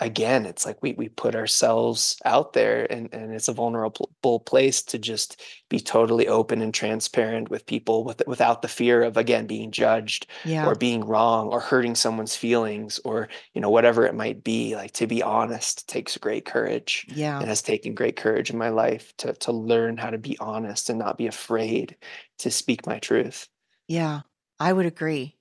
again, 0.00 0.46
it's 0.46 0.66
like 0.66 0.82
we 0.82 0.92
we 0.94 1.08
put 1.08 1.34
ourselves 1.34 2.16
out 2.24 2.52
there 2.52 2.90
and 2.90 3.08
and 3.12 3.32
it's 3.32 3.48
a 3.48 3.52
vulnerable 3.52 4.40
place 4.40 4.82
to 4.82 4.98
just 4.98 5.42
be 5.68 5.78
totally 5.78 6.26
open 6.26 6.60
and 6.62 6.74
transparent 6.74 7.50
with 7.50 7.66
people 7.66 8.02
with, 8.04 8.22
without 8.26 8.62
the 8.62 8.68
fear 8.68 9.02
of 9.02 9.16
again 9.16 9.46
being 9.46 9.70
judged 9.70 10.26
yeah, 10.44 10.66
or 10.66 10.74
being 10.74 11.04
wrong 11.04 11.48
or 11.48 11.60
hurting 11.60 11.94
someone's 11.94 12.34
feelings 12.34 12.98
or 13.04 13.28
you 13.54 13.60
know 13.60 13.70
whatever 13.70 14.06
it 14.06 14.14
might 14.14 14.42
be 14.42 14.74
like 14.74 14.92
to 14.92 15.06
be 15.06 15.22
honest 15.22 15.88
takes 15.88 16.16
great 16.16 16.44
courage 16.44 17.06
yeah, 17.08 17.38
and 17.38 17.48
has 17.48 17.62
taken 17.62 17.94
great 17.94 18.16
courage 18.16 18.50
in 18.50 18.58
my 18.58 18.70
life 18.70 19.12
to 19.18 19.32
to 19.34 19.52
learn 19.52 19.96
how 19.96 20.10
to 20.10 20.18
be 20.18 20.36
honest 20.40 20.90
and 20.90 20.98
not 20.98 21.18
be 21.18 21.26
afraid 21.26 21.96
to 22.38 22.50
speak 22.50 22.86
my 22.86 22.98
truth 22.98 23.48
yeah. 23.90 24.20
I 24.60 24.72
would 24.72 24.86
agree. 24.86 25.36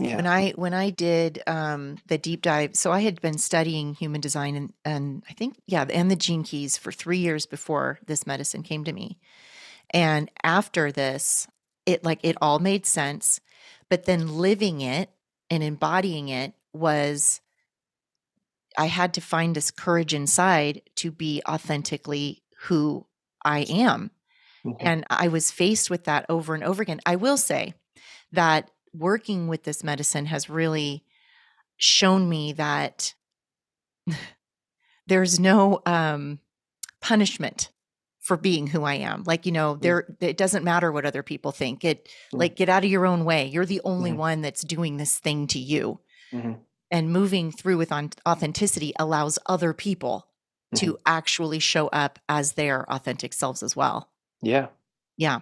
Yeah 0.00 0.16
When 0.16 0.26
I 0.26 0.50
when 0.52 0.74
I 0.74 0.90
did 0.90 1.42
um, 1.46 1.98
the 2.06 2.18
deep 2.18 2.42
dive, 2.42 2.76
so 2.76 2.92
I 2.92 3.00
had 3.00 3.20
been 3.20 3.38
studying 3.38 3.94
human 3.94 4.20
design 4.20 4.54
and 4.56 4.72
and 4.84 5.24
I 5.28 5.32
think 5.32 5.56
yeah, 5.66 5.84
and 5.90 6.10
the 6.10 6.16
gene 6.16 6.44
keys 6.44 6.76
for 6.78 6.92
three 6.92 7.18
years 7.18 7.46
before 7.46 7.98
this 8.06 8.26
medicine 8.26 8.62
came 8.62 8.84
to 8.84 8.92
me. 8.92 9.18
And 9.90 10.30
after 10.42 10.92
this, 10.92 11.46
it 11.86 12.04
like 12.04 12.20
it 12.22 12.36
all 12.40 12.58
made 12.58 12.86
sense. 12.86 13.40
But 13.88 14.04
then 14.04 14.38
living 14.38 14.80
it 14.80 15.10
and 15.50 15.62
embodying 15.62 16.28
it 16.28 16.54
was 16.72 17.40
I 18.76 18.86
had 18.86 19.14
to 19.14 19.20
find 19.20 19.54
this 19.54 19.70
courage 19.70 20.14
inside 20.14 20.82
to 20.96 21.10
be 21.10 21.42
authentically 21.48 22.42
who 22.62 23.06
I 23.44 23.60
am. 23.60 24.10
Mhm. 24.64 24.76
And 24.80 25.04
I 25.10 25.28
was 25.28 25.50
faced 25.50 25.90
with 25.90 26.04
that 26.04 26.26
over 26.28 26.54
and 26.54 26.64
over 26.64 26.82
again. 26.82 27.00
I 27.06 27.16
will 27.16 27.36
say 27.36 27.74
that 28.32 28.70
working 28.98 29.48
with 29.48 29.64
this 29.64 29.82
medicine 29.84 30.26
has 30.26 30.50
really 30.50 31.04
shown 31.76 32.28
me 32.28 32.52
that 32.52 33.14
there's 35.06 35.38
no 35.40 35.80
um, 35.86 36.38
punishment 37.00 37.70
for 38.20 38.36
being 38.36 38.66
who 38.66 38.84
I 38.84 38.94
am. 38.94 39.22
Like, 39.24 39.46
you 39.46 39.52
know, 39.52 39.76
Mm. 39.76 39.80
there 39.82 40.16
it 40.20 40.36
doesn't 40.36 40.64
matter 40.64 40.92
what 40.92 41.06
other 41.06 41.22
people 41.22 41.50
think. 41.52 41.84
It 41.84 42.08
Mm. 42.32 42.38
like 42.40 42.56
get 42.56 42.68
out 42.68 42.84
of 42.84 42.90
your 42.90 43.06
own 43.06 43.24
way. 43.24 43.46
You're 43.46 43.64
the 43.66 43.80
only 43.84 44.10
Mhm. 44.12 44.16
one 44.16 44.40
that's 44.42 44.62
doing 44.62 44.96
this 44.98 45.18
thing 45.18 45.46
to 45.48 45.58
you. 45.58 46.00
Mhm. 46.32 46.60
And 46.90 47.12
moving 47.12 47.50
through 47.52 47.78
with 47.78 47.92
on- 47.92 48.10
authenticity 48.26 48.92
allows 48.98 49.38
other 49.46 49.72
people 49.72 50.26
to 50.76 50.98
actually 51.06 51.58
show 51.58 51.86
up 51.88 52.18
as 52.28 52.52
their 52.52 52.90
authentic 52.92 53.32
selves 53.32 53.62
as 53.62 53.74
well. 53.74 54.10
yeah 54.42 54.68
Yeah. 55.16 55.40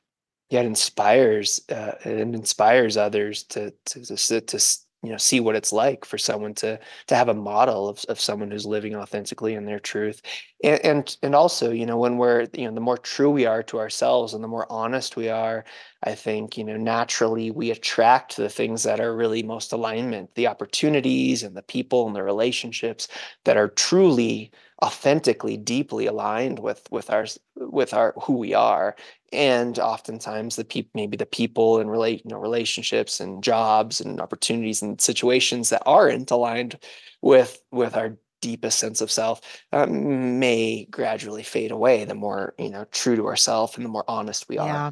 Yeah 0.50 0.60
it 0.60 0.66
inspires 0.66 1.60
uh, 1.70 1.92
it 2.04 2.18
inspires 2.18 2.96
others 2.96 3.44
to 3.44 3.72
to 3.84 4.04
to, 4.04 4.40
to 4.40 4.58
you 5.06 5.12
know 5.12 5.18
see 5.18 5.38
what 5.40 5.54
it's 5.54 5.72
like 5.72 6.04
for 6.04 6.18
someone 6.18 6.52
to 6.54 6.78
to 7.06 7.14
have 7.14 7.28
a 7.28 7.34
model 7.34 7.88
of, 7.88 8.04
of 8.08 8.18
someone 8.18 8.50
who's 8.50 8.66
living 8.66 8.96
authentically 8.96 9.54
in 9.54 9.64
their 9.64 9.78
truth. 9.78 10.20
And, 10.64 10.84
and 10.84 11.16
and 11.22 11.34
also 11.34 11.70
you 11.70 11.86
know 11.86 11.96
when 11.96 12.16
we're 12.16 12.48
you 12.52 12.66
know 12.66 12.74
the 12.74 12.80
more 12.80 12.98
true 12.98 13.30
we 13.30 13.46
are 13.46 13.62
to 13.64 13.78
ourselves 13.78 14.34
and 14.34 14.42
the 14.42 14.48
more 14.48 14.66
honest 14.70 15.16
we 15.16 15.28
are 15.28 15.64
i 16.02 16.14
think 16.14 16.56
you 16.56 16.64
know 16.64 16.76
naturally 16.76 17.50
we 17.50 17.70
attract 17.70 18.36
the 18.36 18.48
things 18.48 18.82
that 18.84 18.98
are 18.98 19.14
really 19.14 19.42
most 19.42 19.72
alignment 19.72 20.34
the 20.34 20.46
opportunities 20.46 21.42
and 21.42 21.54
the 21.56 21.62
people 21.62 22.06
and 22.06 22.16
the 22.16 22.22
relationships 22.22 23.06
that 23.44 23.56
are 23.56 23.68
truly 23.68 24.50
authentically 24.82 25.56
deeply 25.56 26.06
aligned 26.06 26.58
with 26.58 26.86
with 26.90 27.10
our 27.10 27.26
with 27.56 27.94
our 27.94 28.12
who 28.22 28.34
we 28.34 28.52
are 28.52 28.94
and 29.32 29.78
oftentimes 29.78 30.56
the 30.56 30.64
people 30.64 30.90
maybe 30.94 31.16
the 31.16 31.24
people 31.24 31.80
and 31.80 31.90
relate 31.90 32.22
you 32.24 32.30
know 32.30 32.38
relationships 32.38 33.18
and 33.18 33.42
jobs 33.42 34.00
and 34.00 34.20
opportunities 34.20 34.82
and 34.82 35.00
situations 35.00 35.70
that 35.70 35.82
aren't 35.86 36.30
aligned 36.30 36.78
with 37.22 37.62
with 37.72 37.96
our 37.96 38.18
deepest 38.42 38.78
sense 38.78 39.00
of 39.00 39.10
self 39.10 39.40
um, 39.72 40.38
may 40.38 40.84
gradually 40.90 41.42
fade 41.42 41.70
away 41.70 42.04
the 42.04 42.14
more 42.14 42.54
you 42.58 42.68
know 42.68 42.84
true 42.92 43.16
to 43.16 43.26
ourselves 43.26 43.76
and 43.76 43.84
the 43.84 43.88
more 43.88 44.04
honest 44.08 44.46
we 44.48 44.58
are 44.58 44.66
Yeah. 44.66 44.90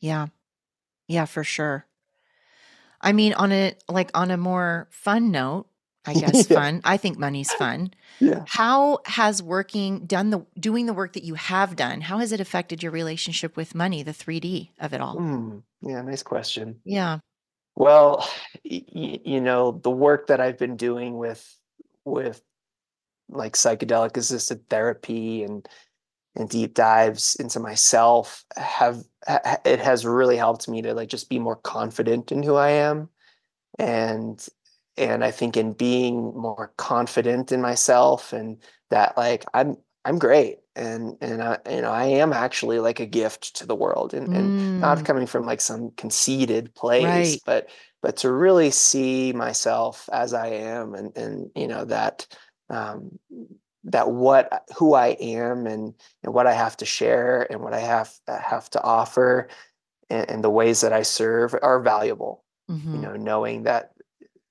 Yeah. 0.00 0.26
Yeah, 1.06 1.24
for 1.26 1.44
sure. 1.44 1.86
I 3.00 3.12
mean, 3.12 3.34
on 3.34 3.52
a 3.52 3.74
like 3.88 4.10
on 4.14 4.30
a 4.30 4.36
more 4.36 4.88
fun 4.90 5.30
note, 5.30 5.66
I 6.06 6.14
guess 6.14 6.50
yeah. 6.50 6.56
fun. 6.56 6.80
I 6.84 6.96
think 6.96 7.18
money's 7.18 7.52
fun. 7.52 7.92
Yeah. 8.20 8.44
How 8.46 8.98
has 9.06 9.42
working 9.42 10.06
done 10.06 10.30
the 10.30 10.44
doing 10.58 10.86
the 10.86 10.92
work 10.92 11.14
that 11.14 11.24
you 11.24 11.34
have 11.34 11.76
done? 11.76 12.02
How 12.02 12.18
has 12.18 12.32
it 12.32 12.40
affected 12.40 12.82
your 12.82 12.92
relationship 12.92 13.56
with 13.56 13.74
money, 13.74 14.02
the 14.02 14.12
3D 14.12 14.70
of 14.80 14.92
it 14.92 15.00
all? 15.00 15.16
Mm, 15.16 15.62
yeah, 15.82 16.02
nice 16.02 16.22
question. 16.22 16.80
Yeah. 16.84 17.18
Well, 17.76 18.28
y- 18.64 18.84
you 18.92 19.40
know, 19.40 19.80
the 19.82 19.90
work 19.90 20.28
that 20.28 20.40
I've 20.40 20.58
been 20.58 20.76
doing 20.76 21.18
with 21.18 21.44
with 22.04 22.42
like 23.28 23.54
psychedelic 23.54 24.16
assisted 24.16 24.68
therapy 24.68 25.42
and 25.42 25.66
and 26.36 26.48
deep 26.48 26.74
dives 26.74 27.36
into 27.36 27.60
myself 27.60 28.44
have 28.56 29.04
it 29.64 29.80
has 29.80 30.04
really 30.04 30.36
helped 30.36 30.68
me 30.68 30.82
to 30.82 30.92
like 30.92 31.08
just 31.08 31.30
be 31.30 31.38
more 31.38 31.56
confident 31.56 32.32
in 32.32 32.42
who 32.42 32.56
I 32.56 32.70
am 32.70 33.08
and 33.78 34.46
and 34.96 35.24
I 35.24 35.30
think 35.30 35.56
in 35.56 35.72
being 35.72 36.16
more 36.36 36.72
confident 36.76 37.52
in 37.52 37.60
myself 37.60 38.32
and 38.32 38.58
that 38.90 39.16
like 39.16 39.44
I'm 39.52 39.76
I'm 40.04 40.18
great 40.18 40.58
and 40.76 41.16
and 41.20 41.42
I, 41.42 41.58
you 41.70 41.82
know 41.82 41.90
I 41.90 42.04
am 42.04 42.32
actually 42.32 42.78
like 42.78 43.00
a 43.00 43.06
gift 43.06 43.56
to 43.56 43.66
the 43.66 43.74
world 43.74 44.14
and, 44.14 44.28
mm. 44.28 44.36
and 44.36 44.80
not 44.80 44.98
mm. 44.98 45.06
coming 45.06 45.26
from 45.26 45.46
like 45.46 45.60
some 45.60 45.92
conceited 45.96 46.74
place 46.74 47.04
right. 47.04 47.40
but 47.46 47.68
but 48.02 48.18
to 48.18 48.30
really 48.30 48.70
see 48.70 49.32
myself 49.32 50.08
as 50.12 50.34
I 50.34 50.48
am 50.48 50.94
and 50.94 51.16
and 51.16 51.50
you 51.54 51.68
know 51.68 51.84
that 51.86 52.26
um 52.70 53.18
that 53.84 54.10
what 54.10 54.64
who 54.76 54.94
I 54.94 55.08
am 55.08 55.66
and, 55.66 55.94
and 56.22 56.32
what 56.32 56.46
I 56.46 56.54
have 56.54 56.76
to 56.78 56.86
share 56.86 57.46
and 57.50 57.60
what 57.60 57.74
I 57.74 57.80
have 57.80 58.12
have 58.26 58.70
to 58.70 58.82
offer 58.82 59.48
and, 60.08 60.28
and 60.30 60.44
the 60.44 60.50
ways 60.50 60.80
that 60.82 60.92
I 60.92 61.02
serve 61.02 61.54
are 61.60 61.80
valuable 61.80 62.44
mm-hmm. 62.70 62.94
you 62.94 63.00
know 63.00 63.16
knowing 63.16 63.64
that 63.64 63.93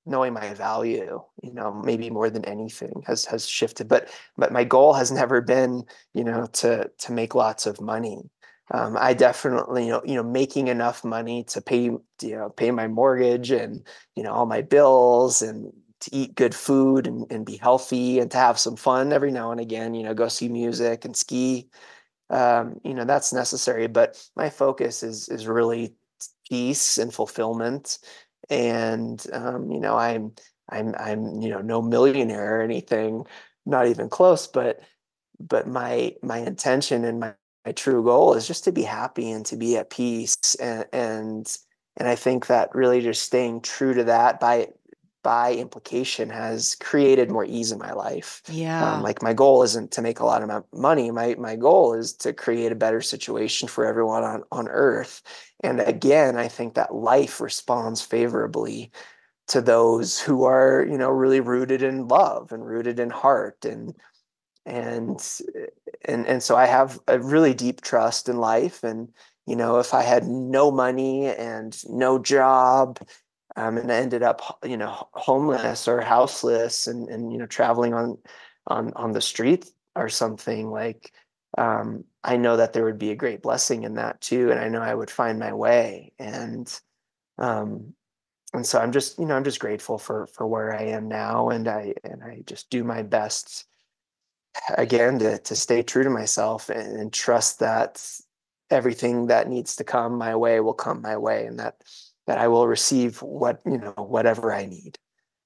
knowing 0.05 0.33
my 0.33 0.53
value 0.53 1.21
you 1.41 1.53
know 1.53 1.73
maybe 1.85 2.09
more 2.09 2.29
than 2.29 2.43
anything 2.45 3.03
has 3.07 3.25
has 3.25 3.47
shifted 3.47 3.87
but 3.87 4.09
but 4.37 4.51
my 4.51 4.63
goal 4.63 4.93
has 4.93 5.11
never 5.11 5.41
been 5.41 5.83
you 6.13 6.23
know 6.23 6.45
to 6.47 6.89
to 6.97 7.11
make 7.11 7.35
lots 7.35 7.65
of 7.65 7.79
money 7.81 8.19
um, 8.71 8.97
I 8.99 9.13
definitely, 9.13 9.85
you 9.85 9.91
know, 9.91 10.01
you 10.05 10.15
know, 10.15 10.23
making 10.23 10.67
enough 10.67 11.03
money 11.03 11.43
to 11.45 11.61
pay, 11.61 11.81
you 11.81 12.01
know, 12.21 12.49
pay 12.49 12.71
my 12.71 12.87
mortgage 12.87 13.51
and, 13.51 13.85
you 14.15 14.23
know, 14.23 14.31
all 14.31 14.45
my 14.45 14.61
bills 14.61 15.41
and 15.41 15.71
to 15.99 16.15
eat 16.15 16.35
good 16.35 16.55
food 16.55 17.07
and, 17.07 17.25
and 17.29 17.45
be 17.45 17.57
healthy 17.57 18.19
and 18.19 18.31
to 18.31 18.37
have 18.37 18.59
some 18.59 18.75
fun 18.75 19.13
every 19.13 19.31
now 19.31 19.51
and 19.51 19.59
again, 19.59 19.93
you 19.93 20.03
know, 20.03 20.13
go 20.13 20.27
see 20.27 20.49
music 20.49 21.05
and 21.05 21.15
ski. 21.15 21.69
Um, 22.29 22.79
you 22.83 22.93
know, 22.93 23.05
that's 23.05 23.33
necessary. 23.33 23.87
But 23.87 24.21
my 24.35 24.49
focus 24.49 25.03
is 25.03 25.29
is 25.29 25.47
really 25.47 25.93
peace 26.49 26.97
and 26.97 27.13
fulfillment 27.13 27.99
and 28.53 29.25
um, 29.33 29.71
you 29.71 29.79
know 29.79 29.97
i'm 29.97 30.31
i'm 30.69 30.93
i'm 30.99 31.41
you 31.41 31.49
know 31.49 31.61
no 31.61 31.81
millionaire 31.81 32.59
or 32.59 32.61
anything 32.61 33.25
not 33.65 33.87
even 33.87 34.09
close 34.09 34.47
but 34.47 34.79
but 35.39 35.67
my 35.67 36.13
my 36.21 36.37
intention 36.37 37.03
and 37.03 37.19
my, 37.19 37.33
my 37.65 37.71
true 37.71 38.03
goal 38.03 38.35
is 38.35 38.47
just 38.47 38.63
to 38.63 38.71
be 38.71 38.83
happy 38.83 39.31
and 39.31 39.45
to 39.45 39.57
be 39.57 39.75
at 39.75 39.89
peace 39.89 40.37
and 40.61 40.85
and 40.93 41.57
and 41.97 42.07
i 42.07 42.15
think 42.15 42.47
that 42.47 42.73
really 42.75 43.01
just 43.01 43.23
staying 43.23 43.59
true 43.61 43.93
to 43.93 44.03
that 44.03 44.39
by 44.39 44.67
by 45.23 45.53
implication 45.53 46.29
has 46.29 46.75
created 46.75 47.31
more 47.31 47.45
ease 47.45 47.71
in 47.71 47.79
my 47.79 47.93
life. 47.93 48.41
Yeah. 48.49 48.95
Um, 48.95 49.01
like 49.01 49.23
my 49.23 49.33
goal 49.33 49.63
isn't 49.63 49.91
to 49.91 50.01
make 50.01 50.19
a 50.19 50.25
lot 50.25 50.43
of 50.43 50.63
money. 50.73 51.09
My 51.11 51.35
my 51.35 51.55
goal 51.55 51.93
is 51.93 52.13
to 52.17 52.33
create 52.33 52.71
a 52.71 52.75
better 52.75 53.01
situation 53.01 53.67
for 53.67 53.85
everyone 53.85 54.23
on 54.23 54.43
on 54.51 54.67
earth. 54.67 55.21
And 55.61 55.79
again, 55.79 56.37
I 56.37 56.47
think 56.47 56.75
that 56.75 56.93
life 56.93 57.39
responds 57.41 58.01
favorably 58.01 58.91
to 59.47 59.61
those 59.61 60.19
who 60.19 60.43
are, 60.43 60.85
you 60.89 60.97
know, 60.97 61.09
really 61.09 61.39
rooted 61.39 61.81
in 61.81 62.07
love 62.07 62.51
and 62.51 62.65
rooted 62.65 62.99
in 62.99 63.09
heart 63.09 63.65
and 63.65 63.95
and 64.65 65.41
and 66.05 66.25
and 66.25 66.43
so 66.43 66.55
I 66.55 66.65
have 66.65 66.99
a 67.07 67.19
really 67.19 67.53
deep 67.53 67.81
trust 67.81 68.29
in 68.29 68.37
life 68.37 68.83
and 68.83 69.09
you 69.45 69.55
know 69.55 69.79
if 69.79 69.93
I 69.93 70.03
had 70.03 70.25
no 70.25 70.71
money 70.71 71.27
and 71.27 71.77
no 71.89 72.17
job 72.17 72.99
um, 73.55 73.77
and 73.77 73.91
ended 73.91 74.23
up, 74.23 74.59
you 74.63 74.77
know, 74.77 75.07
homeless 75.13 75.87
or 75.87 76.01
houseless, 76.01 76.87
and 76.87 77.09
and 77.09 77.31
you 77.31 77.37
know, 77.37 77.45
traveling 77.45 77.93
on 77.93 78.17
on 78.67 78.93
on 78.95 79.11
the 79.13 79.21
street 79.21 79.69
or 79.95 80.09
something 80.09 80.69
like. 80.71 81.13
Um, 81.57 82.05
I 82.23 82.37
know 82.37 82.57
that 82.57 82.73
there 82.73 82.85
would 82.85 82.97
be 82.97 83.11
a 83.11 83.15
great 83.15 83.43
blessing 83.43 83.83
in 83.83 83.95
that 83.95 84.21
too, 84.21 84.49
and 84.49 84.59
I 84.59 84.69
know 84.69 84.81
I 84.81 84.95
would 84.95 85.11
find 85.11 85.37
my 85.39 85.53
way, 85.53 86.13
and 86.17 86.67
um, 87.37 87.93
and 88.53 88.65
so 88.65 88.79
I'm 88.79 88.91
just, 88.91 89.17
you 89.17 89.25
know, 89.25 89.35
I'm 89.35 89.43
just 89.43 89.59
grateful 89.59 89.97
for 89.97 90.27
for 90.27 90.47
where 90.47 90.73
I 90.75 90.83
am 90.83 91.07
now, 91.07 91.49
and 91.49 91.67
I 91.67 91.95
and 92.03 92.23
I 92.23 92.43
just 92.45 92.69
do 92.69 92.83
my 92.83 93.01
best 93.01 93.65
again 94.77 95.19
to 95.19 95.37
to 95.39 95.55
stay 95.55 95.81
true 95.83 96.03
to 96.03 96.09
myself 96.09 96.69
and, 96.69 96.99
and 96.99 97.13
trust 97.13 97.59
that 97.59 98.05
everything 98.69 99.27
that 99.27 99.49
needs 99.49 99.75
to 99.77 99.83
come 99.83 100.17
my 100.17 100.35
way 100.35 100.59
will 100.59 100.73
come 100.73 101.01
my 101.01 101.17
way, 101.17 101.45
and 101.45 101.59
that 101.59 101.75
that 102.27 102.37
I 102.37 102.47
will 102.47 102.67
receive 102.67 103.21
what 103.21 103.61
you 103.65 103.77
know 103.77 103.93
whatever 103.97 104.53
I 104.53 104.65
need. 104.65 104.97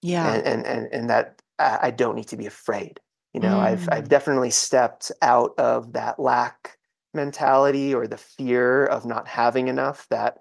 Yeah, 0.01 0.33
and 0.33 0.45
and 0.45 0.65
and, 0.65 0.93
and 0.93 1.09
that 1.09 1.41
I 1.59 1.91
don't 1.91 2.15
need 2.15 2.27
to 2.29 2.37
be 2.37 2.45
afraid. 2.45 2.99
You 3.33 3.41
know, 3.41 3.55
mm. 3.55 3.59
I've 3.59 3.89
I've 3.91 4.05
mm. 4.05 4.09
definitely 4.09 4.51
stepped 4.51 5.11
out 5.21 5.51
of 5.57 5.93
that 5.93 6.19
lack 6.19 6.77
mentality 7.13 7.93
or 7.93 8.07
the 8.07 8.17
fear 8.17 8.85
of 8.85 9.05
not 9.05 9.27
having 9.27 9.67
enough 9.67 10.07
that 10.09 10.39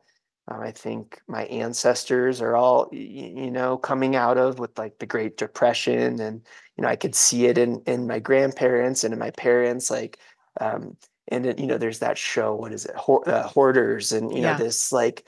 um, 0.48 0.60
I 0.60 0.70
think 0.70 1.20
my 1.26 1.44
ancestors 1.46 2.40
are 2.40 2.54
all 2.54 2.88
you 2.92 3.50
know 3.50 3.76
coming 3.76 4.14
out 4.14 4.38
of 4.38 4.58
with 4.58 4.78
like 4.78 4.98
the 4.98 5.06
Great 5.06 5.36
Depression, 5.36 6.20
and 6.20 6.42
you 6.76 6.82
know 6.82 6.88
I 6.88 6.96
could 6.96 7.14
see 7.14 7.46
it 7.46 7.58
in 7.58 7.82
in 7.86 8.06
my 8.06 8.18
grandparents 8.18 9.04
and 9.04 9.12
in 9.12 9.18
my 9.18 9.30
parents, 9.30 9.90
like. 9.90 10.18
Um, 10.58 10.96
and 11.28 11.58
you 11.58 11.66
know, 11.66 11.76
there's 11.76 11.98
that 11.98 12.16
show. 12.16 12.54
What 12.54 12.72
is 12.72 12.84
it? 12.84 12.94
uh, 12.94 13.48
Hoarders, 13.48 14.12
and 14.12 14.32
you 14.32 14.42
know, 14.42 14.50
yeah. 14.50 14.56
this 14.56 14.92
like 14.92 15.24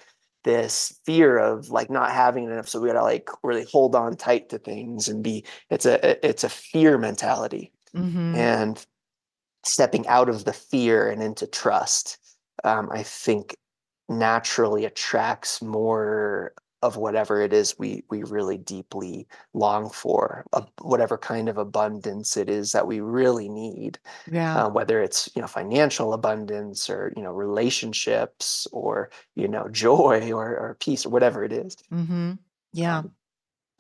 this 0.49 0.99
fear 1.05 1.37
of 1.37 1.69
like 1.69 1.91
not 1.91 2.11
having 2.11 2.45
enough 2.45 2.67
so 2.67 2.81
we 2.81 2.89
gotta 2.89 3.03
like 3.03 3.29
really 3.43 3.67
hold 3.71 3.95
on 3.95 4.17
tight 4.17 4.49
to 4.49 4.57
things 4.57 5.07
and 5.07 5.23
be 5.23 5.45
it's 5.69 5.85
a 5.85 6.27
it's 6.27 6.43
a 6.43 6.49
fear 6.49 6.97
mentality 6.97 7.71
mm-hmm. 7.95 8.35
and 8.35 8.87
stepping 9.67 10.07
out 10.07 10.31
of 10.31 10.47
the 10.47 10.53
fear 10.55 11.07
and 11.11 11.23
into 11.23 11.47
trust 11.47 12.17
um, 12.65 12.89
i 12.93 13.03
think 13.03 13.55
naturally 14.09 14.87
attracts 14.87 15.61
more 15.61 16.55
of 16.83 16.97
whatever 16.97 17.41
it 17.41 17.53
is 17.53 17.79
we 17.79 18.05
we 18.09 18.23
really 18.23 18.57
deeply 18.57 19.27
long 19.53 19.91
for, 19.91 20.45
uh, 20.53 20.63
whatever 20.83 21.19
kind 21.19 21.49
of 21.49 21.59
abundance 21.59 22.37
it 22.37 22.49
is 22.49 22.73
that 22.73 22.87
we 22.87 23.01
really 23.01 23.49
need. 23.49 23.99
Yeah. 24.31 24.65
Uh, 24.65 24.69
whether 24.69 25.03
it's 25.03 25.29
you 25.35 25.43
know 25.43 25.49
financial 25.49 26.13
abundance 26.13 26.89
or 26.89 27.13
you 27.17 27.23
know 27.23 27.33
relationships 27.33 28.67
or 28.73 29.11
you 29.35 29.49
know 29.49 29.69
joy 29.73 30.33
or 30.33 30.57
or 30.57 30.77
peace 30.81 31.05
or 31.05 31.11
whatever 31.11 31.45
it 31.45 31.53
is. 31.53 31.77
Mm-hmm. 31.93 32.33
Yeah. 32.73 32.99
Um, 32.99 33.13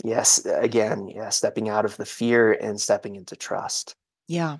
yes. 0.03 0.44
Again, 0.46 1.09
yeah. 1.09 1.28
Stepping 1.28 1.68
out 1.68 1.84
of 1.84 1.96
the 1.96 2.07
fear 2.07 2.53
and 2.53 2.80
stepping 2.80 3.16
into 3.16 3.36
trust. 3.36 3.94
Yeah. 4.26 4.59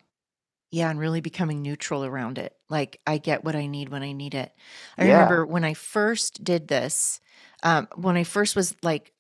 Yeah, 0.70 0.91
and 0.91 0.99
really 0.99 1.22
becoming 1.22 1.62
neutral 1.62 2.05
around 2.05 2.36
it. 2.36 2.55
Like 2.68 3.01
I 3.07 3.16
get 3.16 3.43
what 3.43 3.57
I 3.57 3.66
need 3.66 3.89
when 3.89 4.03
I 4.03 4.12
need 4.12 4.34
it. 4.34 4.53
I 4.99 5.07
yeah. 5.07 5.12
remember 5.14 5.47
when 5.47 5.64
I 5.64 5.72
first 5.72 6.45
did 6.45 6.68
this, 6.68 7.20
um, 7.62 7.88
when 7.96 8.16
I 8.16 8.24
first 8.24 8.56
was 8.56 8.74
like 8.82 9.12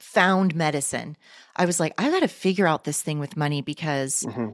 found 0.00 0.54
medicine, 0.54 1.16
I 1.56 1.66
was 1.66 1.80
like, 1.80 1.94
I 1.98 2.10
got 2.10 2.20
to 2.20 2.28
figure 2.28 2.66
out 2.66 2.84
this 2.84 3.02
thing 3.02 3.18
with 3.18 3.36
money 3.36 3.62
because 3.62 4.24
mm-hmm. 4.28 4.50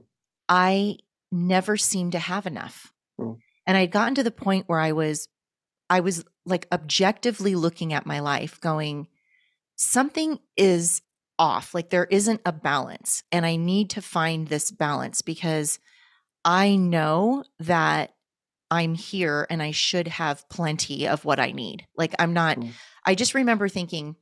I 0.48 0.98
never 1.30 1.76
seemed 1.76 2.12
to 2.12 2.18
have 2.18 2.46
enough. 2.46 2.92
Mm. 3.20 3.38
And 3.66 3.76
I'd 3.76 3.90
gotten 3.90 4.14
to 4.16 4.22
the 4.22 4.30
point 4.30 4.68
where 4.68 4.80
I 4.80 4.92
was, 4.92 5.28
I 5.90 6.00
was 6.00 6.24
like 6.46 6.66
objectively 6.72 7.54
looking 7.54 7.92
at 7.92 8.06
my 8.06 8.20
life 8.20 8.60
going, 8.60 9.08
something 9.76 10.38
is 10.56 11.02
off. 11.38 11.74
Like 11.74 11.90
there 11.90 12.04
isn't 12.04 12.40
a 12.44 12.52
balance. 12.52 13.22
And 13.32 13.44
I 13.44 13.56
need 13.56 13.90
to 13.90 14.02
find 14.02 14.48
this 14.48 14.70
balance 14.70 15.22
because 15.22 15.78
I 16.44 16.76
know 16.76 17.44
that 17.58 18.14
I'm 18.74 18.94
here 18.94 19.46
and 19.48 19.62
I 19.62 19.70
should 19.70 20.08
have 20.08 20.48
plenty 20.48 21.06
of 21.06 21.24
what 21.24 21.38
I 21.38 21.52
need. 21.52 21.86
Like 21.96 22.12
I'm 22.18 22.32
not, 22.32 22.58
mm. 22.58 22.72
I 23.06 23.14
just 23.14 23.34
remember 23.34 23.68
thinking, 23.68 24.16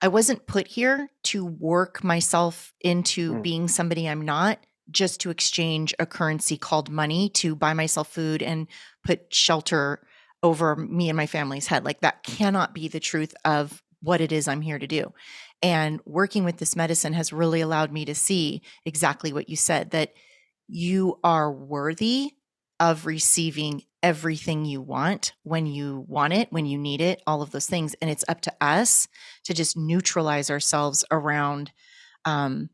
I 0.00 0.08
wasn't 0.08 0.46
put 0.46 0.66
here 0.66 1.10
to 1.24 1.44
work 1.44 2.02
myself 2.02 2.72
into 2.80 3.34
mm. 3.34 3.42
being 3.42 3.68
somebody 3.68 4.08
I'm 4.08 4.22
not 4.22 4.58
just 4.90 5.20
to 5.20 5.30
exchange 5.30 5.94
a 5.98 6.06
currency 6.06 6.56
called 6.56 6.88
money 6.88 7.28
to 7.30 7.54
buy 7.54 7.74
myself 7.74 8.08
food 8.08 8.42
and 8.42 8.68
put 9.04 9.34
shelter 9.34 10.06
over 10.42 10.74
me 10.74 11.10
and 11.10 11.16
my 11.16 11.26
family's 11.26 11.66
head. 11.66 11.84
Like 11.84 12.00
that 12.00 12.22
cannot 12.22 12.72
be 12.72 12.88
the 12.88 13.00
truth 13.00 13.34
of 13.44 13.82
what 14.00 14.22
it 14.22 14.32
is 14.32 14.48
I'm 14.48 14.62
here 14.62 14.78
to 14.78 14.86
do. 14.86 15.12
And 15.62 16.00
working 16.06 16.44
with 16.44 16.56
this 16.56 16.74
medicine 16.74 17.12
has 17.12 17.34
really 17.34 17.60
allowed 17.60 17.92
me 17.92 18.06
to 18.06 18.14
see 18.14 18.62
exactly 18.86 19.32
what 19.32 19.50
you 19.50 19.56
said 19.56 19.90
that 19.90 20.14
you 20.68 21.18
are 21.22 21.52
worthy 21.52 22.32
of 22.78 23.06
receiving 23.06 23.82
everything 24.02 24.64
you 24.64 24.80
want 24.80 25.32
when 25.42 25.66
you 25.66 26.04
want 26.08 26.32
it, 26.32 26.48
when 26.50 26.66
you 26.66 26.78
need 26.78 27.00
it, 27.00 27.22
all 27.26 27.42
of 27.42 27.50
those 27.50 27.66
things. 27.66 27.94
And 28.00 28.10
it's 28.10 28.24
up 28.28 28.40
to 28.42 28.52
us 28.60 29.08
to 29.44 29.54
just 29.54 29.76
neutralize 29.76 30.50
ourselves 30.50 31.04
around 31.10 31.72
um, 32.24 32.70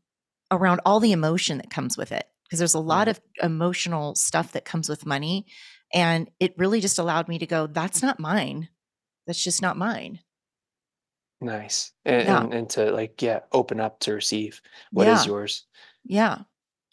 around 0.51 0.81
all 0.85 0.99
the 0.99 1.11
emotion 1.11 1.57
that 1.57 1.69
comes 1.69 1.97
with 1.97 2.11
it. 2.11 2.25
Because 2.43 2.59
there's 2.59 2.73
a 2.73 2.79
lot 2.79 3.07
of 3.07 3.19
emotional 3.41 4.15
stuff 4.15 4.51
that 4.51 4.65
comes 4.65 4.87
with 4.87 5.05
money 5.05 5.47
and 5.93 6.29
it 6.39 6.53
really 6.57 6.81
just 6.81 6.99
allowed 6.99 7.27
me 7.27 7.39
to 7.39 7.47
go 7.47 7.67
that's 7.67 8.01
not 8.01 8.19
mine. 8.19 8.69
That's 9.25 9.43
just 9.43 9.61
not 9.61 9.77
mine. 9.77 10.19
Nice. 11.41 11.91
And, 12.05 12.27
yeah. 12.27 12.43
and 12.43 12.53
and 12.53 12.69
to 12.71 12.91
like, 12.91 13.21
yeah, 13.21 13.39
open 13.51 13.79
up 13.79 13.99
to 14.01 14.13
receive 14.13 14.61
what 14.91 15.07
is 15.07 15.25
yeah. 15.25 15.31
yours. 15.31 15.65
yeah 16.03 16.37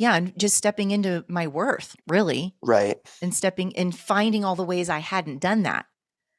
yeah 0.01 0.15
and 0.17 0.37
just 0.39 0.57
stepping 0.57 0.91
into 0.91 1.25
my 1.29 1.47
worth 1.47 1.95
really 2.09 2.57
Right. 2.63 2.99
and 3.23 3.35
stepping 3.35 3.77
and 3.77 3.97
finding 3.97 4.45
all 4.45 4.57
the 4.57 4.65
ways 4.65 4.89
i 4.89 4.99
hadn't 4.99 5.39
done 5.41 5.63
that 5.63 5.87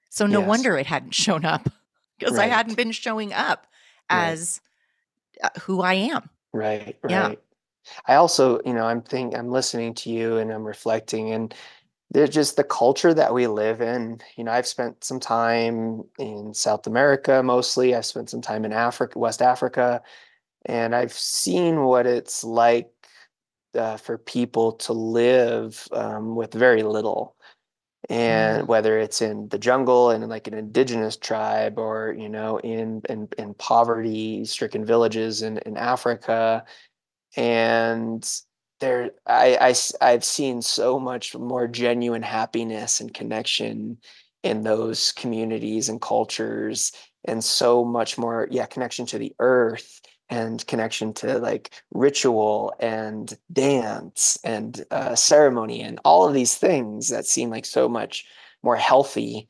so 0.09 0.26
no 0.26 0.39
Yes. 0.39 0.47
wonder 0.49 0.78
it 0.78 0.88
hadn't 0.88 1.14
shown 1.26 1.45
up 1.45 1.70
because 2.20 2.38
i 2.38 2.47
hadn't 2.47 2.76
been 2.76 2.91
showing 2.91 3.32
up 3.32 3.68
as 4.09 4.59
uh, 5.43 5.49
who 5.62 5.82
i 5.82 5.93
am 5.93 6.30
Right. 6.53 6.97
yeah 7.07 7.28
Right. 7.28 7.39
I 8.07 8.16
also, 8.16 8.59
you 8.64 8.74
know, 8.74 8.86
I'm 8.86 9.01
think 9.01 9.36
I'm 9.36 9.49
listening 9.49 9.95
to 9.95 10.12
you 10.12 10.38
and 10.38 10.51
I'm 10.51 10.64
reflecting 10.64 11.32
and 11.32 11.53
there's 12.12 12.30
just 12.30 12.55
the 12.57 12.64
culture 12.64 13.14
that 13.14 13.34
we 13.34 13.47
live 13.47 13.82
in. 13.82 14.20
You 14.36 14.43
know, 14.43 14.51
I've 14.51 14.68
spent 14.68 15.03
some 15.03 15.20
time 15.20 16.03
in 16.20 16.53
South 16.53 16.86
America 16.86 17.41
mostly. 17.41 17.95
I've 17.95 18.05
spent 18.05 18.30
some 18.30 18.41
time 18.41 18.66
in 18.66 18.74
Africa, 18.74 19.18
West 19.18 19.41
Africa, 19.41 20.03
and 20.66 20.93
I've 20.95 21.14
seen 21.14 21.84
what 21.86 22.05
it's 22.05 22.43
like 22.43 22.91
uh, 23.76 23.97
for 23.97 24.17
people 24.17 24.74
to 24.74 24.93
live 24.93 25.88
um, 25.91 26.36
with 26.36 26.53
very 26.53 26.84
little. 26.84 27.36
And 28.09 28.63
mm, 28.63 28.67
whether 28.67 28.97
it's 28.97 29.22
in 29.22 29.47
the 29.49 29.59
jungle 29.59 30.09
and 30.09 30.24
in 30.24 30.30
like 30.30 30.47
an 30.47 30.55
indigenous 30.55 31.17
tribe 31.17 31.78
or, 31.78 32.15
you 32.17 32.30
know, 32.30 32.57
in 32.59 33.01
in, 33.07 33.30
in 33.38 33.53
poverty-stricken 33.53 34.86
villages 34.86 35.43
in, 35.43 35.59
in 35.59 35.78
Africa. 35.78 36.65
And 37.38 38.28
there 38.82 39.11
I 39.28 39.76
I've 40.01 40.26
seen 40.26 40.61
so 40.61 40.99
much 40.99 41.36
more 41.36 41.67
genuine 41.67 42.24
happiness 42.24 42.99
and 42.99 43.13
connection 43.13 43.99
in 44.43 44.63
those 44.63 45.11
communities 45.13 45.88
and 45.88 46.01
cultures 46.01 46.91
and 47.26 47.43
so 47.43 47.86
much 47.86 48.17
more 48.17 48.47
yeah 48.51 48.65
connection 48.65 49.05
to 49.05 49.19
the 49.19 49.34
earth 49.39 50.01
and 50.32 50.65
connection 50.67 51.13
to 51.13 51.39
like 51.39 51.84
ritual 51.93 52.73
and 52.79 53.38
dance 53.53 54.39
and 54.43 54.86
uh, 54.91 55.15
ceremony 55.15 55.82
and 55.84 55.99
all 56.05 56.27
of 56.27 56.34
these 56.34 56.55
things 56.57 57.09
that 57.09 57.27
seem 57.27 57.51
like 57.51 57.65
so 57.65 57.89
much 57.89 58.25
more 58.63 58.77
healthy 58.77 59.47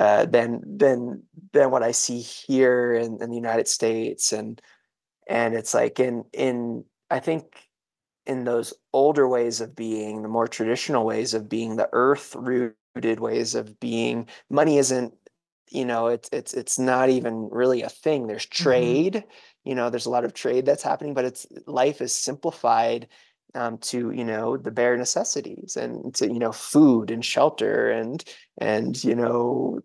uh, 0.00 0.24
than 0.26 0.62
than 0.78 1.22
than 1.52 1.70
what 1.72 1.82
I 1.82 1.92
see 1.92 2.20
here 2.20 2.94
in, 2.94 3.22
in 3.22 3.30
the 3.30 3.36
United 3.36 3.68
States 3.68 4.32
and 4.32 4.62
and 5.28 5.54
it's 5.54 5.74
like 5.74 6.00
in 6.00 6.24
in 6.32 6.84
I 7.10 7.20
think 7.20 7.70
in 8.26 8.44
those 8.44 8.74
older 8.92 9.26
ways 9.28 9.60
of 9.60 9.74
being, 9.74 10.22
the 10.22 10.28
more 10.28 10.48
traditional 10.48 11.04
ways 11.04 11.34
of 11.34 11.48
being, 11.48 11.76
the 11.76 11.88
earth 11.92 12.34
rooted 12.36 13.20
ways 13.20 13.54
of 13.54 13.80
being, 13.80 14.28
money 14.50 14.78
isn't, 14.78 15.14
you 15.70 15.84
know, 15.84 16.08
it's 16.08 16.28
it's 16.32 16.54
it's 16.54 16.78
not 16.78 17.08
even 17.10 17.48
really 17.50 17.82
a 17.82 17.88
thing. 17.88 18.26
There's 18.26 18.46
hmm 18.58 18.94
trade, 18.94 19.24
you 19.64 19.74
know, 19.74 19.90
there's 19.90 20.06
a 20.06 20.10
lot 20.10 20.24
of 20.24 20.34
trade 20.34 20.66
that's 20.66 20.82
happening, 20.82 21.14
but 21.14 21.24
it's 21.24 21.46
life 21.66 22.00
is 22.00 22.14
simplified 22.14 23.08
um, 23.54 23.78
to, 23.78 24.10
you 24.12 24.24
know, 24.24 24.56
the 24.56 24.70
bare 24.70 24.96
necessities 24.96 25.76
and 25.76 26.14
to, 26.16 26.26
you 26.26 26.38
know, 26.38 26.52
food 26.52 27.10
and 27.10 27.24
shelter 27.24 27.90
and 27.90 28.24
and 28.58 29.02
you 29.04 29.14
know 29.14 29.80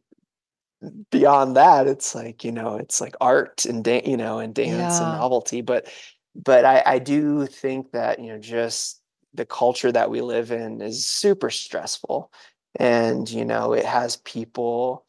beyond 1.09 1.55
that 1.55 1.88
it's 1.88 2.13
like 2.13 2.43
you 2.43 2.51
know 2.51 2.76
it's 2.76 3.01
like 3.01 3.15
art 3.21 3.65
and 3.65 3.84
da- 3.84 4.03
you 4.05 4.17
know 4.17 4.39
and 4.39 4.53
dance 4.53 5.01
and 5.01 5.11
novelty 5.11 5.61
but 5.61 5.88
but 6.36 6.65
I, 6.65 6.84
I 6.86 6.99
do 6.99 7.45
think 7.45 7.91
that 7.91 8.19
you 8.19 8.28
know 8.28 8.38
just 8.39 9.01
the 9.34 9.45
culture 9.45 9.91
that 9.91 10.09
we 10.09 10.21
live 10.21 10.51
in 10.51 10.82
is 10.82 11.07
super 11.07 11.49
stressful 11.49 12.32
and 12.80 13.30
you 13.30 13.45
know 13.45 13.73
it 13.73 13.86
has 13.86 14.17
people 14.17 15.04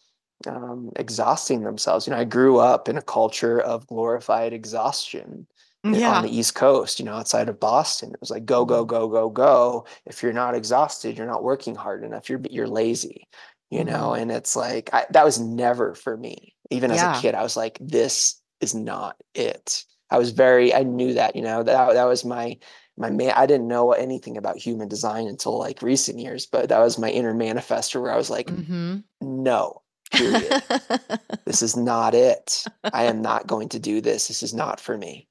um, 0.46 0.90
exhausting 0.96 1.62
themselves. 1.62 2.06
You 2.06 2.12
know 2.12 2.18
i 2.20 2.24
grew 2.24 2.58
up 2.58 2.88
in 2.88 2.96
a 2.96 3.02
culture 3.02 3.60
of 3.60 3.86
glorified 3.86 4.52
exhaustion 4.52 5.46
eh, 5.92 6.02
on 6.04 6.22
the 6.22 6.28
east 6.36 6.54
coast 6.54 6.98
you 6.98 7.04
know 7.04 7.14
outside 7.14 7.48
of 7.48 7.60
boston. 7.60 8.10
It 8.12 8.20
was 8.20 8.30
like 8.30 8.44
go 8.44 8.64
go 8.64 8.82
hmm 8.82 8.88
go 8.88 9.08
go 9.08 9.30
go. 9.30 9.86
If 10.04 10.22
you're 10.22 10.32
not 10.32 10.54
exhausted 10.54 11.16
you're 11.18 11.26
not 11.26 11.44
working 11.44 11.74
hard 11.74 12.04
enough. 12.04 12.28
You're 12.28 12.40
you're 12.50 12.68
lazy 12.68 13.28
you 13.70 13.84
know 13.84 14.12
hmm 14.12 14.20
and 14.20 14.30
it's 14.30 14.54
like 14.56 14.90
I, 14.92 15.06
that 15.10 15.24
was 15.24 15.40
never 15.40 15.94
for 15.94 16.16
me. 16.16 16.54
Even 16.70 16.90
as 16.90 17.02
a 17.02 17.08
kid 17.08 17.34
i 17.34 17.42
was 17.42 17.56
like 17.56 17.78
this 17.80 18.40
is 18.60 18.74
not 18.74 19.16
it. 19.34 19.84
I 20.10 20.18
was 20.18 20.30
very 20.30 20.72
i 20.74 20.82
knew 20.82 21.14
that 21.14 21.34
you 21.36 21.42
know 21.42 21.62
that 21.62 21.94
that 21.94 22.04
was 22.04 22.24
my 22.24 22.58
my 22.96 23.10
man 23.10 23.32
i 23.36 23.46
didn't 23.46 23.68
know 23.68 23.92
anything 23.92 24.36
about 24.36 24.56
human 24.56 24.88
design 24.88 25.26
until 25.26 25.58
like 25.58 25.82
recent 25.82 26.18
years 26.18 26.46
but 26.46 26.68
that 26.68 26.78
was 26.78 26.98
my 26.98 27.10
inner 27.10 27.34
manifestor 27.34 28.00
where 28.00 28.12
i 28.12 28.16
was 28.16 28.30
like 28.30 28.46
mm-hmm. 28.46 28.98
no 29.20 29.82
period. 30.10 30.62
This 31.44 31.62
is 31.62 31.76
not 31.76 32.12
it. 32.12 32.64
I 32.92 33.04
am 33.04 33.22
not 33.22 33.46
going 33.46 33.68
to 33.68 33.78
do 33.78 34.00
this. 34.00 34.26
This 34.26 34.42
is 34.42 34.52
not 34.52 34.80
for 34.80 34.98
me. 34.98 35.28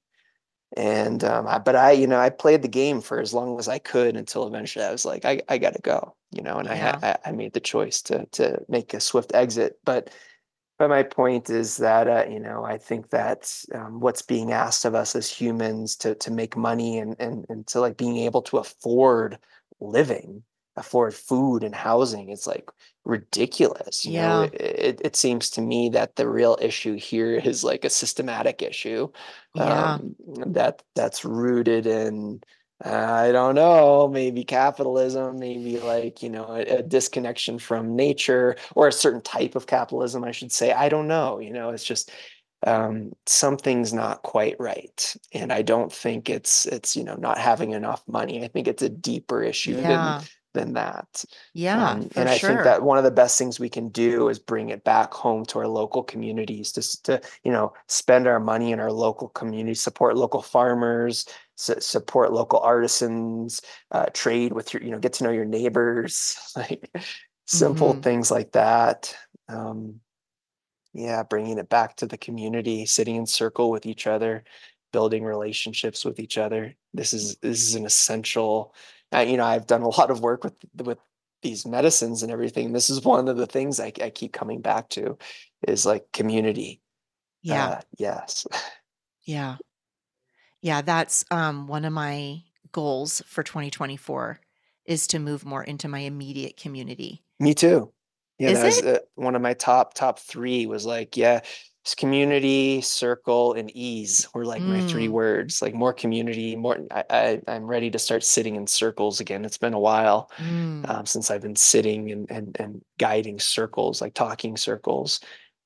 And 0.78 1.24
um, 1.24 1.48
I, 1.48 1.60
but 1.60 1.76
I, 1.76 1.92
you 1.92 2.08
know, 2.08 2.20
I 2.20 2.30
played 2.30 2.62
the 2.62 2.68
game 2.68 3.02
for 3.02 3.20
as 3.20 3.34
long 3.34 3.60
as 3.60 3.68
I 3.68 3.80
could 3.80 4.16
until 4.16 4.48
eventually 4.48 4.84
I 4.84 4.92
was 4.92 5.06
like, 5.06 5.26
I, 5.26 5.42
I 5.48 5.58
got 5.58 5.74
to 5.74 5.82
go, 5.82 6.16
you 6.32 6.42
know, 6.42 6.58
and 6.58 6.68
I, 6.68 6.76
yeah. 6.76 7.00
I, 7.02 7.30
I 7.30 7.32
made 7.32 7.54
the 7.54 7.60
choice 7.60 8.02
to 8.04 8.26
to 8.34 8.60
make 8.68 8.94
a 8.94 9.00
swift 9.00 9.34
exit. 9.34 9.78
But 9.86 10.10
but 10.78 10.90
my 10.90 11.04
point 11.04 11.50
is 11.50 11.78
that 11.78 12.08
uh, 12.08 12.26
you 12.30 12.40
know, 12.40 12.66
I 12.66 12.78
think 12.78 13.12
that 13.12 13.54
um, 13.74 14.00
what's 14.02 14.22
being 14.22 14.52
asked 14.52 14.84
of 14.84 14.96
us 14.96 15.16
as 15.16 15.30
humans 15.30 15.96
to 15.98 16.16
to 16.16 16.32
make 16.32 16.58
money 16.58 16.98
and 16.98 17.16
and 17.20 17.46
and 17.48 17.66
to 17.68 17.80
like 17.80 17.96
being 17.96 18.18
able 18.18 18.42
to 18.44 18.58
afford 18.58 19.38
living, 19.80 20.44
afford 20.76 21.14
food 21.14 21.64
and 21.64 21.76
housing, 21.76 22.30
it's 22.30 22.48
like 22.48 22.70
ridiculous. 23.04 24.06
You 24.06 24.14
yeah 24.14 24.44
it, 24.44 24.54
it, 24.54 25.02
it 25.04 25.16
seems 25.16 25.50
to 25.52 25.62
me 25.62 25.90
that 25.90 26.16
the 26.16 26.28
real 26.28 26.58
issue 26.62 26.96
here 26.96 27.36
is 27.44 27.64
like 27.64 27.86
a 27.86 27.90
systematic 27.90 28.62
issue 28.62 29.10
yeah 29.54 29.94
um, 29.96 30.16
that 30.48 30.84
that's 30.96 31.26
rooted 31.26 31.86
in 31.88 32.42
I 32.84 33.32
don't 33.32 33.56
know, 33.56 34.10
maybe 34.10 34.44
capitalism, 34.44 35.40
maybe 35.40 35.80
like, 35.80 36.22
you 36.22 36.30
know, 36.30 36.46
a, 36.48 36.80
a 36.80 36.84
disconnection 36.84 37.58
from 37.58 37.96
nature 37.96 38.58
or 38.76 38.90
a 38.90 38.92
certain 38.92 39.22
type 39.22 39.56
of 39.56 39.66
capitalism, 39.66 40.26
I 40.26 40.32
should 40.32 40.52
say. 40.52 40.74
I 40.74 40.90
don't 40.90 41.08
know, 41.08 41.40
you 41.40 41.54
know, 41.54 41.70
it's 41.70 41.86
just 41.86 42.12
um, 42.68 43.14
something's 43.26 43.94
not 43.94 44.24
quite 44.24 44.58
right. 44.60 45.16
And 45.32 45.54
I 45.54 45.62
don't 45.62 45.92
think 45.92 46.30
it's 46.30 46.66
it's, 46.66 46.96
you 46.98 47.04
know, 47.04 47.16
not 47.16 47.38
having 47.38 47.72
enough 47.72 48.04
money. 48.08 48.44
I 48.44 48.50
think 48.50 48.68
it's 48.68 48.84
a 48.84 48.90
deeper 48.90 49.42
issue 49.42 49.76
yeah 49.76 50.20
than 50.20 50.28
that. 50.56 51.24
yeah 51.54 51.92
Um, 51.92 52.10
and 52.16 52.30
I 52.30 52.38
think 52.38 52.64
that 52.64 52.84
one 52.84 52.98
of 52.98 53.04
the 53.04 53.12
best 53.12 53.38
things 53.38 53.60
we 53.60 53.70
can 53.70 53.90
do 53.90 54.30
is 54.30 54.40
bring 54.40 54.70
it 54.70 54.84
back 54.86 55.14
home 55.14 55.46
to 55.48 55.60
our 55.60 55.68
local 55.68 56.04
communities 56.04 56.72
to, 56.74 57.04
to 57.04 57.22
you 57.44 57.52
know, 57.52 57.74
spend 57.88 58.28
our 58.28 58.40
money 58.40 58.72
in 58.72 58.80
our 58.80 58.92
local 58.92 59.28
community, 59.30 59.76
support 59.76 60.16
local 60.16 60.42
farmers, 60.42 61.26
su- 61.56 61.82
support 61.82 62.32
local 62.32 62.60
artisans, 62.60 63.62
uh, 63.92 64.06
trade 64.14 64.54
with 64.54 64.74
your, 64.74 64.84
you 64.84 64.92
know, 64.92 65.00
get 65.00 65.14
to 65.14 65.26
know 65.26 65.32
your 65.32 65.46
neighbors, 65.46 66.38
like 66.56 66.90
simple 67.46 67.94
hmm 67.94 68.00
things 68.02 68.32
like 68.32 68.54
that. 68.54 69.16
Um, 69.50 70.00
yeah, 70.94 71.24
bringing 71.24 71.58
it 71.58 71.68
back 71.70 71.98
to 71.98 72.08
the 72.08 72.18
community, 72.18 72.86
sitting 72.86 73.16
in 73.18 73.26
circle 73.26 73.70
with 73.70 73.86
each 73.86 74.08
other, 74.08 74.46
building 74.94 75.26
relationships 75.26 76.06
with 76.06 76.20
each 76.20 76.38
other. 76.38 76.74
This 76.94 77.14
is 77.14 77.36
this 77.38 77.62
is 77.62 77.76
an 77.76 77.86
essential. 77.86 78.74
Uh, 79.14 79.20
you 79.20 79.38
know, 79.38 79.46
I've 79.46 79.68
done 79.68 79.82
a 79.82 79.90
lot 79.98 80.12
of 80.12 80.22
work 80.22 80.44
with 80.44 80.56
with 80.76 81.00
these 81.42 81.66
medicines 81.66 82.24
and 82.24 82.32
everything. 82.32 82.72
This 82.72 82.90
is 82.90 83.04
one 83.04 83.28
of 83.28 83.38
the 83.38 83.46
things 83.46 83.80
I, 83.80 83.92
I 84.02 84.10
keep 84.10 84.34
coming 84.34 84.62
back 84.62 84.90
to, 84.90 85.18
is 85.68 85.86
like 85.86 86.12
community. 86.12 86.82
yeah 87.42 87.68
Uh, 87.68 87.82
yes, 87.98 88.48
yeah 89.24 89.58
yeah 90.62 90.82
that's 90.82 91.26
um 91.32 91.68
one 91.68 91.86
of 91.86 91.94
my 91.94 92.42
goals 92.72 93.22
for 93.28 93.44
2024 93.44 94.40
is 94.86 95.08
to 95.08 95.20
move 95.20 95.46
more 95.46 95.64
into 95.64 95.88
my 95.88 96.00
immediate 96.00 96.58
community 96.58 97.24
me 97.40 97.54
too. 97.54 97.92
Yeah, 98.38 98.52
is 98.52 98.60
that 98.60 98.66
was 98.66 98.78
it 98.80 98.96
uh, 98.96 99.00
one 99.16 99.36
of 99.36 99.42
my 99.42 99.54
top 99.54 99.94
top 99.94 100.20
three. 100.20 100.66
Was 100.66 100.86
like, 100.86 101.16
yeah, 101.16 101.42
community, 101.94 102.82
circle, 102.82 103.54
and 103.54 103.70
ease 103.76 104.28
were 104.34 104.46
like 104.46 104.62
my 104.64 104.82
three 104.88 105.08
mm, 105.08 105.12
words. 105.12 105.62
Like 105.62 105.76
more 105.76 105.94
community, 105.94 106.56
more. 106.56 106.80
I, 106.90 107.04
I 107.10 107.42
I'm 107.48 107.66
ready 107.66 107.92
to 107.92 108.00
start 108.00 108.24
sitting 108.24 108.56
in 108.56 108.66
circles 108.66 109.20
again. 109.20 109.46
It's 109.46 109.60
been 109.60 109.74
a 109.74 109.80
while 109.80 110.32
mm, 110.38 110.90
um, 110.90 111.06
since 111.06 111.30
I've 111.30 111.42
been 111.42 111.56
sitting 111.56 112.12
and, 112.12 112.32
and 112.32 112.58
and 112.60 112.82
guiding 112.98 113.40
circles, 113.40 114.02
like 114.02 114.16
talking 114.16 114.58
circles, 114.58 115.20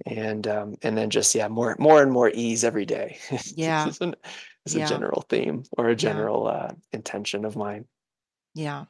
and 0.05 0.45
um, 0.47 0.75
and 0.81 0.97
then 0.97 1.09
just 1.09 1.33
yeah, 1.35 1.47
more 1.47 1.75
more 1.79 2.01
and 2.01 2.11
more 2.11 2.29
ease 2.33 2.63
every 2.63 2.85
day. 2.85 3.17
yeah 3.55 3.87
is, 3.87 4.01
an, 4.01 4.15
is 4.65 4.75
a 4.75 4.85
general 4.85 5.21
theme 5.29 5.63
or 5.77 5.87
a 5.87 5.91
yeah 5.91 5.95
general 5.95 6.47
uh, 6.47 6.73
intention 6.91 7.45
of 7.45 7.55
mine. 7.55 7.85
yeah 8.53 8.85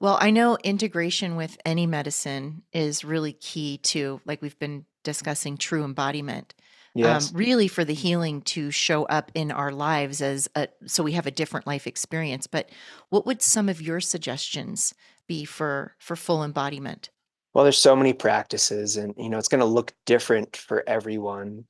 Well, 0.00 0.18
I 0.20 0.30
know 0.30 0.56
integration 0.62 1.36
with 1.36 1.58
any 1.64 1.86
medicine 1.86 2.62
is 2.72 3.04
really 3.04 3.32
key 3.32 3.78
to, 3.78 4.20
like 4.24 4.42
we've 4.42 4.58
been 4.58 4.84
discussing, 5.06 5.56
true 5.56 5.84
embodiment. 5.84 6.54
Yes. 6.94 7.30
um, 7.30 7.36
really 7.36 7.68
for 7.68 7.84
the 7.84 7.94
healing 7.94 8.40
to 8.42 8.70
show 8.70 9.04
up 9.04 9.30
in 9.34 9.50
our 9.50 9.70
lives 9.70 10.22
as 10.22 10.48
a, 10.54 10.68
so 10.86 11.02
we 11.02 11.12
have 11.12 11.26
a 11.26 11.30
different 11.30 11.66
life 11.66 11.86
experience. 11.86 12.46
But 12.46 12.70
what 13.10 13.26
would 13.26 13.42
some 13.42 13.68
of 13.68 13.82
your 13.82 14.00
suggestions 14.00 14.94
be 15.28 15.44
for 15.44 15.94
for 15.98 16.16
full 16.16 16.42
embodiment? 16.42 17.10
Well, 17.52 17.64
there's 17.64 17.78
so 17.78 17.96
many 17.96 18.12
practices, 18.12 18.96
and 18.96 19.14
you 19.16 19.28
know, 19.28 19.38
it's 19.38 19.48
going 19.48 19.60
to 19.60 19.66
look 19.66 19.92
different 20.06 20.56
for 20.56 20.84
everyone. 20.86 21.64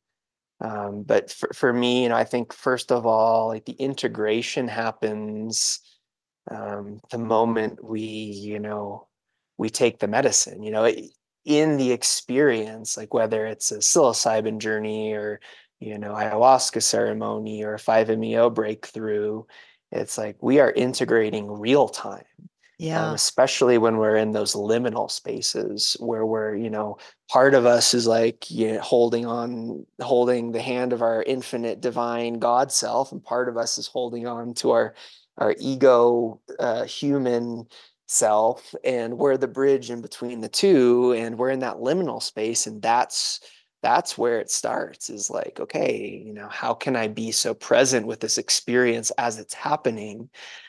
Um, 0.61 1.03
but 1.03 1.31
for, 1.31 1.51
for 1.53 1.73
me, 1.73 2.05
you 2.05 2.09
know, 2.09 2.17
I 2.17 2.25
think 2.25 2.53
first 2.53 2.91
of 2.91 3.05
all, 3.05 3.49
like 3.49 3.67
the 3.67 3.73
integration 3.79 4.69
happens 4.69 5.81
um, 6.51 7.01
the 7.11 7.19
moment 7.19 7.85
we, 7.85 8.01
you 8.01 8.59
know, 8.59 9.09
we 9.59 9.71
take 9.71 9.99
the 9.99 10.09
medicine. 10.09 10.63
You 10.63 10.71
know, 10.71 10.91
in 11.47 11.79
the 11.79 11.93
experience, 11.93 12.97
like 12.97 13.15
whether 13.15 13.47
it's 13.47 13.73
a 13.73 13.79
psilocybin 13.79 14.59
journey 14.59 15.13
or 15.15 15.41
you 15.81 15.99
know 15.99 16.15
ayahuasca 16.15 16.83
ceremony 16.83 17.65
or 17.65 17.75
a 17.75 17.79
5-meo 17.79 18.51
breakthrough, 18.51 19.45
it's 19.93 20.19
like 20.19 20.37
we 20.43 20.61
are 20.61 20.73
integrating 20.73 21.51
real 21.51 21.89
time 21.89 22.25
um, 22.95 23.13
Yeah. 23.13 23.15
especially 23.15 23.79
when 23.79 23.99
we're 23.99 24.17
in 24.17 24.33
those 24.33 24.55
liminal 24.55 25.11
spaces 25.11 25.97
where 26.01 26.25
we're 26.25 26.55
you 26.57 26.71
know 26.71 26.99
part 27.31 27.55
of 27.55 27.67
us 27.67 27.95
is 27.95 28.07
like 28.07 28.51
you 28.51 28.75
know, 28.75 28.81
holding 28.81 29.27
on 29.27 29.87
holding 30.01 30.53
the 30.53 30.63
hand 30.63 30.93
of 30.93 31.03
our 31.03 31.23
infinite 31.23 31.81
divine 31.81 32.39
god 32.39 32.73
self 32.73 33.13
and 33.13 33.23
part 33.25 33.49
of 33.49 33.57
us 33.57 33.79
is 33.79 33.87
holding 33.87 34.27
on 34.27 34.55
to 34.55 34.71
our 34.71 34.95
our 35.39 35.55
ego 35.59 36.41
uh, 36.59 36.85
human 36.85 37.67
self 38.07 38.75
and 38.85 39.19
we're 39.19 39.37
the 39.37 39.49
bridge 39.49 39.91
in 39.91 40.01
between 40.01 40.41
the 40.41 40.49
two 40.49 41.13
and 41.17 41.39
we're 41.39 41.51
in 41.51 41.61
that 41.61 41.77
liminal 41.77 42.23
space 42.23 42.67
and 42.67 42.81
that's 42.83 43.41
that's 43.83 44.17
where 44.17 44.39
it 44.41 44.51
starts 44.51 45.11
is 45.11 45.29
like 45.31 45.59
okay 45.61 46.23
you 46.25 46.33
know 46.33 46.49
how 46.49 46.73
can 46.73 46.97
i 46.97 47.09
be 47.09 47.33
so 47.33 47.53
present 47.55 48.07
with 48.07 48.21
this 48.21 48.39
experience 48.39 49.11
as 49.19 49.39
it's 49.39 49.55
happening 49.55 50.29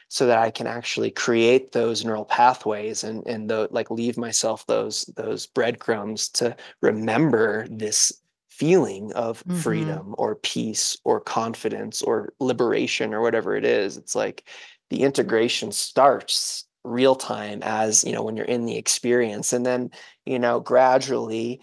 so 0.10 0.26
that 0.28 0.38
I 0.38 0.52
can 0.52 0.68
actually 0.68 1.12
create 1.12 1.72
those 1.72 2.06
neural 2.06 2.26
pathways 2.26 3.04
and 3.04 3.26
and 3.28 3.50
the, 3.50 3.68
like 3.72 3.92
leave 3.92 4.18
myself 4.18 4.66
those 4.68 5.04
those 5.18 5.46
breadcrumbs 5.48 6.30
to 6.30 6.56
remember 6.82 7.68
this 7.70 8.14
feeling 8.50 9.12
of 9.14 9.44
Mhm. 9.46 9.54
freedom 9.54 10.16
or 10.18 10.36
peace 10.36 10.98
or 11.04 11.20
confidence 11.20 12.02
or 12.02 12.34
liberation 12.40 13.14
or 13.14 13.22
whatever 13.22 13.56
it 13.56 13.66
is. 13.66 13.98
It's 13.98 14.16
like 14.16 14.48
the 14.90 15.04
integration 15.04 15.72
starts 15.72 16.66
real 16.88 17.16
time 17.16 17.62
as 17.64 18.04
you 18.04 18.12
know 18.12 18.24
when 18.24 18.36
you're 18.38 18.46
in 18.46 18.66
the 18.66 18.78
experience 18.78 19.54
and 19.54 19.66
then 19.66 19.92
you 20.26 20.40
know 20.40 20.60
gradually 20.60 21.62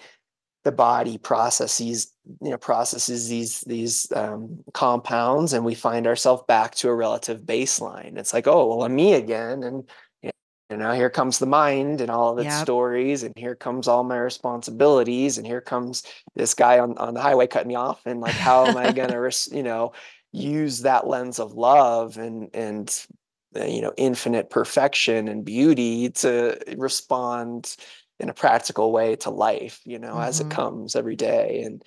the 0.65 0.73
body 0.73 1.19
processes 1.19 2.13
you 2.43 2.51
know 2.51 2.57
processes 2.59 3.29
these 3.29 3.61
these 3.63 4.11
um, 4.17 4.63
compounds 4.73 5.53
and 5.53 5.65
we 5.65 5.75
find 5.75 6.07
ourselves 6.07 6.43
back 6.49 6.75
to 6.75 6.89
a 6.89 6.95
relative 6.95 7.43
baseline 7.43 8.17
it's 8.19 8.33
like 8.35 8.47
oh 8.47 8.67
well 8.67 8.85
i'm 8.85 8.95
me 8.95 9.15
again 9.15 9.63
and 9.63 9.89
you 10.71 10.77
know 10.79 10.93
here 10.93 11.11
comes 11.11 11.39
the 11.39 11.47
mind 11.47 12.01
and 12.01 12.11
all 12.11 12.33
of 12.33 12.39
its 12.39 12.55
Yep. 12.55 12.63
stories 12.63 13.23
and 13.23 13.35
here 13.37 13.55
comes 13.55 13.87
all 13.87 14.03
my 14.05 14.19
responsibilities 14.19 15.39
and 15.39 15.47
here 15.47 15.61
comes 15.61 16.03
this 16.35 16.55
guy 16.55 16.79
on, 16.79 16.97
on 16.99 17.15
the 17.15 17.21
highway 17.21 17.47
cutting 17.47 17.69
me 17.69 17.75
off 17.75 18.01
and 18.07 18.21
like 18.21 18.35
how 18.35 18.67
am 18.69 18.77
i 18.77 18.91
going 18.91 19.11
to 19.31 19.55
you 19.55 19.63
know 19.63 19.93
use 20.33 20.81
that 20.81 21.07
lens 21.07 21.39
of 21.39 21.53
love 21.53 22.17
and 22.17 22.49
and 22.55 23.07
you 23.57 23.81
know 23.81 23.93
infinite 23.97 24.51
perfection 24.51 25.29
and 25.29 25.45
beauty 25.45 26.11
to 26.11 26.59
respond 26.77 27.77
in 28.21 28.29
a 28.29 28.35
practical 28.35 28.93
way 28.93 29.17
to 29.17 29.31
life 29.31 29.81
you 29.85 29.99
know 29.99 30.19
as 30.19 30.41
it 30.41 30.49
Mhm. 30.49 30.51
comes 30.51 30.97
every 30.97 31.17
day 31.17 31.63
and 31.63 31.85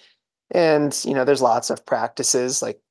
and 0.52 1.04
you 1.06 1.14
know 1.14 1.26
there's 1.26 1.42
lots 1.42 1.70
of 1.70 1.86
practices 1.86 2.62
like 2.62 2.82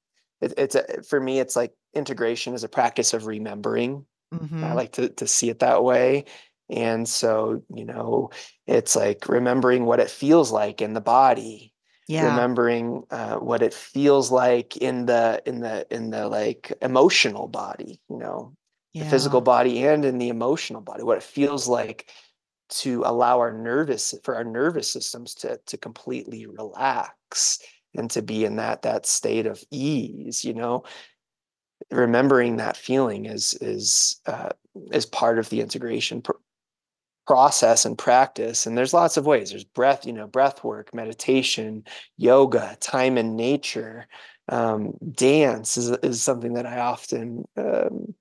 it, 0.40 0.54
it's 0.58 0.74
a, 0.74 1.02
for 1.02 1.20
me 1.20 1.40
it's 1.40 1.56
like 1.56 1.74
integration 1.94 2.54
is 2.54 2.64
a 2.64 2.68
practice 2.68 3.14
of 3.14 3.26
remembering 3.26 4.06
I 4.62 4.72
Mhm. 4.72 4.74
like 4.74 4.92
to 4.92 5.08
to 5.10 5.26
see 5.26 5.50
it 5.50 5.60
that 5.60 5.84
way. 5.84 6.24
And 6.68 7.08
so, 7.08 7.62
you 7.74 7.84
know, 7.84 8.30
it's 8.66 8.96
like 8.96 9.28
remembering 9.28 9.84
what 9.84 10.00
it 10.00 10.10
feels 10.10 10.50
like 10.50 10.82
in 10.82 10.94
the 10.94 11.00
body, 11.00 11.72
Yeah. 12.08 12.18
remembering 12.18 13.04
uh, 13.10 13.36
what 13.36 13.62
it 13.62 13.72
feels 13.74 14.30
like 14.32 14.76
in 14.76 15.06
the 15.06 15.42
in 15.46 15.60
the 15.60 15.86
in 15.94 16.10
the 16.10 16.28
like 16.28 16.72
emotional 16.82 17.48
body, 17.48 18.00
you 18.08 18.16
know, 18.18 18.56
the 18.98 19.04
physical 19.04 19.40
body 19.40 19.86
and 19.86 20.04
in 20.04 20.18
the 20.18 20.28
emotional 20.28 20.80
body, 20.80 21.02
what 21.02 21.18
it 21.18 21.22
feels 21.22 21.68
like 21.68 22.10
to 22.68 23.02
allow 23.04 23.38
our 23.38 23.52
nervous 23.52 24.14
for 24.24 24.34
our 24.34 24.44
nervous 24.44 24.90
systems 24.90 25.34
to 25.34 25.58
to 25.66 25.76
completely 25.76 26.46
relax 26.46 27.60
and 27.94 28.10
to 28.10 28.22
be 28.22 28.44
in 28.44 28.56
that 28.56 28.82
that 28.82 29.06
state 29.06 29.46
of 29.46 29.62
ease, 29.70 30.44
you 30.44 30.54
know? 30.54 30.84
Remembering 31.90 32.56
that 32.56 32.76
feeling 32.76 33.26
is 33.26 33.54
is 33.60 34.20
uh, 34.26 34.50
is 34.92 35.06
part 35.06 35.38
of 35.38 35.48
the 35.50 35.60
integration 35.60 36.22
pr- 36.22 36.32
process 37.26 37.84
and 37.84 37.98
practice 37.98 38.66
and 38.66 38.78
there's 38.78 38.94
lots 38.94 39.16
of 39.16 39.26
ways. 39.26 39.50
There's 39.50 39.64
breath 39.64 40.06
you 40.06 40.12
know 40.12 40.26
breath 40.26 40.64
work 40.64 40.94
meditation 40.94 41.84
yoga 42.16 42.76
time 42.80 43.18
in 43.18 43.36
nature 43.36 44.06
um, 44.48 44.94
dance 45.12 45.76
is, 45.76 45.90
is 46.02 46.22
something 46.22 46.54
that 46.54 46.66
i 46.66 46.78
often 46.78 47.44
um, 47.56 48.14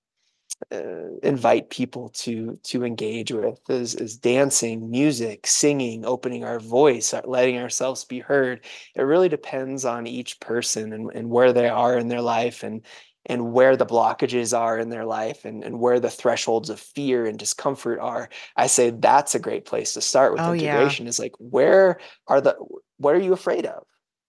uh, 0.71 1.17
invite 1.21 1.69
people 1.69 2.09
to 2.09 2.57
to 2.63 2.83
engage 2.85 3.31
with 3.31 3.59
is 3.69 3.93
is 3.95 4.17
dancing 4.17 4.89
music 4.89 5.45
singing 5.45 6.05
opening 6.05 6.43
our 6.43 6.59
voice 6.59 7.13
uh, 7.13 7.21
letting 7.25 7.57
ourselves 7.59 8.05
be 8.05 8.19
heard 8.19 8.65
it 8.95 9.01
really 9.01 9.29
depends 9.29 9.85
on 9.85 10.07
each 10.07 10.39
person 10.39 10.93
and, 10.93 11.11
and 11.13 11.29
where 11.29 11.53
they 11.53 11.67
are 11.69 11.97
in 11.97 12.07
their 12.07 12.21
life 12.21 12.63
and 12.63 12.85
and 13.27 13.51
where 13.53 13.75
the 13.75 13.85
blockages 13.85 14.57
are 14.57 14.77
in 14.77 14.89
their 14.89 15.05
life 15.05 15.45
and, 15.45 15.63
and 15.63 15.79
where 15.79 15.99
the 15.99 16.09
thresholds 16.09 16.69
of 16.69 16.79
fear 16.79 17.25
and 17.25 17.37
discomfort 17.37 17.99
are 17.99 18.29
i 18.55 18.65
say 18.67 18.89
that's 18.91 19.35
a 19.35 19.39
great 19.39 19.65
place 19.65 19.93
to 19.93 20.01
start 20.01 20.33
with 20.33 20.41
Oh, 20.45 20.53
yeah. 20.53 20.61
integration 20.63 21.05
is 21.07 21.19
like 21.19 21.33
where 21.37 21.99
are 22.27 22.41
the 22.41 22.55
what 22.97 23.13
are 23.15 23.19
you 23.19 23.33
afraid 23.33 23.65
of 23.65 23.83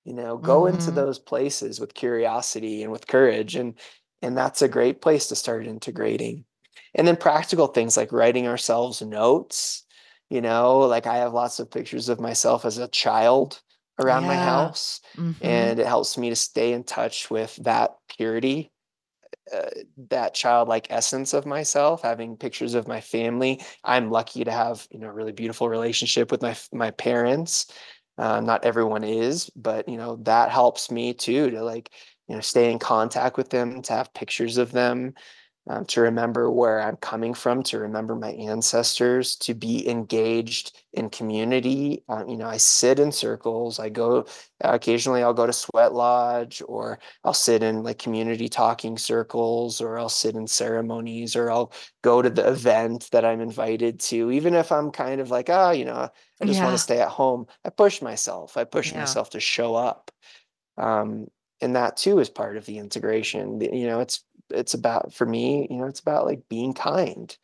you 0.05 0.13
know 0.15 0.37
go 0.39 0.67
into 0.67 0.91
Mhm. 0.91 0.95
those 0.95 1.19
places 1.19 1.79
with 1.81 1.95
curiosity 1.95 2.83
and 2.83 2.93
with 2.93 3.07
courage 3.07 3.55
and 3.57 3.79
and 4.23 4.37
that's 4.37 4.63
a 4.63 4.69
great 4.69 5.01
place 5.03 5.29
to 5.29 5.37
start 5.37 5.67
integrating 5.67 6.45
and 6.95 7.07
then 7.07 7.17
practical 7.17 7.67
things 7.69 7.97
like 7.97 8.13
writing 8.13 8.47
ourselves 8.47 9.03
notes 9.03 9.85
you 10.31 10.41
know 10.41 10.79
like 10.81 11.07
i 11.07 11.17
have 11.17 11.33
lots 11.33 11.59
of 11.59 11.71
pictures 11.71 12.09
of 12.09 12.21
myself 12.21 12.65
as 12.65 12.79
a 12.79 12.89
child 12.89 13.63
around 13.99 14.27
my 14.27 14.37
Yeah. 14.37 14.45
house 14.45 15.01
Mhm. 15.17 15.37
and 15.43 15.79
it 15.79 15.87
helps 15.87 16.19
me 16.19 16.31
to 16.31 16.37
stay 16.37 16.73
in 16.73 16.85
touch 16.85 17.31
with 17.31 17.57
that 17.57 17.97
purity 18.09 18.73
uh, 19.55 19.71
that 19.97 20.35
childlike 20.35 20.89
essence 20.91 21.33
of 21.33 21.47
myself 21.47 22.03
having 22.03 22.37
pictures 22.37 22.75
of 22.75 22.89
my 22.89 23.01
family 23.01 23.61
i'm 23.85 24.11
lucky 24.11 24.43
to 24.45 24.51
have 24.51 24.87
you 24.91 24.99
know 24.99 25.09
a 25.09 25.13
really 25.13 25.33
beautiful 25.33 25.69
relationship 25.69 26.31
with 26.33 26.43
my 26.43 26.57
my 26.73 26.91
parents 26.93 27.71
uh, 28.19 28.41
not 28.41 28.65
everyone 28.65 29.05
is 29.05 29.51
but 29.55 29.89
you 29.89 29.97
know 29.97 30.17
that 30.17 30.51
helps 30.51 30.91
me 30.91 31.15
too 31.15 31.51
to 31.51 31.63
like 31.63 31.93
you 32.29 32.35
know 32.35 32.41
stay 32.41 32.71
in 32.71 32.79
contact 32.79 33.37
with 33.37 33.51
them 33.51 33.83
to 33.83 33.93
have 33.93 34.13
pictures 34.15 34.57
of 34.59 34.73
them 34.73 35.15
um, 35.69 35.85
to 35.87 36.01
remember 36.01 36.49
where 36.51 36.81
I'm 36.81 36.97
coming 36.97 37.35
from, 37.35 37.63
to 37.65 37.79
remember 37.81 38.15
my 38.15 38.31
ancestors, 38.31 39.35
to 39.37 39.53
be 39.55 39.89
engaged 39.89 40.81
in 40.93 41.11
community. 41.11 42.05
Uh, 42.09 42.25
you 42.29 42.37
know, 42.37 42.47
I 42.47 42.57
sit 42.57 43.01
in 43.01 43.11
circles. 43.11 43.81
I 43.81 43.89
go 43.89 44.27
occasionally. 44.61 45.25
I'll 45.25 45.35
go 45.35 45.47
to 45.47 45.53
sweat 45.53 45.93
lodge, 45.93 46.63
or 46.69 47.01
I'll 47.25 47.35
sit 47.35 47.65
in 47.65 47.83
like 47.83 47.99
community 47.99 48.49
talking 48.49 48.97
circles, 48.97 49.81
or 49.81 49.99
I'll 49.99 50.09
sit 50.09 50.37
in 50.37 50.47
ceremonies, 50.47 51.35
or 51.35 51.51
I'll 51.51 51.73
go 52.03 52.23
to 52.23 52.31
the 52.31 52.47
event 52.49 53.09
that 53.11 53.25
I'm 53.25 53.41
invited 53.41 53.99
to. 54.01 54.31
Even 54.31 54.55
if 54.55 54.71
I'm 54.71 54.93
kind 54.93 55.21
of 55.21 55.31
like, 55.33 55.51
ah, 55.51 55.73
you 55.73 55.85
know, 55.85 56.09
I 56.41 56.45
just 56.45 56.63
want 56.63 56.75
to 56.75 56.79
stay 56.79 57.01
at 57.01 57.09
home. 57.09 57.47
I 57.65 57.71
push 57.71 58.01
myself. 58.01 58.57
I 58.57 58.63
push 58.65 58.93
Yeah. 58.93 59.01
myself 59.01 59.31
to 59.31 59.41
show 59.41 59.75
up. 59.75 60.13
Um, 60.79 61.29
and 61.61 61.77
that 61.77 61.97
too 61.97 62.19
is 62.19 62.31
part 62.31 62.57
of 62.57 62.67
the 62.67 62.79
integration. 62.79 63.61
You 63.61 63.87
know, 63.87 64.01
it's 64.01 64.25
it's 64.51 64.75
about 64.75 65.13
for 65.15 65.27
me, 65.27 65.67
you 65.71 65.79
know, 65.79 65.87
it's 65.87 66.01
about 66.01 66.27
like 66.27 66.49
being 66.49 66.73
kind, 66.75 67.37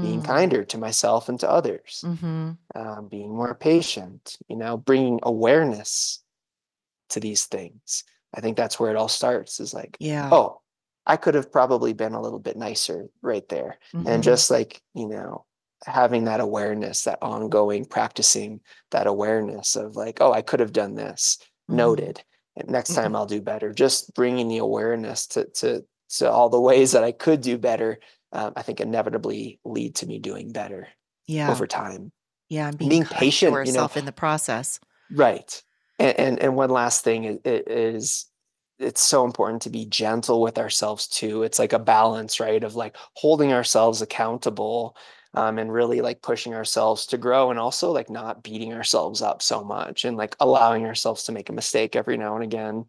being 0.00 0.20
Mm. 0.22 0.24
kinder 0.26 0.64
to 0.64 0.78
myself 0.78 1.28
and 1.28 1.38
to 1.40 1.50
others, 1.50 2.02
Mhm. 2.04 2.58
um, 2.74 3.08
being 3.08 3.34
more 3.34 3.54
patient. 3.54 4.38
You 4.48 4.56
know, 4.56 4.76
bringing 4.76 5.20
awareness 5.22 6.22
to 7.10 7.20
these 7.20 7.46
things. 7.46 8.04
I 8.34 8.40
think 8.40 8.56
that's 8.56 8.78
where 8.80 8.90
it 8.90 8.96
all 8.96 9.08
starts. 9.08 9.60
Is 9.60 9.74
like, 9.74 9.96
Yeah. 10.00 10.28
oh, 10.32 10.60
I 11.06 11.16
could 11.16 11.34
have 11.34 11.52
probably 11.52 11.92
been 11.92 12.14
a 12.14 12.20
little 12.20 12.40
bit 12.40 12.56
nicer 12.56 13.08
right 13.22 13.48
there, 13.48 13.78
and 13.94 14.22
Mhm. 14.22 14.22
just 14.22 14.50
like 14.50 14.82
you 14.94 15.08
know, 15.08 15.46
having 15.86 16.24
that 16.24 16.40
awareness, 16.40 17.04
that 17.04 17.18
ongoing 17.22 17.84
practicing 17.84 18.60
that 18.90 19.06
awareness 19.06 19.76
of 19.76 19.96
like, 19.96 20.20
oh, 20.20 20.32
I 20.32 20.42
could 20.42 20.60
have 20.60 20.72
done 20.72 20.94
this. 20.96 21.38
Mhm. 21.70 21.74
Noted. 21.76 22.24
And 22.56 22.70
next 22.70 22.94
time 22.94 23.14
I'll 23.14 23.26
do 23.26 23.40
better. 23.42 23.72
Just 23.72 24.14
bringing 24.14 24.48
the 24.48 24.58
awareness 24.58 25.26
to 25.28 25.44
to 25.56 25.84
to 26.18 26.30
all 26.30 26.48
the 26.48 26.60
ways 26.60 26.92
that 26.92 27.04
I 27.04 27.12
could 27.12 27.40
do 27.40 27.58
better. 27.58 27.98
Um, 28.32 28.52
I 28.56 28.62
think 28.62 28.80
inevitably 28.80 29.60
lead 29.64 29.96
to 29.96 30.06
me 30.06 30.18
doing 30.18 30.52
better 30.52 30.88
Yeah. 31.26 31.50
over 31.50 31.66
time. 31.66 32.12
Yeah, 32.48 32.68
and 32.68 32.78
being 32.78 32.88
being 32.88 33.02
kind 33.02 33.10
to 33.12 33.18
patient, 33.18 33.66
you 33.66 33.72
know, 33.72 33.88
in 33.94 34.04
the 34.04 34.12
process. 34.12 34.78
right? 35.10 35.62
And, 35.98 36.18
and 36.18 36.38
and 36.40 36.56
one 36.56 36.70
last 36.70 37.02
thing 37.04 37.24
is, 37.24 37.38
is 37.44 38.26
it's 38.78 39.00
so 39.00 39.24
important 39.24 39.62
to 39.62 39.70
be 39.70 39.86
gentle 39.86 40.40
with 40.42 40.58
ourselves 40.58 41.08
too. 41.08 41.42
It's 41.42 41.58
like 41.58 41.72
a 41.72 41.78
balance, 41.78 42.38
right? 42.40 42.62
Of 42.62 42.74
like 42.76 42.96
holding 43.14 43.52
ourselves 43.52 44.02
accountable 44.02 44.96
um, 45.36 45.58
and 45.58 45.72
really 45.72 46.00
like 46.00 46.22
pushing 46.22 46.54
ourselves 46.54 47.06
to 47.06 47.18
grow 47.18 47.50
and 47.50 47.58
also 47.58 47.92
like 47.92 48.10
not 48.10 48.42
beating 48.42 48.72
ourselves 48.72 49.22
up 49.22 49.42
so 49.42 49.62
much 49.62 50.04
and 50.04 50.16
like 50.16 50.34
allowing 50.40 50.86
ourselves 50.86 51.24
to 51.24 51.32
make 51.32 51.48
a 51.50 51.52
mistake 51.52 51.94
every 51.94 52.16
now 52.16 52.34
and 52.34 52.42
again 52.42 52.86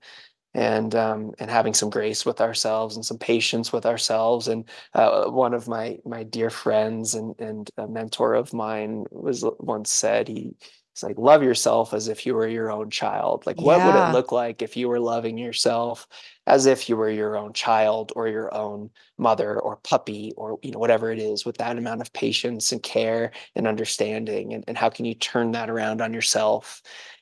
and 0.53 0.95
um, 0.95 1.33
and 1.39 1.51
having 1.51 1.73
some 1.73 1.89
grace 1.89 2.25
with 2.25 2.41
ourselves 2.41 2.95
and 2.95 3.05
some 3.05 3.17
patience 3.19 3.71
with 3.71 3.85
ourselves. 3.85 4.47
And 4.47 4.67
uh, 4.93 5.25
one 5.25 5.53
of 5.53 5.67
my 5.67 5.99
my 6.05 6.23
dear 6.23 6.49
friends 6.49 7.13
and 7.13 7.35
and 7.37 7.69
a 7.77 7.87
mentor 7.87 8.33
of 8.33 8.53
mine 8.53 9.05
was 9.11 9.45
once 9.59 9.91
said 9.91 10.27
he 10.27 10.55
it's 10.93 11.03
like 11.03 11.19
love 11.19 11.43
yourself 11.43 11.93
as 11.93 12.07
if 12.07 12.25
you 12.25 12.33
were 12.33 12.47
your 12.47 12.71
own 12.71 12.89
child. 12.89 13.45
Like 13.45 13.61
what 13.61 13.85
would 13.85 13.95
it 13.95 14.13
look 14.13 14.31
like 14.31 14.63
if 14.63 14.75
you 14.75 14.87
were 14.87 14.99
loving 14.99 15.37
yourself 15.37 16.07
as 16.47 16.65
if 16.65 16.89
you 16.89 16.97
were 16.97 17.09
your 17.11 17.37
own 17.37 17.53
child 17.53 18.11
or 18.15 18.27
your 18.27 18.53
own 18.55 18.89
mother 19.17 19.59
or 19.59 19.77
puppy 19.77 20.33
or 20.37 20.59
you 20.63 20.71
know 20.71 20.79
whatever 20.79 21.11
it 21.11 21.19
is 21.19 21.45
with 21.45 21.57
that 21.57 21.77
amount 21.77 22.01
of 22.01 22.13
patience 22.13 22.71
and 22.71 22.83
care 22.83 23.31
and 23.55 23.67
understanding 23.67 24.53
and, 24.53 24.63
and 24.67 24.77
how 24.77 24.89
can 24.89 25.05
you 25.05 25.13
turn 25.15 25.51
that 25.51 25.69
around 25.69 26.01
on 26.01 26.13
yourself? 26.13 26.81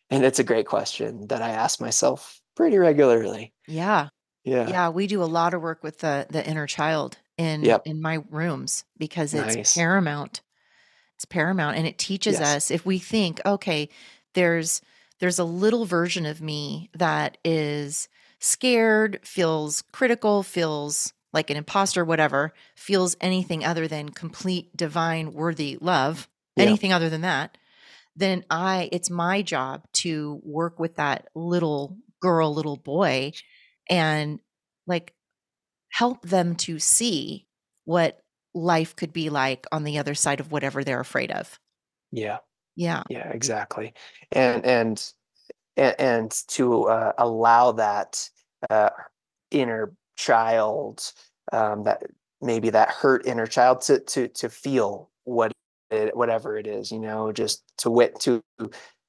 And 0.10 0.24
it's 0.26 0.40
a 0.40 0.44
great 0.44 0.68
question 0.68 1.28
that 1.28 1.42
I 1.42 1.50
ask 1.52 1.82
myself 1.82 2.42
pretty 2.56 2.78
regularly. 2.78 3.54
Yeah. 3.68 4.10
Yeah. 4.44 4.70
Yeah, 4.70 4.90
we 4.90 5.08
do 5.08 5.24
a 5.24 5.26
lot 5.26 5.54
of 5.54 5.62
work 5.62 5.84
with 5.84 6.00
the 6.00 6.28
the 6.30 6.46
inner 6.48 6.68
child 6.68 7.18
in 7.38 7.64
Yep. 7.66 7.84
in 7.86 8.02
my 8.02 8.24
rooms 8.30 8.86
because 8.98 9.34
it's 9.34 9.58
Nice. 9.58 9.74
paramount. 9.76 10.42
It's 11.18 11.26
paramount 11.26 11.78
and 11.78 11.88
it 11.88 11.98
teaches 11.98 12.40
Yes. 12.40 12.42
us 12.42 12.72
if 12.72 12.86
we 12.86 13.00
think, 13.00 13.42
okay, 13.46 13.90
there's 14.34 14.82
there's 15.20 15.40
a 15.40 15.46
little 15.46 15.86
version 15.86 16.26
of 16.26 16.42
me 16.42 16.90
that 16.94 17.38
is 17.46 18.10
scared, 18.40 19.20
feels 19.24 19.82
critical, 19.92 20.44
feels 20.44 21.14
like 21.34 21.50
an 21.50 21.58
imposter, 21.58 22.06
whatever, 22.06 22.54
feels 22.76 23.16
anything 23.22 23.66
other 23.66 23.88
than 23.88 24.10
complete 24.10 24.76
divine 24.76 25.34
worthy 25.34 25.78
love, 25.82 26.30
Yeah. 26.56 26.76
anything 26.76 26.94
other 26.94 27.10
than 27.10 27.22
that, 27.22 27.58
then 28.16 28.46
I 28.50 28.90
it's 28.92 29.10
my 29.10 29.42
job 29.42 29.88
to 29.96 30.42
work 30.44 30.80
with 30.80 30.96
that 30.96 31.30
little 31.36 31.98
girl, 32.22 32.54
little 32.54 32.78
boy 32.78 33.34
and 33.90 34.40
like 34.88 35.14
help 35.92 36.22
them 36.24 36.56
to 36.56 36.80
see 36.80 37.48
what 37.86 38.24
life 38.54 38.96
could 38.96 39.14
be 39.14 39.30
like 39.30 39.66
on 39.72 39.84
the 39.84 40.00
other 40.00 40.16
side 40.16 40.40
of 40.40 40.52
whatever 40.52 40.84
they're 40.84 41.00
afraid 41.02 41.32
of. 41.32 41.60
Yeah. 42.12 42.40
Yeah. 42.76 43.04
Yeah, 43.10 43.30
exactly. 43.32 43.94
And 44.32 44.66
and 44.66 45.14
and, 45.78 45.96
and 46.00 46.32
to 46.50 46.84
uh, 46.86 47.14
allow 47.18 47.72
that 47.74 48.30
uh, 48.70 48.90
inner 49.52 49.94
child, 50.18 51.12
um, 51.52 51.84
that 51.84 52.04
maybe 52.42 52.70
that 52.70 52.90
hurt 52.90 53.26
inner 53.26 53.48
child 53.48 53.82
to 53.82 54.00
to 54.00 54.28
to 54.30 54.50
feel 54.50 55.10
what 55.24 55.52
it, 55.92 56.16
whatever 56.16 56.58
it 56.58 56.68
is, 56.68 56.92
you 56.92 57.00
know, 57.00 57.32
just 57.32 57.64
to 57.78 57.90
wit 57.90 58.20
to 58.22 58.44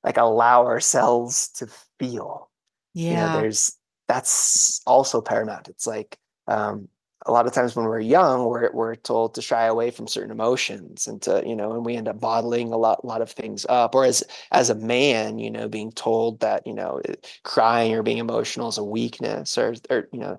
like 0.05 0.17
allow 0.17 0.65
ourselves 0.67 1.49
to 1.51 1.67
feel. 1.99 2.51
You 2.95 3.17
know, 3.17 3.29
Yeah. 3.29 3.41
there's 3.43 3.77
that's 4.09 4.81
also 4.87 5.21
paramount. 5.21 5.69
It's 5.69 5.87
like 5.87 6.19
um, 6.47 6.89
a 7.27 7.33
lot 7.33 7.47
of 7.47 7.53
times 7.53 7.75
when 7.75 7.87
we're 7.87 8.01
young, 8.01 8.45
we're 8.47 8.71
we're 8.73 8.95
told 8.95 9.35
to 9.35 9.43
shy 9.43 9.65
away 9.67 9.91
from 9.91 10.07
certain 10.07 10.31
emotions 10.31 11.07
and 11.07 11.21
to, 11.23 11.43
you 11.45 11.57
know, 11.57 11.73
and 11.73 11.85
we 11.85 11.97
end 11.97 12.09
up 12.09 12.21
bottling 12.21 12.73
a 12.73 12.77
lot 12.77 13.05
lot 13.05 13.21
of 13.21 13.31
things 13.31 13.67
up. 13.69 13.95
Or 13.95 14.05
as 14.05 14.23
as 14.53 14.71
a 14.71 14.75
man, 14.75 15.39
you 15.39 15.51
know, 15.51 15.69
being 15.69 15.93
told 15.93 16.41
that, 16.41 16.67
you 16.67 16.73
know, 16.73 17.01
crying 17.43 17.95
or 17.95 18.03
being 18.03 18.19
emotional 18.19 18.69
is 18.69 18.79
a 18.79 18.85
weakness, 18.85 19.59
or 19.59 19.75
or 19.91 20.09
you 20.13 20.21
know, 20.21 20.39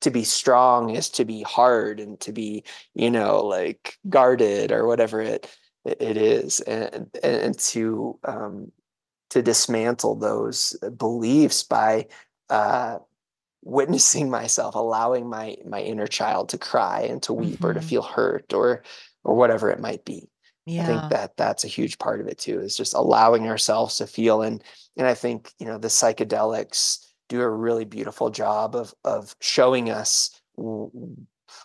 to 0.00 0.10
be 0.10 0.24
strong 0.24 0.90
is 0.90 1.10
to 1.10 1.24
be 1.24 1.42
hard 1.42 2.00
and 2.00 2.20
to 2.20 2.32
be, 2.32 2.64
you 2.94 3.10
know, 3.10 3.40
like 3.40 3.98
guarded 4.08 4.72
or 4.72 4.86
whatever 4.86 5.20
it 5.20 5.50
it 5.84 6.16
is, 6.16 6.60
and 6.60 6.94
and, 7.22 7.36
and 7.42 7.58
to 7.58 8.18
um, 8.24 8.72
to 9.30 9.42
dismantle 9.42 10.16
those 10.16 10.76
beliefs 10.96 11.62
by 11.62 12.06
uh, 12.50 12.98
witnessing 13.66 14.30
myself, 14.30 14.74
allowing 14.74 15.28
my 15.28 15.56
my 15.66 15.82
inner 15.82 16.06
child 16.06 16.48
to 16.50 16.58
cry 16.58 17.00
and 17.02 17.22
to 17.24 17.32
weep 17.32 17.64
or 17.64 17.74
to 17.74 17.80
Mhm. 17.80 17.82
feel 17.82 18.02
hurt 18.02 18.52
or 18.54 18.82
or 19.24 19.34
whatever 19.34 19.70
it 19.70 19.80
might 19.80 20.04
be. 20.04 20.30
I 20.78 20.82
think 20.84 21.08
that 21.08 21.36
that's 21.36 21.64
a 21.64 21.68
huge 21.68 21.98
part 21.98 22.20
of 22.20 22.28
it 22.28 22.38
too, 22.38 22.60
is 22.60 22.76
just 22.76 22.94
allowing 22.94 23.48
ourselves 23.48 23.96
to 23.98 24.06
feel. 24.06 24.42
And 24.42 24.62
and 24.96 25.06
I 25.06 25.14
think 25.14 25.52
you 25.58 25.66
know 25.66 25.78
the 25.78 25.88
psychedelics 25.88 27.04
do 27.28 27.40
a 27.42 27.48
really 27.50 27.84
beautiful 27.84 28.30
job 28.30 28.76
of 28.76 28.94
of 29.04 29.34
showing 29.40 29.90
us 29.90 30.30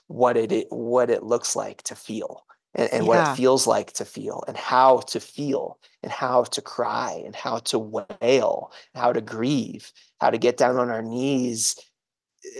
what 0.07 0.37
it 0.37 0.67
what 0.69 1.09
it 1.09 1.23
looks 1.23 1.55
like 1.55 1.81
to 1.83 1.95
feel 1.95 2.45
and, 2.73 2.89
and 2.91 3.07
what 3.07 3.19
it 3.19 3.27
feels 3.27 3.67
like 3.67 3.91
to 3.93 4.05
feel 4.05 4.43
and 4.47 4.57
how 4.57 4.99
to 4.99 5.19
feel 5.19 5.79
and 6.03 6.11
how 6.11 6.43
to 6.43 6.61
cry 6.61 7.21
and 7.25 7.35
how 7.35 7.57
to 7.59 7.79
wail, 7.79 8.71
how 8.95 9.11
to 9.13 9.21
grieve, 9.21 9.91
how 10.19 10.29
to 10.29 10.37
get 10.37 10.57
down 10.57 10.77
on 10.77 10.89
our 10.89 11.01
knees 11.01 11.75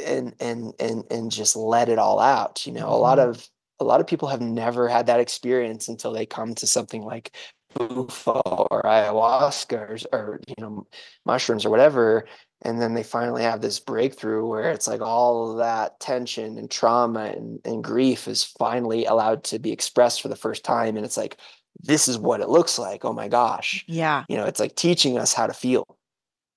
and 0.06 0.36
and 0.40 0.74
and 0.80 1.04
and 1.12 1.32
just 1.32 1.56
let 1.56 1.90
it 1.90 2.00
all 2.00 2.20
out. 2.20 2.66
You 2.66 2.74
know, 2.74 2.90
a 2.90 2.96
lot 2.98 3.18
Mhm. 3.18 3.30
of 3.30 3.50
a 3.80 3.84
lot 3.84 4.00
of 4.02 4.08
people 4.08 4.28
have 4.28 4.42
never 4.42 4.88
had 4.88 5.08
that 5.08 5.20
experience 5.20 5.88
until 5.88 6.12
they 6.14 6.26
come 6.26 6.54
to 6.56 6.68
something 6.68 7.04
like 7.04 7.36
bufo 7.76 8.42
or 8.70 8.82
ayahuasca 8.84 10.06
or, 10.14 10.18
or 10.18 10.40
you 10.48 10.56
know 10.60 10.86
mushrooms 11.26 11.66
or 11.66 11.70
whatever 11.70 12.26
and 12.64 12.82
then 12.82 12.94
they 12.94 13.02
finally 13.02 13.42
have 13.42 13.62
this 13.62 13.80
breakthrough 13.80 14.46
where 14.46 14.70
it's 14.72 14.88
like 14.88 15.00
all 15.02 15.56
that 15.56 15.98
tension 16.02 16.58
and 16.58 16.70
trauma 16.70 17.26
and, 17.36 17.60
and 17.66 17.84
grief 17.84 18.28
is 18.28 18.44
finally 18.44 19.06
allowed 19.06 19.44
to 19.46 19.58
be 19.58 19.72
expressed 19.72 20.22
for 20.22 20.28
the 20.28 20.36
first 20.36 20.66
time 20.66 20.98
and 20.98 21.06
it's 21.06 21.16
like 21.18 21.38
this 21.82 22.08
is 22.10 22.18
what 22.18 22.42
it 22.42 22.50
looks 22.50 22.78
like 22.78 23.06
oh 23.06 23.14
my 23.14 23.30
gosh 23.30 23.84
Yeah. 23.88 24.26
you 24.28 24.36
know 24.36 24.46
it's 24.46 24.60
like 24.60 24.76
teaching 24.76 25.18
us 25.18 25.34
how 25.34 25.48
to 25.48 25.54
feel 25.54 25.86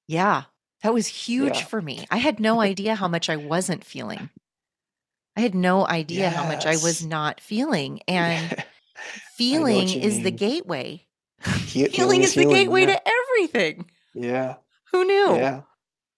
Yeah. 0.09 0.45
That 0.85 0.95
was 0.95 1.09
huge 1.09 1.57
yeah 1.57 1.64
for 1.64 1.82
me. 1.82 2.07
I 2.11 2.18
had 2.18 2.39
no 2.39 2.61
idea 2.70 2.95
how 2.95 3.09
much 3.09 3.28
I 3.28 3.37
wasn't 3.37 3.85
feeling. 3.85 4.30
I 5.37 5.41
had 5.41 5.55
no 5.55 5.85
idea 5.87 6.30
how 6.30 6.47
much 6.47 6.64
I 6.66 6.76
was 6.76 7.05
not 7.05 7.41
feeling. 7.41 8.01
And 8.09 8.51
yeah 8.51 8.62
feeling 9.37 9.89
is 9.89 10.22
the 10.22 10.30
gateway. 10.30 11.07
He- 11.45 11.89
feeling 11.89 11.91
healing 11.91 12.22
is 12.22 12.28
is 12.30 12.35
the 12.37 12.45
gateway 12.45 12.82
yeah 12.82 12.87
to 12.87 13.01
everything. 13.09 13.91
yeah 14.14 14.55
Who 14.93 15.05
knew? 15.05 15.37
yeah 15.37 15.62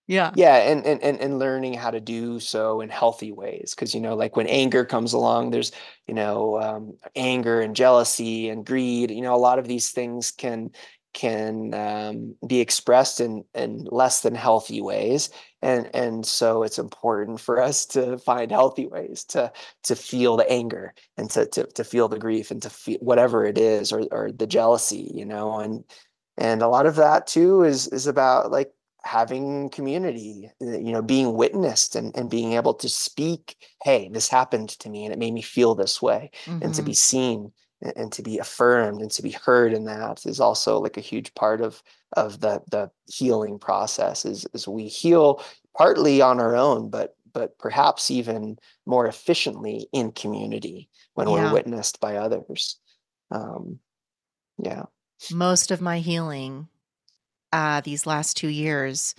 Yeah. 0.08 0.32
yeah 0.34 0.56
and 0.56 0.84
and 0.84 1.02
and, 1.02 1.20
and 1.20 1.38
learning 1.38 1.74
how 1.74 1.90
to 1.90 2.00
do 2.00 2.38
so 2.40 2.80
in 2.80 2.90
healthy 2.90 3.32
ways 3.32 3.72
because 3.74 3.94
you 3.94 4.00
know 4.00 4.14
like 4.14 4.36
when 4.36 4.46
anger 4.48 4.84
comes 4.84 5.14
along 5.14 5.50
there's 5.50 5.72
you 6.06 6.14
know 6.14 6.60
um, 6.60 6.98
anger 7.16 7.60
and 7.60 7.74
jealousy 7.74 8.48
and 8.50 8.66
greed 8.66 9.10
you 9.10 9.22
know 9.22 9.34
a 9.34 9.38
lot 9.48 9.58
of 9.58 9.66
these 9.66 9.90
things 9.90 10.30
can 10.30 10.70
can 11.16 11.72
um, 11.72 12.36
be 12.46 12.60
expressed 12.60 13.20
in 13.20 13.42
in 13.54 13.88
less 13.90 14.20
than 14.20 14.34
healthy 14.34 14.82
ways. 14.82 15.30
And 15.62 15.88
and 15.94 16.26
so 16.26 16.62
it's 16.62 16.78
important 16.78 17.40
for 17.40 17.60
us 17.60 17.86
to 17.86 18.18
find 18.18 18.50
healthy 18.50 18.86
ways 18.86 19.24
to 19.30 19.50
to 19.84 19.96
feel 19.96 20.36
the 20.36 20.48
anger 20.48 20.92
and 21.16 21.30
to 21.30 21.46
to, 21.46 21.66
to 21.66 21.84
feel 21.84 22.08
the 22.08 22.18
grief 22.18 22.50
and 22.50 22.60
to 22.62 22.70
feel 22.70 22.98
whatever 23.00 23.46
it 23.46 23.56
is 23.56 23.92
or 23.92 24.02
or 24.12 24.30
the 24.30 24.46
jealousy 24.46 25.10
you 25.14 25.24
know 25.24 25.58
and 25.58 25.84
and 26.36 26.60
a 26.60 26.68
lot 26.68 26.84
of 26.84 26.96
that 26.96 27.26
too 27.26 27.62
is 27.62 27.88
is 27.88 28.06
about 28.06 28.50
like 28.50 28.70
having 29.02 29.70
community 29.70 30.50
you 30.60 30.92
know 30.92 31.00
being 31.00 31.34
witnessed 31.34 31.96
and, 31.96 32.14
and 32.16 32.28
being 32.28 32.52
able 32.52 32.74
to 32.74 32.88
speak 32.88 33.56
hey 33.84 34.10
this 34.12 34.28
happened 34.28 34.68
to 34.68 34.90
me 34.90 35.04
and 35.04 35.14
it 35.14 35.18
made 35.18 35.32
me 35.32 35.42
feel 35.42 35.74
this 35.74 36.02
way 36.02 36.30
and 36.60 36.74
to 36.74 36.82
be 36.82 36.94
seen 36.94 37.52
and, 37.82 38.12
to 38.12 38.22
be 38.22 38.38
affirmed 38.38 39.00
and 39.00 39.10
to 39.10 39.22
be 39.22 39.30
heard 39.30 39.72
in 39.72 39.84
that 39.84 40.24
is 40.26 40.40
also 40.40 40.78
like 40.80 40.96
a 40.96 41.02
huge 41.02 41.34
part 41.34 41.60
of 41.60 41.82
of 42.16 42.40
the 42.40 42.62
the 42.70 42.90
healing 43.06 43.58
process 43.58 44.24
is 44.24 44.46
is 44.54 44.66
we 44.66 44.86
heal 44.86 45.42
partly 45.76 46.22
on 46.22 46.40
our 46.40 46.56
own 46.56 46.88
but 46.88 47.16
but 47.32 47.58
perhaps 47.58 48.10
even 48.10 48.58
more 48.86 49.06
efficiently 49.06 49.88
in 49.92 50.10
community 50.10 50.88
when 51.14 51.30
we're 51.30 51.52
witnessed 51.52 52.00
by 52.00 52.16
others. 52.16 52.78
Um 53.30 53.78
yeah. 54.58 54.84
Most 55.30 55.70
of 55.70 55.82
my 55.82 55.98
healing 55.98 56.68
uh, 57.52 57.80
these 57.80 58.06
last 58.06 58.36
two 58.36 58.48
years 58.48 59.14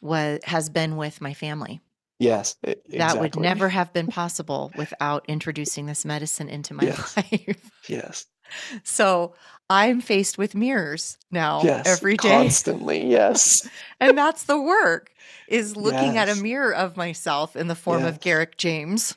was 0.00 0.40
has 0.44 0.68
been 0.68 0.96
with 0.96 1.20
my 1.20 1.34
family. 1.34 1.80
Yes 2.20 2.56
That 2.96 3.18
would 3.18 3.36
never 3.36 3.68
have 3.68 3.92
been 3.92 4.06
possible 4.20 4.70
without 4.76 5.24
introducing 5.28 5.86
this 5.86 6.04
medicine 6.04 6.48
into 6.48 6.74
my 6.74 6.84
yes 6.86 7.16
life. 7.16 7.70
yes 7.88 8.26
So 8.84 9.34
I'm 9.68 10.00
faced 10.00 10.38
with 10.38 10.54
mirrors 10.54 11.18
now 11.30 11.62
Yes, 11.64 11.86
every 11.86 12.16
day. 12.16 12.28
constantly. 12.32 13.06
Yes, 13.06 13.68
And 14.00 14.16
that's 14.16 14.44
the 14.44 14.60
work 14.60 15.12
is 15.46 15.76
looking 15.76 16.16
at 16.16 16.28
a 16.28 16.34
mirror 16.34 16.74
of 16.74 16.96
myself 16.96 17.54
in 17.56 17.68
the 17.68 17.74
form 17.74 18.04
of 18.04 18.14
yes, 18.14 18.18
Garrick 18.22 18.56
James 18.56 19.14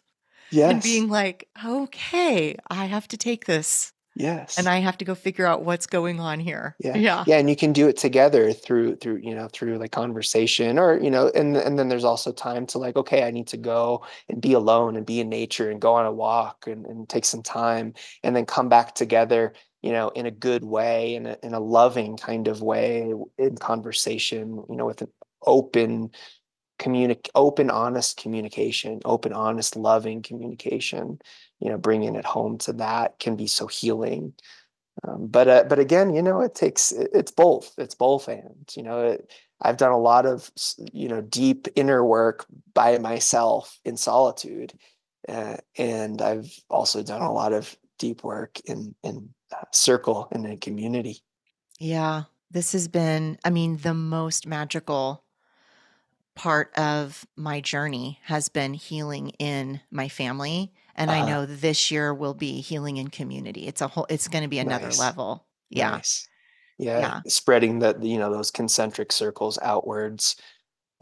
Yes. 0.51 0.72
and 0.72 0.84
being 0.84 1.10
like, 1.10 1.47
okay, 1.66 2.56
I 2.70 2.86
have 2.86 3.08
to 3.10 3.18
take 3.18 3.45
this. 3.45 3.93
Yes. 4.16 4.59
And 4.59 4.68
I 4.68 4.78
have 4.80 4.97
to 4.99 5.05
go 5.05 5.16
figure 5.16 5.45
out 5.45 5.64
what's 5.64 5.88
going 5.88 6.20
on 6.20 6.39
here. 6.39 6.76
Yeah. 6.80 6.95
Yeah. 6.95 7.24
Yeah. 7.26 7.38
And 7.38 7.49
you 7.49 7.55
can 7.55 7.74
do 7.74 7.88
it 7.88 7.97
together 7.97 8.53
through, 8.53 8.97
through, 8.97 9.22
you 9.24 9.34
know, 9.34 9.47
through 9.51 9.78
like 9.80 9.91
conversation 9.91 10.78
or, 10.78 10.99
you 10.99 11.09
know, 11.09 11.32
and, 11.34 11.57
and 11.57 11.80
then 11.80 11.89
there's 11.89 12.03
also 12.03 12.32
time 12.32 12.68
to 12.68 12.78
like, 12.78 12.95
okay, 12.95 13.24
I 13.24 13.32
need 13.32 13.47
to 13.47 13.57
go 13.57 14.05
and 14.30 14.41
be 14.41 14.53
alone 14.53 14.95
and 14.95 15.05
be 15.05 15.20
in 15.20 15.30
nature 15.30 15.72
and 15.72 15.82
go 15.82 15.95
on 15.95 16.05
a 16.05 16.11
walk 16.11 16.68
and, 16.68 16.86
and 16.86 17.09
take 17.09 17.26
some 17.26 17.41
time 17.41 17.93
and 18.24 18.36
then 18.36 18.45
come 18.45 18.70
back 18.70 18.93
together, 18.93 19.53
you 19.82 19.91
know, 19.91 20.09
in 20.09 20.28
a 20.28 20.32
good 20.32 20.64
way, 20.64 21.16
in 21.16 21.26
a, 21.26 21.38
in 21.41 21.53
a 21.53 21.59
loving 21.59 22.16
kind 22.16 22.47
of 22.47 22.61
way 22.61 23.14
in 23.39 23.57
conversation, 23.57 24.64
you 24.70 24.76
know, 24.76 24.86
with 24.86 25.01
an 25.01 25.09
open, 25.45 26.11
communic 26.84 27.29
open 27.36 27.69
honest 27.69 28.17
communication 28.17 28.99
open 29.05 29.31
honest 29.31 29.75
loving 29.75 30.21
communication 30.21 31.19
you 31.59 31.69
know 31.69 31.77
bringing 31.77 32.15
it 32.15 32.25
home 32.25 32.57
to 32.57 32.73
that 32.73 33.17
can 33.19 33.36
be 33.36 33.47
so 33.47 33.67
healing. 33.67 34.34
Um, 35.07 35.27
but 35.27 35.47
uh, 35.47 35.63
but 35.67 35.79
again 35.79 36.13
you 36.13 36.21
know 36.21 36.41
it 36.41 36.53
takes 36.53 36.91
it's 36.91 37.31
both 37.31 37.73
it's 37.77 37.95
both 37.95 38.27
and 38.27 38.71
you 38.75 38.84
know 38.84 38.99
it, 38.99 39.31
i've 39.59 39.77
done 39.77 39.91
a 39.91 39.97
lot 39.97 40.27
of 40.27 40.51
you 40.93 41.07
know 41.07 41.19
deep 41.21 41.67
inner 41.75 42.05
work 42.05 42.45
by 42.75 42.99
myself 42.99 43.79
in 43.84 43.97
solitude 43.97 44.73
uh, 45.27 45.57
and 45.79 46.21
i've 46.21 46.53
also 46.69 47.01
done 47.01 47.23
a 47.23 47.34
lot 47.34 47.53
of 47.53 47.75
deep 47.97 48.23
work 48.23 48.59
in 48.65 48.93
in 49.03 49.29
uh, 49.51 49.65
circle 49.71 50.27
and 50.31 50.45
in 50.45 50.57
community. 50.57 51.23
Yeah 51.79 52.23
this 52.53 52.71
has 52.71 52.88
been 52.88 53.38
i 53.43 53.49
mean 53.49 53.77
the 53.77 53.93
most 53.93 54.47
magical 54.47 55.22
part 56.36 56.77
of 56.77 57.25
my 57.36 57.61
journey 57.61 58.19
has 58.23 58.49
been 58.49 58.73
healing 58.73 59.29
in 59.39 59.79
my 59.91 60.09
family 60.09 60.73
and 60.95 61.09
uh, 61.09 61.13
I 61.13 61.19
uh-huh. 61.19 61.29
know 61.29 61.45
this 61.45 61.91
year 61.91 62.13
will 62.13 62.34
be 62.34 62.61
healing 62.61 62.97
in 62.97 63.07
community. 63.07 63.67
It's 63.67 63.81
a 63.81 63.88
whole 63.88 64.05
it's 64.09 64.27
going 64.27 64.43
to 64.43 64.49
be 64.49 64.59
another 64.59 64.86
nice. 64.86 64.99
level. 64.99 65.45
Yeah. 65.69 65.91
Nice. 65.91 66.27
Yeah. 66.77 66.99
yeah. 66.99 67.21
Spreading 67.27 67.79
the 67.79 67.97
you 68.01 68.17
know 68.17 68.31
those 68.31 68.51
concentric 68.51 69.11
circles 69.11 69.57
outwards 69.61 70.36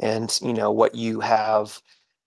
and 0.01 0.37
you 0.41 0.53
know 0.53 0.71
what 0.71 0.95
you 0.95 1.19
have 1.19 1.79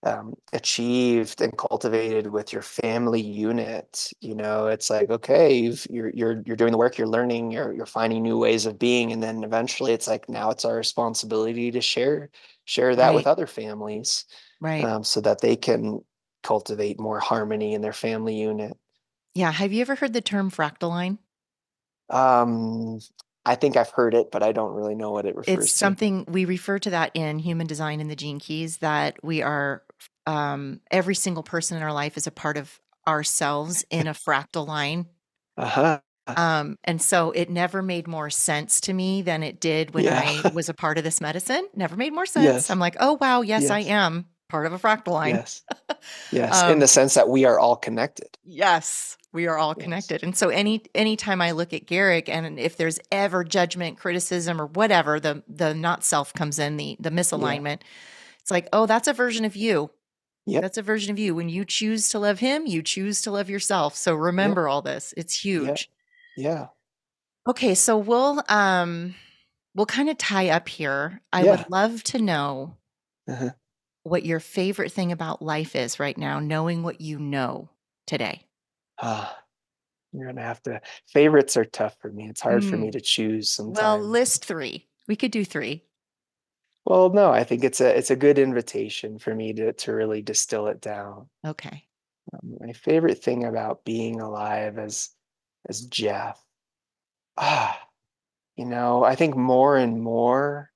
um, 0.05 0.35
achieved 0.53 1.41
and 1.41 1.57
cultivated 1.57 2.27
with 2.27 2.53
your 2.53 2.61
family 2.61 3.23
unit 3.23 4.13
you 4.21 4.35
know 4.35 4.67
it's 4.67 4.91
like 4.91 5.09
okay 5.09 5.55
you've, 5.55 5.87
you're 5.89 6.11
you're 6.11 6.43
you're 6.45 6.57
doing 6.57 6.73
the 6.73 6.79
work 6.79 6.99
you're 6.99 7.09
learning 7.09 7.51
you're 7.51 7.73
you're 7.73 7.87
finding 7.87 8.23
new 8.23 8.37
ways 8.37 8.67
of 8.67 8.79
being 8.79 9.13
and 9.13 9.23
then 9.23 9.43
eventually 9.45 9.93
it's 9.93 10.07
like 10.07 10.29
now 10.29 10.51
it's 10.51 10.67
our 10.67 10.77
responsibility 10.77 11.71
to 11.71 11.81
share 11.81 12.29
share 12.65 12.95
that 12.95 13.09
right. 13.09 13.15
with 13.15 13.27
other 13.27 13.47
families 13.47 14.25
right 14.61 14.85
um, 14.85 15.05
so 15.05 15.21
that 15.21 15.41
they 15.41 15.57
can 15.57 16.01
cultivate 16.43 17.01
more 17.01 17.21
harmony 17.21 17.75
in 17.75 17.83
their 17.83 17.93
family 17.93 18.37
unit 18.37 18.77
yeah 19.35 19.51
have 19.51 19.73
you 19.73 19.81
ever 19.81 19.95
heard 19.95 20.13
the 20.13 20.21
term 20.21 20.51
fractal 20.51 20.91
line 20.91 21.19
um 22.11 23.01
I 23.47 23.57
think 23.57 23.77
I've 23.77 23.91
heard 23.91 24.15
it, 24.15 24.31
but 24.31 24.43
I 24.43 24.53
don't 24.53 24.73
really 24.73 24.95
know 24.95 25.11
what 25.11 25.27
it 25.27 25.37
refers 25.37 25.47
to. 25.47 25.61
it's 25.61 25.73
to. 25.73 25.77
something 25.79 26.25
we 26.29 26.45
refer 26.45 26.79
to 26.79 26.91
that 26.91 27.11
in 27.15 27.39
human 27.39 27.67
design 27.67 28.01
in 28.01 28.09
the 28.09 28.17
gene 28.17 28.39
keys 28.39 28.79
that 28.79 29.23
we 29.23 29.43
are 29.43 29.83
um, 30.27 30.81
every 30.91 31.15
single 31.15 31.43
person 31.43 31.77
in 31.77 31.83
our 31.83 31.93
life 31.93 32.17
is 32.17 32.27
a 32.27 32.31
part 32.31 32.57
of 32.57 32.81
ourselves 33.07 33.85
in 33.91 34.07
a 34.07 34.15
fractal 34.15 34.67
line. 34.67 35.07
Uh-huh. 35.59 36.01
Um, 36.27 36.79
and 36.85 37.03
so 37.03 37.33
it 37.33 37.51
never 37.51 37.83
made 37.83 38.09
more 38.09 38.31
sense 38.31 38.81
to 38.83 38.93
me 38.93 39.23
than 39.23 39.43
it 39.43 39.61
did 39.61 39.93
when 39.93 40.05
yeah. 40.05 40.41
I 40.45 40.49
was 40.55 40.69
a 40.69 40.75
part 40.75 40.97
of 40.99 41.05
this 41.05 41.21
medicine. 41.21 41.69
Never 41.75 41.97
made 41.97 42.13
more 42.13 42.27
sense. 42.27 42.45
Yes. 42.45 42.71
I'm 42.71 42.79
like, 42.79 42.97
oh 43.01 43.19
wow, 43.21 43.43
yes, 43.43 43.63
yes, 43.63 43.71
I 43.71 43.81
am 43.81 44.27
part 44.49 44.67
of 44.67 44.73
a 44.73 44.79
fractal 44.79 45.13
line. 45.13 45.37
Yes. 45.37 45.63
Yes. 46.31 46.63
um, 46.63 46.73
in 46.73 46.79
the 46.81 46.87
sense 46.87 47.15
that 47.15 47.31
we 47.31 47.47
are 47.47 47.59
all 47.59 47.77
connected. 47.77 48.37
Yes. 48.45 49.17
We 49.33 49.47
are 49.47 49.57
all 49.57 49.75
connected. 49.75 50.21
Yes. 50.21 50.23
And 50.23 50.37
so 50.37 50.51
any 50.51 50.83
anytime 50.95 51.41
I 51.41 51.53
look 51.53 51.73
at 51.73 51.87
Garrick 51.87 52.29
and 52.29 52.59
if 52.59 52.77
there's 52.77 53.01
ever 53.11 53.43
judgment, 53.43 53.99
criticism, 53.99 54.61
or 54.61 54.67
whatever, 54.67 55.19
the 55.19 55.43
the 55.49 55.75
not 55.75 56.05
self 56.05 56.35
comes 56.35 56.59
in, 56.59 56.77
the 56.77 56.97
the 57.01 57.11
misalignment, 57.11 57.81
yeah. 57.81 58.39
it's 58.41 58.51
like, 58.51 58.69
oh, 58.73 58.85
that's 58.87 59.09
a 59.09 59.13
version 59.13 59.45
of 59.45 59.57
you. 59.57 59.91
Yeah. 60.47 60.61
That's 60.61 60.77
a 60.77 60.83
version 60.83 61.11
of 61.11 61.19
you. 61.19 61.35
When 61.35 61.49
you 61.49 61.65
choose 61.65 62.11
to 62.11 62.19
love 62.19 62.39
him, 62.41 62.67
you 62.67 62.83
choose 62.83 63.23
to 63.23 63.31
love 63.31 63.49
yourself. 63.49 63.97
So 63.97 64.15
remember 64.15 64.63
yep. 64.65 64.71
all 64.71 64.83
this. 64.83 65.15
It's 65.17 65.41
huge. 65.41 65.89
Yeah. 65.89 65.94
Yeah. 66.37 66.67
Okay, 67.49 67.75
so 67.75 67.99
we'll 67.99 68.43
um 68.49 69.15
we'll 69.75 69.87
kind 69.87 70.09
of 70.09 70.19
tie 70.19 70.51
up 70.51 70.69
here. 70.69 71.21
I 71.33 71.45
yeah. 71.45 71.51
would 71.51 71.71
love 71.71 72.03
to 72.05 72.19
know 72.19 72.77
uh-huh. 73.29 73.51
what 74.03 74.25
your 74.25 74.41
favorite 74.41 74.93
thing 74.93 75.13
about 75.13 75.43
life 75.43 75.77
is 75.77 76.01
right 76.01 76.17
now, 76.17 76.39
knowing 76.39 76.83
what 76.83 77.01
you 77.01 77.19
know 77.19 77.69
today. 78.07 78.43
Ah, 79.01 79.37
you're 80.13 80.27
gonna 80.27 80.43
have 80.43 80.63
to 80.63 80.81
favorites 81.07 81.57
are 81.57 81.65
tough 81.65 81.97
for 82.01 82.11
me. 82.11 82.29
It's 82.29 82.41
hard 82.41 82.63
mm. 82.63 82.71
for 82.71 82.77
me 82.77 82.89
mm. 82.89 82.93
to 82.93 83.01
choose 83.01 83.51
sometimes. 83.51 83.79
Well, 83.79 83.99
list 83.99 84.45
three. 84.45 84.87
We 85.09 85.17
could 85.17 85.33
do 85.33 85.45
three. 85.45 85.83
Well, 86.87 87.11
no, 87.11 87.31
I 87.31 87.45
think 87.45 87.65
it's 87.65 87.81
a 87.81 87.97
it's 87.97 88.11
a 88.11 88.17
good 88.17 88.39
invitation 88.39 89.19
for 89.19 89.35
me 89.35 89.53
to 89.55 89.73
to 89.73 89.93
really 89.93 90.23
distill 90.23 90.69
it 90.69 90.81
down. 90.81 91.29
Okay. 91.47 91.85
Um, 92.33 92.57
my 92.61 92.73
favorite 92.73 93.23
thing 93.23 93.45
about 93.45 93.85
being 93.85 94.21
alive 94.21 94.79
as 94.79 95.11
as 95.69 95.83
Jeff, 95.87 96.43
ah, 97.37 97.79
you 98.57 98.67
know, 98.67 99.05
I 99.05 99.15
think 99.17 99.37
more 99.37 99.77
and 99.77 100.01
more, 100.03 100.71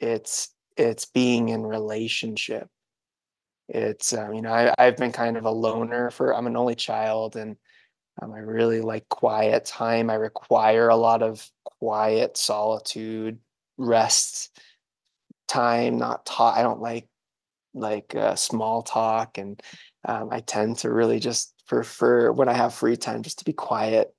it's 0.00 0.50
it's 0.76 1.04
being 1.04 1.48
in 1.50 1.64
relationship. 1.64 2.68
It's 3.68 4.12
um, 4.12 4.34
you 4.34 4.42
know 4.42 4.52
I 4.52 4.74
I've 4.78 4.96
been 4.96 5.12
kind 5.12 5.36
of 5.36 5.44
a 5.44 5.50
loner 5.50 6.10
for 6.10 6.34
I'm 6.34 6.46
an 6.46 6.56
only 6.56 6.74
child 6.74 7.36
and 7.36 7.56
um, 8.20 8.32
I 8.32 8.38
really 8.40 8.80
like 8.82 9.08
quiet 9.08 9.64
time. 9.64 10.10
I 10.10 10.14
require 10.14 10.88
a 10.88 10.96
lot 10.96 11.22
of 11.22 11.48
quiet 11.64 12.36
solitude 12.36 13.38
rest 13.78 14.50
time, 15.48 15.98
not 15.98 16.26
talk. 16.26 16.56
I 16.56 16.62
don't 16.62 16.80
like 16.82 17.08
like 17.74 18.14
uh, 18.14 18.34
small 18.36 18.82
talk, 18.82 19.38
and 19.38 19.60
um, 20.06 20.28
I 20.32 20.40
tend 20.40 20.78
to 20.78 20.90
really 20.92 21.20
just 21.20 21.51
prefer 21.72 22.30
when 22.30 22.50
I 22.50 22.52
have 22.52 22.74
free 22.74 22.98
time 22.98 23.22
just 23.22 23.38
to 23.38 23.46
be 23.46 23.54
quiet 23.54 24.14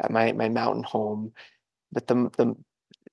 at 0.00 0.12
my 0.12 0.30
my 0.32 0.48
mountain 0.48 0.84
home. 0.84 1.32
But 1.90 2.06
the 2.06 2.30
the 2.36 2.56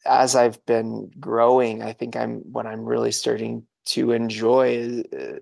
as 0.06 0.36
I've 0.36 0.64
been 0.68 1.12
growing, 1.20 1.82
I 1.82 1.94
think 1.94 2.16
I'm 2.16 2.42
what 2.52 2.68
I'm 2.68 2.86
really 2.86 3.12
starting 3.12 3.64
to 3.88 4.12
enjoy 4.12 4.76
is, 4.76 5.04
uh, 5.12 5.40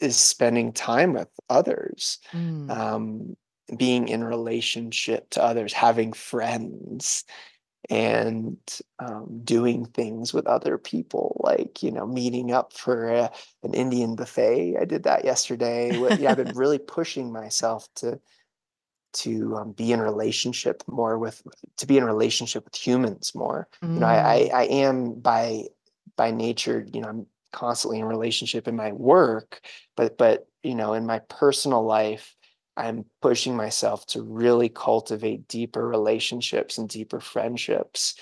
is 0.00 0.16
spending 0.16 0.72
time 0.72 1.12
with 1.12 1.28
others. 1.48 2.18
Mm. 2.32 2.70
Um, 2.70 3.36
being 3.76 4.08
in 4.08 4.24
relationship 4.24 5.28
to 5.30 5.44
others, 5.44 5.72
having 5.72 6.14
friends, 6.14 7.24
and 7.90 8.58
um, 8.98 9.40
doing 9.44 9.86
things 9.86 10.34
with 10.34 10.46
other 10.46 10.76
people, 10.76 11.40
like 11.42 11.82
you 11.82 11.90
know, 11.90 12.06
meeting 12.06 12.52
up 12.52 12.72
for 12.72 13.08
a, 13.08 13.30
an 13.62 13.74
Indian 13.74 14.14
buffet. 14.14 14.76
I 14.80 14.84
did 14.84 15.04
that 15.04 15.24
yesterday. 15.24 15.96
yeah, 16.18 16.30
I've 16.30 16.36
been 16.36 16.52
really 16.56 16.78
pushing 16.78 17.32
myself 17.32 17.88
to 17.96 18.20
to 19.14 19.56
um, 19.56 19.72
be 19.72 19.92
in 19.92 20.00
relationship 20.00 20.82
more 20.86 21.18
with 21.18 21.42
to 21.78 21.86
be 21.86 21.96
in 21.96 22.04
relationship 22.04 22.64
with 22.64 22.74
humans 22.74 23.34
more. 23.34 23.68
Mm. 23.82 23.94
You 23.94 24.00
know, 24.00 24.06
I, 24.06 24.34
I 24.34 24.38
mm. 24.38 24.54
I 24.54 24.64
am 24.64 25.14
by 25.14 25.64
by 26.16 26.30
nature, 26.30 26.84
you 26.92 27.00
know, 27.00 27.08
I'm 27.08 27.26
constantly 27.52 27.98
in 27.98 28.04
relationship 28.04 28.68
in 28.68 28.76
my 28.76 28.92
work, 28.92 29.62
but 29.96 30.18
but 30.18 30.46
you 30.62 30.74
know, 30.74 30.92
in 30.92 31.06
my 31.06 31.20
personal 31.20 31.84
life, 31.84 32.36
I'm 32.78 33.04
pushing 33.20 33.56
myself 33.56 34.06
to 34.08 34.22
really 34.22 34.68
cultivate 34.68 35.48
deeper 35.48 35.86
relationships 35.86 36.78
and 36.78 36.88
deeper 36.88 37.20
friendships. 37.20 38.14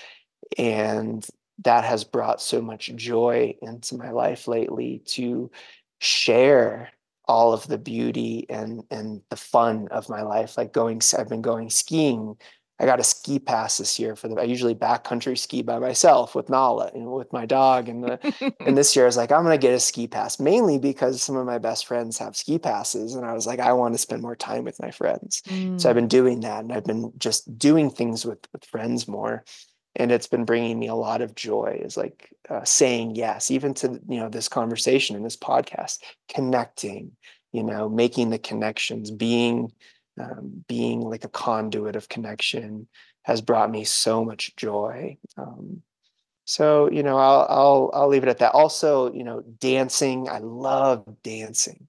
And 0.57 1.25
that 1.63 1.83
has 1.83 2.03
brought 2.03 2.41
so 2.41 2.61
much 2.61 2.93
joy 2.95 3.55
into 3.61 3.97
my 3.97 4.11
life 4.11 4.47
lately 4.47 5.01
to 5.05 5.51
share 5.99 6.89
all 7.25 7.53
of 7.53 7.67
the 7.67 7.77
beauty 7.77 8.45
and 8.49 8.83
and 8.89 9.21
the 9.29 9.35
fun 9.35 9.87
of 9.91 10.07
my 10.07 10.21
life 10.21 10.57
like 10.57 10.71
going 10.71 11.01
i've 11.17 11.27
been 11.27 11.41
going 11.41 11.69
skiing 11.69 12.37
I 12.79 12.85
got 12.85 12.99
a 12.99 13.03
ski 13.03 13.39
pass 13.39 13.79
this 13.79 13.97
year 13.97 14.15
for 14.15 14.27
the. 14.27 14.35
I 14.35 14.43
usually 14.43 14.75
backcountry 14.75 15.37
ski 15.37 15.63
by 15.63 15.79
myself 15.79 16.35
with 16.35 16.47
Nala 16.47 16.91
and 16.93 17.11
with 17.11 17.33
my 17.33 17.45
dog. 17.45 17.89
And 17.89 18.03
the 18.03 18.53
and 18.59 18.77
this 18.77 18.95
year 18.95 19.05
I 19.05 19.07
was 19.07 19.17
like, 19.17 19.31
I'm 19.31 19.43
gonna 19.43 19.57
get 19.57 19.73
a 19.73 19.79
ski 19.79 20.07
pass 20.07 20.39
mainly 20.39 20.77
because 20.77 21.23
some 21.23 21.35
of 21.35 21.45
my 21.45 21.57
best 21.57 21.87
friends 21.87 22.19
have 22.19 22.35
ski 22.35 22.59
passes, 22.59 23.15
and 23.15 23.25
I 23.25 23.33
was 23.33 23.47
like, 23.47 23.59
I 23.59 23.73
want 23.73 23.95
to 23.95 23.97
spend 23.97 24.21
more 24.21 24.35
time 24.35 24.63
with 24.63 24.79
my 24.79 24.91
friends. 24.91 25.41
Mm. 25.47 25.81
So 25.81 25.89
I've 25.89 25.95
mm. 25.95 25.99
been 25.99 26.07
doing 26.07 26.41
that, 26.41 26.59
and 26.59 26.71
I've 26.71 26.85
been 26.85 27.11
just 27.17 27.57
doing 27.57 27.89
things 27.89 28.25
with 28.25 28.47
with 28.53 28.63
friends 28.65 29.07
more, 29.07 29.43
and 29.95 30.11
it's 30.11 30.27
been 30.27 30.45
bringing 30.45 30.77
me 30.77 30.87
a 30.87 30.95
lot 30.95 31.21
of 31.21 31.33
joy. 31.33 31.81
Is 31.83 31.97
like 31.97 32.31
uh, 32.47 32.63
saying 32.63 33.15
yes, 33.15 33.49
even 33.49 33.73
to 33.75 33.99
you 34.07 34.19
know 34.19 34.29
this 34.29 34.47
conversation 34.47 35.15
and 35.15 35.25
this 35.25 35.37
podcast, 35.37 35.97
connecting, 36.29 37.13
you 37.51 37.63
know, 37.63 37.89
making 37.89 38.29
the 38.29 38.37
connections, 38.37 39.09
being 39.09 39.71
um, 40.19 40.63
being 40.67 41.01
like 41.01 41.23
a 41.23 41.29
conduit 41.29 41.95
of 41.95 42.09
connection 42.09 42.87
has 43.23 43.41
brought 43.41 43.71
me 43.71 43.83
so 43.83 44.23
much 44.23 44.55
joy. 44.55 45.17
Um, 45.37 45.81
so 46.45 46.89
you 46.89 47.03
know, 47.03 47.17
I'll 47.17 47.45
I'll 47.49 47.91
I'll 47.93 48.07
leave 48.07 48.23
it 48.23 48.29
at 48.29 48.39
that. 48.39 48.53
Also, 48.53 49.13
you 49.13 49.23
know, 49.23 49.41
dancing. 49.59 50.29
I 50.29 50.39
love 50.39 51.05
dancing, 51.23 51.87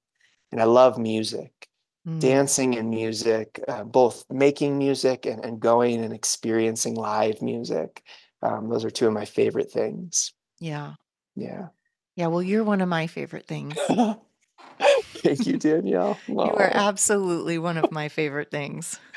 and 0.50 0.60
I 0.60 0.64
love 0.64 0.98
music. 0.98 1.68
Mm. 2.08 2.20
dancing 2.20 2.78
and 2.78 2.90
music, 2.90 3.62
uh, 3.68 3.84
both 3.84 4.24
making 4.30 4.78
music 4.78 5.26
and, 5.26 5.44
and 5.44 5.60
going 5.60 6.02
and 6.02 6.14
experiencing 6.14 6.94
live 6.94 7.42
music. 7.42 8.02
Um, 8.40 8.68
those 8.68 8.84
are 8.84 8.90
two 8.90 9.06
of 9.06 9.12
my 9.12 9.24
favorite 9.24 9.70
things. 9.70 10.32
Yeah. 10.58 10.94
Yeah. 11.34 11.68
Yeah. 12.16 12.28
Well, 12.28 12.42
you're 12.42 12.64
one 12.64 12.80
of 12.80 12.88
my 12.88 13.08
favorite 13.08 13.46
things. 13.46 13.76
Thank 15.18 15.46
you, 15.46 15.58
Danielle. 15.58 16.18
You 16.28 16.38
are 16.38 16.70
absolutely 16.72 17.58
one 17.58 17.76
of 17.76 17.90
my 17.90 18.08
favorite 18.08 18.50
things. 18.50 18.98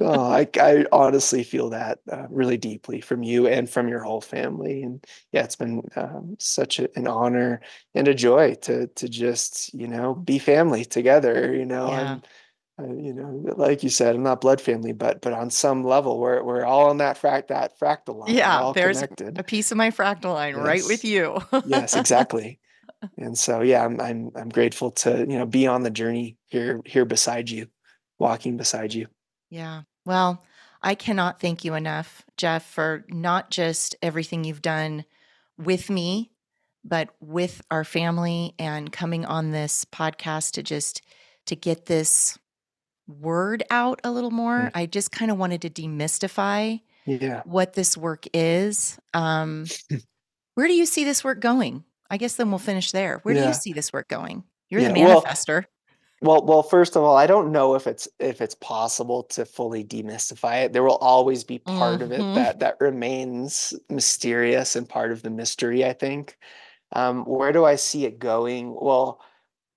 Oh, 0.00 0.32
I, 0.32 0.48
I 0.58 0.86
honestly 0.90 1.44
feel 1.44 1.70
that 1.70 1.98
uh, 2.10 2.26
really 2.30 2.56
deeply 2.56 3.00
from 3.00 3.22
you 3.22 3.46
and 3.46 3.68
from 3.68 3.88
your 3.88 4.00
whole 4.00 4.22
family. 4.22 4.82
And 4.82 5.04
yeah, 5.30 5.44
it's 5.44 5.56
been 5.56 5.82
um, 5.94 6.36
such 6.38 6.80
a, 6.80 6.88
an 6.96 7.06
honor 7.06 7.60
and 7.94 8.08
a 8.08 8.14
joy 8.14 8.54
to 8.62 8.86
to 8.86 9.08
just 9.08 9.72
you 9.74 9.86
know 9.86 10.14
be 10.14 10.38
family 10.38 10.84
together. 10.84 11.54
You 11.54 11.66
know, 11.66 11.88
Yeah. 11.88 12.18
I'm 12.78 12.90
uh, 12.90 12.94
you 12.94 13.12
know 13.12 13.54
like 13.56 13.82
you 13.82 13.90
said, 13.90 14.14
I'm 14.14 14.22
not 14.22 14.40
blood 14.40 14.60
family, 14.60 14.92
but 14.92 15.20
but 15.20 15.34
on 15.34 15.50
some 15.50 15.84
level, 15.84 16.18
we're 16.18 16.42
we're 16.42 16.64
all 16.64 16.88
on 16.88 16.96
that 16.98 17.20
frac 17.20 17.48
that 17.48 17.78
fractal 17.78 18.16
line. 18.16 18.34
Yeah. 18.34 18.72
There's 18.74 18.96
connected. 18.96 19.38
a 19.38 19.42
piece 19.42 19.70
of 19.70 19.76
my 19.76 19.90
fractal 19.90 20.32
line 20.32 20.56
right 20.56 20.82
with 20.86 21.04
you. 21.04 21.38
Yes, 21.66 21.94
exactly. 21.94 22.58
And 23.16 23.36
so 23.36 23.60
yeah, 23.60 23.84
I'm 23.84 24.00
I'm 24.00 24.30
I'm 24.34 24.48
grateful 24.48 24.90
to 24.92 25.18
you 25.18 25.38
know 25.38 25.46
be 25.46 25.66
on 25.66 25.82
the 25.82 25.90
journey 25.90 26.36
here 26.46 26.80
here 26.84 27.04
beside 27.04 27.50
you, 27.50 27.68
walking 28.18 28.56
beside 28.56 28.94
you. 28.94 29.06
Yeah. 29.50 29.82
Well, 30.04 30.42
I 30.82 30.94
cannot 30.94 31.40
thank 31.40 31.64
you 31.64 31.74
enough, 31.74 32.24
Jeff, 32.36 32.64
for 32.64 33.04
not 33.08 33.50
just 33.50 33.94
everything 34.02 34.44
you've 34.44 34.62
done 34.62 35.04
with 35.58 35.90
me, 35.90 36.32
but 36.84 37.10
with 37.20 37.62
our 37.70 37.84
family 37.84 38.54
and 38.58 38.90
coming 38.92 39.24
on 39.24 39.50
this 39.50 39.84
podcast 39.84 40.52
to 40.52 40.62
just 40.62 41.02
to 41.46 41.54
get 41.56 41.86
this 41.86 42.38
word 43.06 43.62
out 43.70 44.00
a 44.04 44.10
little 44.10 44.30
more. 44.30 44.58
Mm. 44.58 44.70
I 44.74 44.86
just 44.86 45.12
kind 45.12 45.30
of 45.30 45.38
wanted 45.38 45.62
to 45.62 45.70
demystify 45.70 46.80
Yeah. 47.06 47.42
what 47.44 47.74
this 47.74 47.96
work 47.96 48.26
is. 48.32 48.98
Um, 49.14 49.66
where 50.54 50.66
do 50.68 50.74
you 50.74 50.86
see 50.86 51.04
this 51.04 51.22
work 51.22 51.40
going? 51.40 51.84
I 52.12 52.18
guess 52.18 52.36
then 52.36 52.50
we'll 52.50 52.58
finish 52.58 52.92
there. 52.92 53.20
Where 53.22 53.34
do 53.34 53.40
you 53.40 53.54
see 53.54 53.72
this 53.72 53.90
work 53.90 54.08
going? 54.08 54.44
You're 54.68 54.82
the 54.82 54.98
Yeah. 54.98 55.06
Well, 55.06 55.22
manifestor. 55.22 55.64
Well, 56.20 56.44
well, 56.44 56.62
first 56.62 56.94
of 56.94 57.02
all, 57.02 57.16
I 57.16 57.26
don't 57.26 57.50
know 57.50 57.74
if 57.74 57.86
it's 57.86 58.06
if 58.20 58.40
it's 58.40 58.54
possible 58.54 59.24
to 59.24 59.44
fully 59.44 59.82
demystify 59.82 60.66
it. 60.66 60.72
There 60.72 60.84
will 60.84 60.98
always 60.98 61.42
be 61.42 61.58
part 61.58 62.00
of 62.02 62.12
it 62.12 62.20
Mhm. 62.20 62.34
that 62.34 62.60
that 62.60 62.76
remains 62.80 63.74
mysterious 63.88 64.76
and 64.76 64.88
part 64.88 65.10
of 65.10 65.22
the 65.22 65.30
mystery, 65.30 65.84
I 65.84 65.94
think. 65.94 66.38
Um, 66.92 67.24
where 67.24 67.50
do 67.52 67.64
I 67.64 67.76
see 67.76 68.04
it 68.04 68.18
going? 68.18 68.74
Well, 68.78 69.20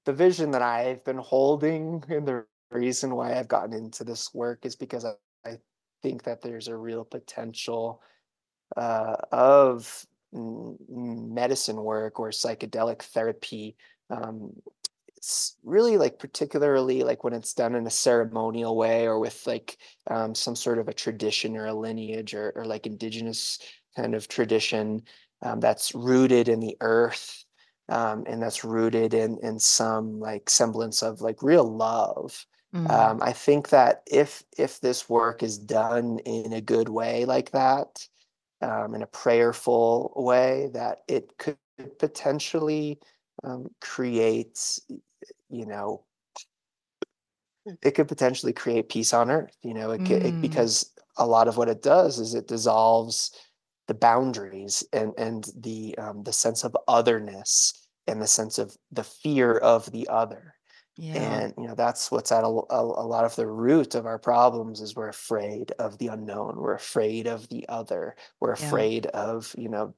the 0.05 0.13
vision 0.13 0.51
that 0.51 0.61
I've 0.61 1.03
been 1.05 1.17
holding 1.17 2.03
and 2.09 2.27
the 2.27 2.45
reason 2.69 3.15
why 3.15 3.39
I've 3.39 3.47
gotten 3.47 3.73
into 3.73 4.03
this 4.03 4.33
work 4.33 4.65
is 4.65 4.75
because 4.75 5.05
I, 5.05 5.13
I 5.45 5.59
think 6.03 6.23
that 6.23 6.41
there's 6.41 6.67
a 6.67 6.75
real 6.77 7.05
potential 7.05 8.03
uh, 8.77 9.15
of 9.31 10.05
medicine 10.35 11.77
work 11.83 12.19
or 12.19 12.29
psychedelic 12.29 13.01
therapy 13.01 13.75
um, 14.09 14.51
it's 15.17 15.57
really 15.63 15.97
like 15.97 16.19
particularly 16.19 17.03
like 17.03 17.23
when 17.23 17.33
it's 17.33 17.53
done 17.53 17.73
in 17.75 17.87
a 17.87 17.91
ceremonial 17.91 18.75
way 18.77 19.07
or 19.07 19.19
with 19.19 19.47
like 19.47 19.77
um, 20.07 20.35
some 20.35 20.55
sort 20.55 20.77
of 20.77 20.87
a 20.87 20.93
tradition 20.93 21.57
or 21.57 21.65
a 21.65 21.73
lineage 21.73 22.33
or, 22.33 22.51
or 22.55 22.65
like 22.65 22.85
indigenous 22.85 23.59
kind 23.95 24.13
of 24.13 24.27
tradition 24.27 25.01
um, 25.41 25.59
that's 25.59 25.95
rooted 25.95 26.47
in 26.47 26.59
the 26.59 26.77
earth 26.81 27.43
um, 27.89 28.23
and 28.27 28.41
that's 28.41 28.63
rooted 28.63 29.13
in 29.13 29.37
in 29.41 29.59
some 29.59 30.19
like 30.19 30.49
semblance 30.49 31.01
of 31.01 31.21
like 31.21 31.41
real 31.41 31.65
love 31.65 32.45
Mm. 32.73 32.89
um, 32.91 33.19
i 33.21 33.31
think 33.31 33.69
that 33.69 34.03
if 34.11 34.43
if 34.57 34.81
this 34.81 35.07
work 35.09 35.41
is 35.41 35.57
done 35.57 36.19
in 36.19 36.51
a 36.51 36.59
good 36.61 36.89
way 36.89 37.23
like 37.25 37.51
that 37.51 38.07
um, 38.65 38.95
in 38.95 39.03
a 39.03 39.07
prayerful 39.07 40.13
way 40.17 40.69
that 40.73 40.99
it 41.07 41.37
could 41.37 41.57
potentially 41.99 42.99
um, 43.43 43.69
create 43.81 44.79
you 45.49 45.65
know 45.67 46.05
it 47.83 47.91
could 47.91 48.07
potentially 48.07 48.53
create 48.53 48.89
peace 48.89 49.13
on 49.13 49.31
earth 49.31 49.55
you 49.63 49.73
know 49.73 49.91
it, 49.91 50.05
ca- 50.05 50.15
it 50.21 50.35
Mm. 50.35 50.41
because 50.41 50.91
a 51.17 51.27
lot 51.27 51.47
of 51.47 51.57
what 51.57 51.69
it 51.69 51.81
does 51.81 52.19
is 52.19 52.33
it 52.35 52.47
dissolves 52.47 53.31
the 53.87 53.93
boundaries 53.93 54.83
and 54.93 55.13
and 55.17 55.49
the 55.57 55.97
um, 55.97 56.23
the 56.23 56.33
sense 56.33 56.63
of 56.63 56.75
otherness 56.87 57.73
and 58.07 58.21
the 58.21 58.27
sense 58.27 58.57
of 58.59 58.77
the 58.91 59.03
fear 59.03 59.57
of 59.57 59.91
the 59.91 60.07
other 60.09 60.54
Yeah. 60.97 61.43
and 61.43 61.53
you 61.57 61.67
know 61.67 61.75
that's 61.75 62.11
what's 62.11 62.31
at 62.31 62.43
a, 62.43 62.47
a, 62.47 62.81
a 62.81 63.07
lot 63.07 63.25
of 63.25 63.35
the 63.35 63.47
root 63.47 63.95
of 63.95 64.05
our 64.05 64.19
problems 64.19 64.81
is 64.81 64.95
we're 64.95 65.09
afraid 65.09 65.71
of 65.73 65.97
the 65.97 66.07
unknown 66.07 66.57
we're 66.57 66.73
afraid 66.75 67.27
of 67.27 67.47
the 67.49 67.67
other 67.69 68.15
we're 68.39 68.51
Yeah. 68.57 68.57
afraid 68.65 69.05
of 69.07 69.53
you 69.57 69.69
know 69.69 69.93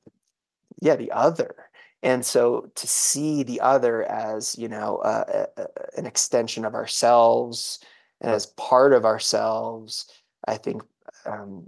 yeah 0.81 0.95
the 0.95 1.11
other 1.11 1.69
and 2.03 2.25
so 2.25 2.71
to 2.75 2.87
see 2.87 3.43
the 3.43 3.61
other 3.61 4.03
as 4.03 4.57
you 4.57 4.67
know 4.69 4.97
uh, 4.97 5.47
a, 5.57 5.61
a- 5.63 5.99
an 5.99 6.05
extension 6.05 6.65
of 6.65 6.75
ourselves 6.75 7.79
and 8.21 8.31
as 8.31 8.47
part 8.47 8.93
of 8.93 9.05
ourselves 9.05 10.11
i 10.47 10.57
think 10.57 10.83
um, 11.25 11.67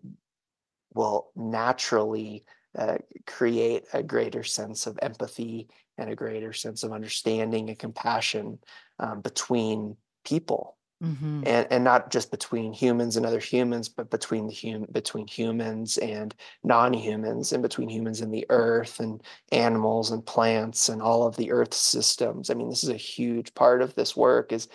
will 0.94 1.32
naturally 1.36 2.46
uh, 2.78 2.98
create 3.26 3.86
a 3.94 4.04
greater 4.04 4.44
sense 4.44 4.88
of 4.88 4.98
empathy 5.02 5.68
and 5.98 6.10
a 6.10 6.16
greater 6.16 6.54
sense 6.54 6.84
of 6.84 6.92
understanding 6.92 7.70
and 7.70 7.80
compassion 7.80 8.60
um, 9.00 9.22
between 9.22 9.97
people 10.26 10.78
hmm 11.02 11.43
and 11.43 11.68
and 11.72 11.84
not 11.86 12.12
just 12.12 12.32
between 12.32 12.74
humans 12.74 13.16
and 13.16 13.26
other 13.26 13.39
humans 13.39 13.88
but 13.88 14.10
between 14.10 14.47
the 14.47 14.54
hum 14.54 14.86
between 14.91 15.26
humans 15.28 15.97
and 15.97 16.36
non-humans 16.64 17.54
and 17.54 17.64
between 17.64 17.88
humans 17.89 18.20
and 18.20 18.34
the 18.34 18.45
earth 18.50 19.00
and 19.00 19.24
animals 19.54 20.12
and 20.12 20.26
plants 20.26 20.89
and 20.89 21.02
all 21.02 21.26
of 21.26 21.38
the 21.38 21.52
earth 21.52 21.74
systems. 21.74 22.50
I 22.50 22.56
mean 22.56 22.70
this 22.70 22.84
is 22.84 22.89
a 22.89 22.97
huge 22.97 23.54
part 23.56 23.82
of 23.82 23.95
this 23.95 24.18
work 24.18 24.52
is 24.52 24.68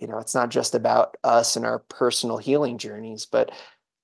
you 0.00 0.06
know 0.08 0.18
it's 0.18 0.34
not 0.34 0.50
just 0.50 0.74
about 0.74 1.16
us 1.24 1.56
and 1.56 1.64
our 1.64 1.78
personal 1.80 2.38
healing 2.38 2.78
journeys 2.78 3.26
but 3.26 3.50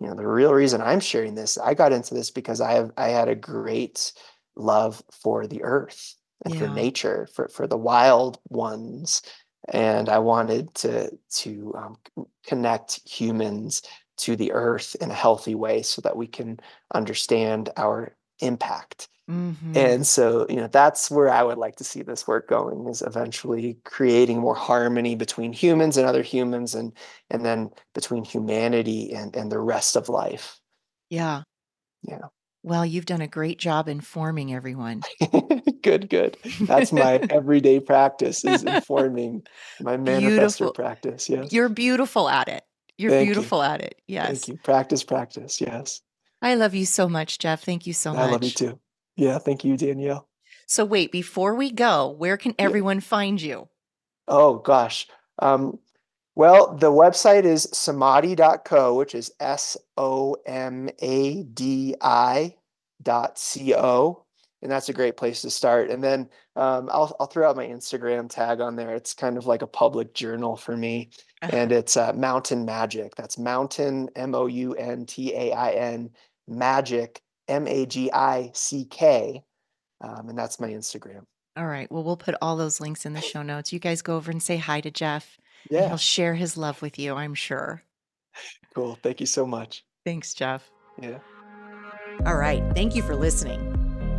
you 0.00 0.06
know 0.06 0.14
the 0.14 0.26
real 0.26 0.52
reason 0.52 0.80
i'm 0.80 1.00
sharing 1.00 1.34
this 1.34 1.58
i 1.58 1.74
got 1.74 1.92
into 1.92 2.14
this 2.14 2.30
because 2.30 2.60
i 2.60 2.72
have 2.72 2.90
i 2.96 3.08
had 3.08 3.28
a 3.28 3.34
great 3.34 4.12
love 4.56 5.02
for 5.22 5.46
the 5.46 5.62
earth 5.62 6.16
and 6.44 6.54
for 6.54 6.68
nature 6.68 7.28
for 7.32 7.48
for 7.48 7.66
the 7.66 7.76
wild 7.76 8.38
ones 8.48 9.22
and 9.68 10.08
I 10.08 10.18
wanted 10.18 10.74
to 10.76 11.16
to 11.30 11.74
um, 11.76 11.96
connect 12.44 13.00
humans 13.08 13.82
to 14.18 14.36
the 14.36 14.52
earth 14.52 14.96
in 15.00 15.10
a 15.10 15.14
healthy 15.14 15.54
way 15.54 15.82
so 15.82 16.00
that 16.02 16.16
we 16.16 16.26
can 16.26 16.60
understand 16.94 17.70
our 17.76 18.16
impact. 18.40 19.08
hmm 19.28 19.54
And 19.74 20.06
so, 20.06 20.46
you 20.48 20.56
know, 20.56 20.68
that's 20.68 21.10
where 21.10 21.28
I 21.30 21.42
would 21.42 21.58
like 21.58 21.76
to 21.76 21.84
see 21.84 22.02
this 22.02 22.28
work 22.28 22.48
going 22.48 22.86
is 22.88 23.02
eventually 23.02 23.78
creating 23.84 24.38
more 24.38 24.54
harmony 24.54 25.16
between 25.16 25.52
humans 25.52 25.96
and 25.96 26.06
other 26.06 26.22
humans 26.22 26.74
and 26.74 26.92
and 27.30 27.44
then 27.44 27.70
between 27.94 28.24
humanity 28.24 29.12
and 29.12 29.34
and 29.36 29.50
the 29.50 29.60
rest 29.60 29.96
of 29.96 30.08
life. 30.08 30.60
Yeah. 31.10 31.42
Yeah. 32.02 32.28
Well, 32.64 32.86
you've 32.86 33.04
done 33.04 33.20
a 33.20 33.26
great 33.26 33.58
job 33.58 33.88
informing 33.88 34.54
everyone. 34.54 35.02
good, 35.82 36.08
good. 36.08 36.38
That's 36.62 36.92
my 36.92 37.16
everyday 37.30 37.78
practice 37.78 38.42
is 38.42 38.64
informing 38.64 39.42
my 39.82 39.98
Beautiful. 39.98 40.72
practice. 40.72 41.28
Yes. 41.28 41.52
You're 41.52 41.68
beautiful 41.68 42.26
at 42.26 42.48
it. 42.48 42.64
You're 42.96 43.10
Thank 43.10 43.28
you. 43.28 43.34
beautiful 43.34 43.62
at 43.62 43.82
it. 43.82 44.00
Yes. 44.06 44.28
Thank 44.28 44.48
you. 44.48 44.56
Practice, 44.64 45.04
practice. 45.04 45.60
Yes. 45.60 46.00
I 46.40 46.54
love 46.54 46.74
you 46.74 46.86
so 46.86 47.06
much, 47.06 47.38
Jeff. 47.38 47.62
Thank 47.62 47.86
you 47.86 47.92
so 47.92 48.14
much. 48.14 48.28
I 48.28 48.30
love 48.32 48.42
you 48.42 48.50
too. 48.50 48.78
Yeah. 49.16 49.36
Thank 49.38 49.62
you, 49.62 49.76
Danielle. 49.76 50.26
So, 50.66 50.86
wait, 50.86 51.12
before 51.12 51.54
we 51.56 51.70
go, 51.70 52.08
where 52.16 52.38
can 52.38 52.54
Yeah. 52.58 52.64
everyone 52.64 53.00
find 53.00 53.42
you? 53.42 53.68
Oh, 54.26 54.54
gosh. 54.54 55.06
Um, 55.38 55.78
well, 56.36 56.74
the 56.74 56.90
website 56.90 57.44
is 57.44 57.66
somadi.co, 57.66 58.94
which 58.94 59.14
is 59.14 59.32
S 59.40 59.76
O 59.96 60.36
M 60.46 60.90
A 61.00 61.42
D 61.44 61.94
I 62.00 62.54
dot 63.02 63.38
C 63.38 63.74
O. 63.74 64.24
And 64.62 64.72
that's 64.72 64.88
a 64.88 64.94
great 64.94 65.18
place 65.18 65.42
to 65.42 65.50
start. 65.50 65.90
And 65.90 66.02
then 66.02 66.30
um, 66.56 66.88
I'll, 66.90 67.14
I'll 67.20 67.26
throw 67.26 67.50
out 67.50 67.56
my 67.56 67.66
Instagram 67.66 68.30
tag 68.30 68.62
on 68.62 68.76
there. 68.76 68.94
It's 68.94 69.12
kind 69.12 69.36
of 69.36 69.46
like 69.46 69.60
a 69.60 69.66
public 69.66 70.14
journal 70.14 70.56
for 70.56 70.74
me. 70.74 71.10
And 71.42 71.70
it's 71.70 71.98
uh, 71.98 72.14
Mountain 72.14 72.66
Magick. 72.66 73.14
That's 73.14 73.36
Mountain, 73.36 74.08
M 74.16 74.34
O 74.34 74.46
U 74.46 74.72
N 74.74 75.04
T 75.04 75.34
A 75.34 75.52
I 75.52 75.72
N, 75.72 76.10
Magick, 76.50 77.18
M 77.46 77.68
A 77.68 77.84
G 77.84 78.10
I 78.10 78.50
C 78.54 78.86
K. 78.86 79.44
Um, 80.00 80.30
and 80.30 80.38
that's 80.38 80.58
my 80.58 80.68
Instagram. 80.68 81.24
All 81.56 81.66
right. 81.66 81.90
Well, 81.92 82.02
we'll 82.02 82.16
put 82.16 82.34
all 82.42 82.56
those 82.56 82.80
links 82.80 83.06
in 83.06 83.12
the 83.12 83.20
show 83.20 83.42
notes. 83.42 83.72
You 83.72 83.78
guys 83.78 84.02
go 84.02 84.16
over 84.16 84.30
and 84.30 84.42
say 84.42 84.56
hi 84.56 84.80
to 84.80 84.90
Jeff, 84.90 85.38
and 85.70 85.78
Yeah. 85.78 85.88
he'll 85.88 85.96
share 85.96 86.34
his 86.34 86.56
love 86.56 86.80
with 86.82 86.98
you, 86.98 87.14
I'm 87.14 87.34
sure. 87.34 87.82
Cool. 88.74 88.98
Thank 89.02 89.20
you 89.20 89.26
so 89.26 89.46
much. 89.46 89.84
Thanks, 90.04 90.34
Jeff. 90.34 90.68
Yeah. 91.00 91.18
All 92.26 92.36
right. 92.36 92.62
Thank 92.74 92.94
you 92.94 93.02
for 93.02 93.14
listening. 93.16 93.70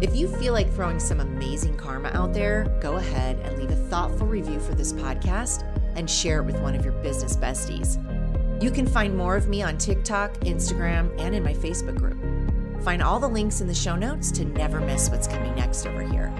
If 0.01 0.15
you 0.15 0.27
feel 0.27 0.53
like 0.53 0.71
throwing 0.73 0.99
some 0.99 1.19
amazing 1.21 1.77
karma 1.77 2.09
out 2.13 2.33
there, 2.33 2.65
go 2.81 2.95
ahead 2.97 3.39
and 3.43 3.57
leave 3.57 3.71
a 3.71 3.75
thoughtful 3.89 4.27
review 4.27 4.59
for 4.59 4.75
this 4.75 4.91
podcast 4.93 5.63
and 5.95 6.09
share 6.09 6.39
it 6.41 6.45
with 6.45 6.59
one 6.61 6.75
of 6.75 6.83
your 6.83 6.93
business 7.01 7.37
besties. 7.37 8.01
You 8.61 8.71
can 8.71 8.85
find 8.87 9.15
more 9.15 9.35
of 9.35 9.47
me 9.47 9.61
on 9.63 9.77
TikTok, 9.77 10.33
Instagram, 10.41 11.13
and 11.19 11.33
in 11.35 11.43
my 11.43 11.53
Facebook 11.53 11.95
group. 11.97 12.83
Find 12.83 13.01
all 13.01 13.19
the 13.19 13.27
links 13.29 13.61
in 13.61 13.67
the 13.67 13.73
show 13.73 13.95
notes 13.95 14.31
to 14.33 14.45
never 14.45 14.79
miss 14.81 15.09
what's 15.09 15.27
coming 15.27 15.55
next 15.55 15.85
over 15.87 16.01
here. 16.01 16.33